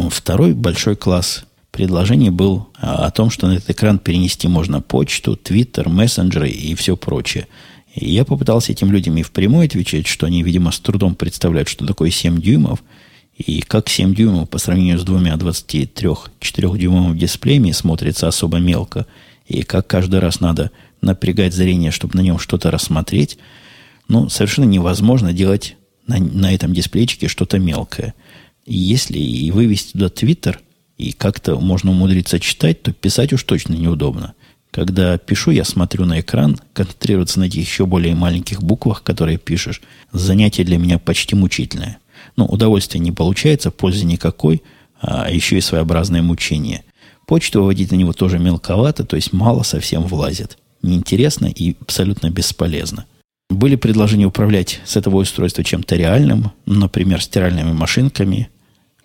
Второй 0.10 0.54
большой 0.54 0.96
класс 0.96 1.46
предложений 1.72 2.32
был 2.32 2.70
о 2.76 3.10
том, 3.12 3.30
что 3.30 3.48
на 3.48 3.54
этот 3.54 3.72
экран 3.72 4.00
перенести 4.00 4.48
можно 4.48 4.82
почту, 4.82 5.36
твиттер, 5.36 5.90
мессенджеры 5.90 6.50
и 6.50 6.76
все 6.76 6.96
прочее. 6.96 7.48
И 7.94 8.12
я 8.12 8.26
попытался 8.26 8.72
этим 8.72 8.92
людям 8.92 9.18
и 9.18 9.24
впрямую 9.24 9.66
отвечать, 9.66 10.08
что 10.08 10.26
они, 10.26 10.42
видимо, 10.44 10.72
с 10.72 10.80
трудом 10.80 11.16
представляют, 11.16 11.70
что 11.70 11.86
такое 11.86 12.10
7 12.10 12.42
дюймов, 12.42 12.84
и 13.38 13.62
как 13.62 13.90
7 13.90 14.14
дюймов 14.14 14.50
по 14.50 14.58
сравнению 14.58 15.00
с 15.00 15.04
двумя 15.04 15.34
23-4-дюймовыми 15.36 17.18
дисплеями 17.18 17.72
смотрится 17.72 18.28
особо 18.28 18.58
мелко, 18.60 19.06
и 19.48 19.64
как 19.64 19.88
каждый 19.88 20.20
раз 20.20 20.40
надо 20.40 20.72
напрягать 21.02 21.54
зрение, 21.54 21.92
чтобы 21.92 22.16
на 22.16 22.22
нем 22.22 22.40
что-то 22.40 22.72
рассмотреть, 22.72 23.38
ну, 24.08 24.30
совершенно 24.30 24.66
невозможно 24.66 25.34
делать 25.34 25.76
на, 26.08 26.18
на 26.18 26.54
этом 26.54 26.74
дисплейчике 26.74 27.28
что-то 27.28 27.60
мелкое. 27.60 28.14
Если 28.66 29.18
и 29.18 29.52
вывести 29.52 29.94
туда 29.94 30.10
Твиттер, 30.10 30.62
и 30.98 31.12
как-то 31.12 31.60
можно 31.60 31.92
умудриться 31.92 32.40
читать, 32.40 32.82
то 32.82 32.94
писать 32.94 33.34
уж 33.34 33.44
точно 33.44 33.74
неудобно. 33.74 34.34
Когда 34.72 35.18
пишу, 35.18 35.52
я 35.52 35.66
смотрю 35.66 36.06
на 36.06 36.20
экран, 36.20 36.58
концентрироваться 36.74 37.40
на 37.40 37.44
этих 37.44 37.62
еще 37.62 37.86
более 37.86 38.16
маленьких 38.16 38.64
буквах, 38.64 39.04
которые 39.04 39.38
пишешь, 39.38 39.82
занятие 40.12 40.64
для 40.64 40.78
меня 40.78 40.98
почти 40.98 41.36
мучительное. 41.36 42.00
Ну, 42.38 42.46
удовольствия 42.46 43.00
не 43.00 43.12
получается, 43.12 43.70
пользы 43.70 44.06
никакой, 44.06 44.64
а 45.00 45.30
еще 45.30 45.58
и 45.58 45.62
своеобразное 45.62 46.22
мучение. 46.22 46.84
Почту 47.28 47.62
выводить 47.62 47.92
на 47.92 47.96
него 47.96 48.14
тоже 48.14 48.40
мелковато, 48.40 49.04
то 49.04 49.16
есть 49.16 49.34
мало 49.34 49.64
совсем 49.64 50.04
влазит. 50.04 50.58
Неинтересно 50.82 51.46
и 51.46 51.76
абсолютно 51.80 52.30
бесполезно. 52.30 53.06
Были 53.50 53.76
предложения 53.76 54.26
управлять 54.26 54.82
с 54.86 54.96
этого 54.96 55.18
устройства 55.18 55.64
чем-то 55.64 55.96
реальным, 55.96 56.52
например, 56.66 57.22
стиральными 57.22 57.74
машинками, 57.74 58.50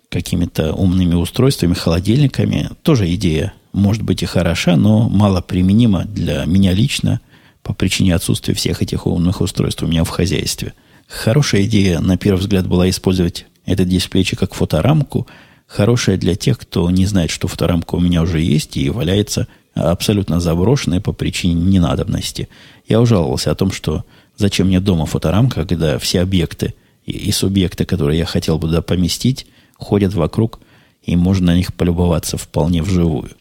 какими-то 0.09 0.73
умными 0.73 1.13
устройствами, 1.13 1.73
холодильниками. 1.73 2.69
Тоже 2.81 3.13
идея 3.13 3.53
может 3.71 4.01
быть 4.01 4.23
и 4.23 4.25
хороша, 4.25 4.75
но 4.75 5.07
мало 5.07 5.41
применима 5.41 6.05
для 6.05 6.45
меня 6.45 6.73
лично 6.73 7.21
по 7.61 7.73
причине 7.73 8.15
отсутствия 8.15 8.55
всех 8.55 8.81
этих 8.81 9.05
умных 9.05 9.41
устройств 9.41 9.83
у 9.83 9.87
меня 9.87 10.03
в 10.03 10.09
хозяйстве. 10.09 10.73
Хорошая 11.07 11.63
идея, 11.63 11.99
на 11.99 12.17
первый 12.17 12.39
взгляд, 12.39 12.67
была 12.67 12.89
использовать 12.89 13.45
этот 13.65 13.87
дисплейчик 13.87 14.39
как 14.39 14.53
фоторамку. 14.53 15.27
Хорошая 15.67 16.17
для 16.17 16.35
тех, 16.35 16.57
кто 16.57 16.89
не 16.89 17.05
знает, 17.05 17.29
что 17.29 17.47
фоторамка 17.47 17.95
у 17.95 17.99
меня 17.99 18.23
уже 18.23 18.41
есть 18.41 18.77
и 18.77 18.89
валяется 18.89 19.47
абсолютно 19.75 20.39
заброшенная 20.39 20.99
по 20.99 21.13
причине 21.13 21.53
ненадобности. 21.53 22.49
Я 22.87 22.99
ужаловался 22.99 23.51
о 23.51 23.55
том, 23.55 23.71
что 23.71 24.03
зачем 24.35 24.67
мне 24.67 24.79
дома 24.79 25.05
фоторамка, 25.05 25.65
когда 25.65 25.99
все 25.99 26.21
объекты 26.21 26.73
и, 27.05 27.11
и 27.11 27.31
субъекты, 27.31 27.85
которые 27.85 28.17
я 28.17 28.25
хотел 28.25 28.57
бы 28.57 28.67
туда 28.67 28.81
поместить, 28.81 29.45
ходят 29.79 30.13
вокруг, 30.13 30.59
и 31.01 31.15
можно 31.15 31.47
на 31.47 31.55
них 31.55 31.73
полюбоваться 31.73 32.37
вполне 32.37 32.83
вживую. 32.83 33.31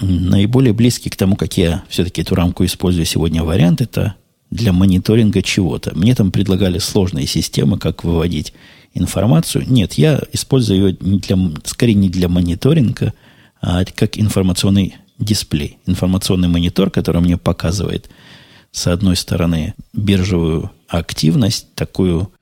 Наиболее 0.00 0.72
близкий 0.72 1.10
к 1.10 1.16
тому, 1.16 1.34
как 1.34 1.56
я 1.56 1.82
все-таки 1.88 2.22
эту 2.22 2.36
рамку 2.36 2.64
использую 2.64 3.04
сегодня 3.04 3.42
вариант, 3.42 3.80
это 3.80 4.14
для 4.50 4.72
мониторинга 4.72 5.42
чего-то. 5.42 5.96
Мне 5.96 6.14
там 6.14 6.30
предлагали 6.30 6.78
сложные 6.78 7.26
системы, 7.26 7.78
как 7.78 8.04
выводить 8.04 8.52
информацию. 8.94 9.64
Нет, 9.68 9.94
я 9.94 10.20
использую 10.32 10.78
ее 10.78 10.96
не 11.00 11.18
для, 11.18 11.36
скорее 11.64 11.94
не 11.94 12.08
для 12.08 12.28
мониторинга, 12.28 13.12
а 13.60 13.84
как 13.84 14.18
информационный 14.18 14.96
дисплей. 15.18 15.78
Информационный 15.86 16.48
монитор, 16.48 16.90
который 16.90 17.20
мне 17.20 17.36
показывает, 17.36 18.08
с 18.70 18.86
одной 18.86 19.16
стороны, 19.16 19.74
биржевую 19.92 20.70
активность, 20.86 21.74
такую, 21.74 22.32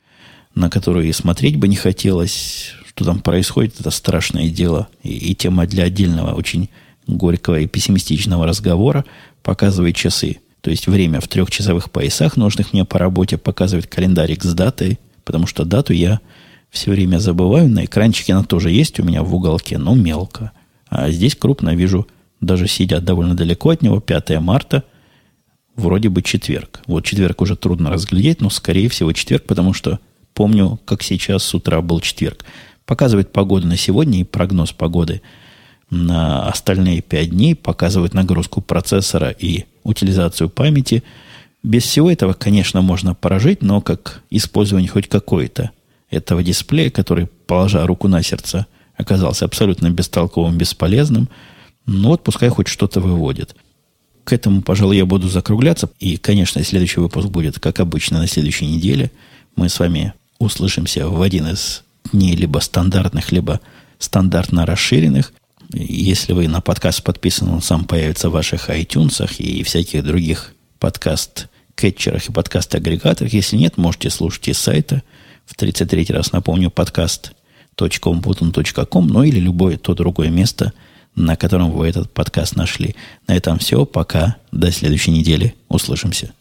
на 0.55 0.69
которую 0.69 1.09
и 1.09 1.13
смотреть 1.13 1.57
бы 1.57 1.69
не 1.69 1.77
хотелось, 1.77 2.73
что 2.97 3.05
там 3.05 3.21
происходит, 3.21 3.79
это 3.79 3.91
страшное 3.91 4.49
дело. 4.49 4.89
И, 5.03 5.11
и 5.11 5.35
тема 5.35 5.67
для 5.67 5.85
отдельного 5.85 6.33
очень 6.33 6.71
горького 7.07 7.61
и 7.61 7.67
пессимистичного 7.67 8.47
разговора 8.47 9.05
показывает 9.43 9.95
часы. 9.95 10.39
То 10.63 10.71
есть 10.71 10.87
время 10.87 11.21
в 11.21 11.29
трехчасовых 11.29 11.91
поясах, 11.91 12.39
нужных 12.39 12.73
мне 12.73 12.87
по 12.87 12.99
работе, 12.99 13.37
показывает 13.37 13.87
календарик 13.87 14.43
с 14.43 14.55
датой, 14.55 14.99
потому 15.25 15.47
что 15.47 15.67
дату 15.67 15.93
я 15.93 16.21
все 16.71 16.91
время 16.91 17.19
забываю. 17.19 17.69
На 17.69 17.85
экранчике 17.85 18.33
она 18.33 18.45
тоже 18.45 18.71
есть 18.71 18.99
у 18.99 19.05
меня 19.05 19.23
в 19.23 19.35
уголке, 19.35 19.77
но 19.77 19.95
мелко. 19.95 20.53
А 20.89 21.11
здесь 21.11 21.37
крупно 21.37 21.77
вижу, 21.77 22.09
даже 22.41 22.67
сидя 22.67 23.01
довольно 23.01 23.35
далеко 23.35 23.71
от 23.71 23.83
него, 23.83 24.01
5 24.01 24.41
марта, 24.41 24.85
вроде 25.75 26.09
бы 26.09 26.23
четверг. 26.23 26.81
Вот 26.87 27.05
четверг 27.05 27.43
уже 27.43 27.57
трудно 27.57 27.91
разглядеть, 27.91 28.41
но 28.41 28.49
скорее 28.49 28.89
всего 28.89 29.13
четверг, 29.13 29.45
потому 29.45 29.75
что 29.75 30.01
помню, 30.33 30.81
как 30.87 31.03
сейчас 31.03 31.43
с 31.43 31.55
утра 31.55 31.83
был 31.83 32.01
четверг. 32.01 32.47
Показывает 32.87 33.33
погоду 33.33 33.67
на 33.67 33.77
сегодня 33.77 34.21
и 34.21 34.25
прогноз 34.25 34.73
погоды– 34.73 35.21
на 35.91 36.49
остальные 36.49 37.03
5 37.03 37.31
дней, 37.31 37.55
показывает 37.55 38.15
нагрузку 38.15 38.61
процессора 38.61 39.31
и 39.31 39.65
утилизацию 39.85 40.49
памяти. 40.49 41.03
Без 41.63 41.85
всего 41.85 42.11
этого, 42.11 42.33
конечно, 42.33 42.81
можно 42.83 43.15
прожить, 43.15 43.63
но 43.63 43.81
как 43.81 44.23
использование 44.31 44.89
хоть 44.89 45.09
какой-то 45.09 45.71
этого 46.11 46.43
дисплея, 46.43 46.91
который, 46.91 47.27
положа 47.47 47.87
руку 47.87 48.09
на 48.09 48.23
сердце, 48.23 48.67
оказался 48.97 49.45
абсолютно 49.45 49.91
бестолковым, 49.91 50.57
бесполезным, 50.57 51.29
ну 51.87 52.09
вот 52.09 52.25
пускай 52.25 52.49
хоть 52.49 52.69
что-то 52.69 53.01
выводит. 53.01 53.55
К 54.25 54.33
этому, 54.33 54.63
пожалуй, 54.63 54.97
я 54.97 55.07
буду 55.07 55.29
закругляться. 55.29 55.89
И, 56.01 56.17
конечно, 56.17 56.63
следующий 56.65 56.99
выпуск 56.99 57.29
будет, 57.29 57.61
как 57.61 57.79
обычно, 57.79 58.19
на 58.19 58.27
следующей 58.27 58.67
неделе. 58.67 59.13
Мы 59.55 59.69
с 59.69 59.79
вами 59.79 60.15
услышимся 60.41 61.07
в 61.07 61.23
один 61.23 61.47
из 61.47 61.85
дней 62.13 62.37
либо 62.37 62.59
стандартных, 62.59 63.33
либо 63.33 63.61
стандартно 63.99 64.67
расширенных– 64.67 65.33
если 65.73 66.33
вы 66.33 66.49
на 66.49 66.61
подкаст 66.61 67.03
подписаны, 67.03 67.53
он 67.53 67.63
сам 67.63 67.85
появится 67.85 68.29
в 68.29 68.33
ваших 68.33 68.69
iTunes 68.71 69.25
и 69.39 69.63
всяких 69.63 70.05
других 70.05 70.53
подкаст-кетчерах 70.79 72.29
и 72.29 72.33
подкаст-агрегаторах. 72.33 73.33
Если 73.33 73.57
нет, 73.57 73.79
можете 73.79 74.11
слушать 74.11 74.49
из 74.49 74.59
сайта. 74.59 75.03
В 75.45 75.55
33 75.55 76.07
раз 76.11 76.33
напомню, 76.33 76.71
подкаст.computun.com, 76.71 79.07
ну 79.07 79.23
или 79.23 79.41
любое 79.41 79.77
то 79.77 79.95
другое 79.95 80.29
место, 80.29 80.73
на 81.15 81.37
котором 81.37 81.71
вы 81.73 81.89
этот 81.89 82.13
подкаст 82.13 82.57
нашли. 82.57 82.97
На 83.27 83.35
этом 83.35 83.59
все. 83.59 83.85
Пока. 83.85 84.37
До 84.53 84.71
следующей 84.71 85.11
недели. 85.11 85.55
Услышимся. 85.69 86.33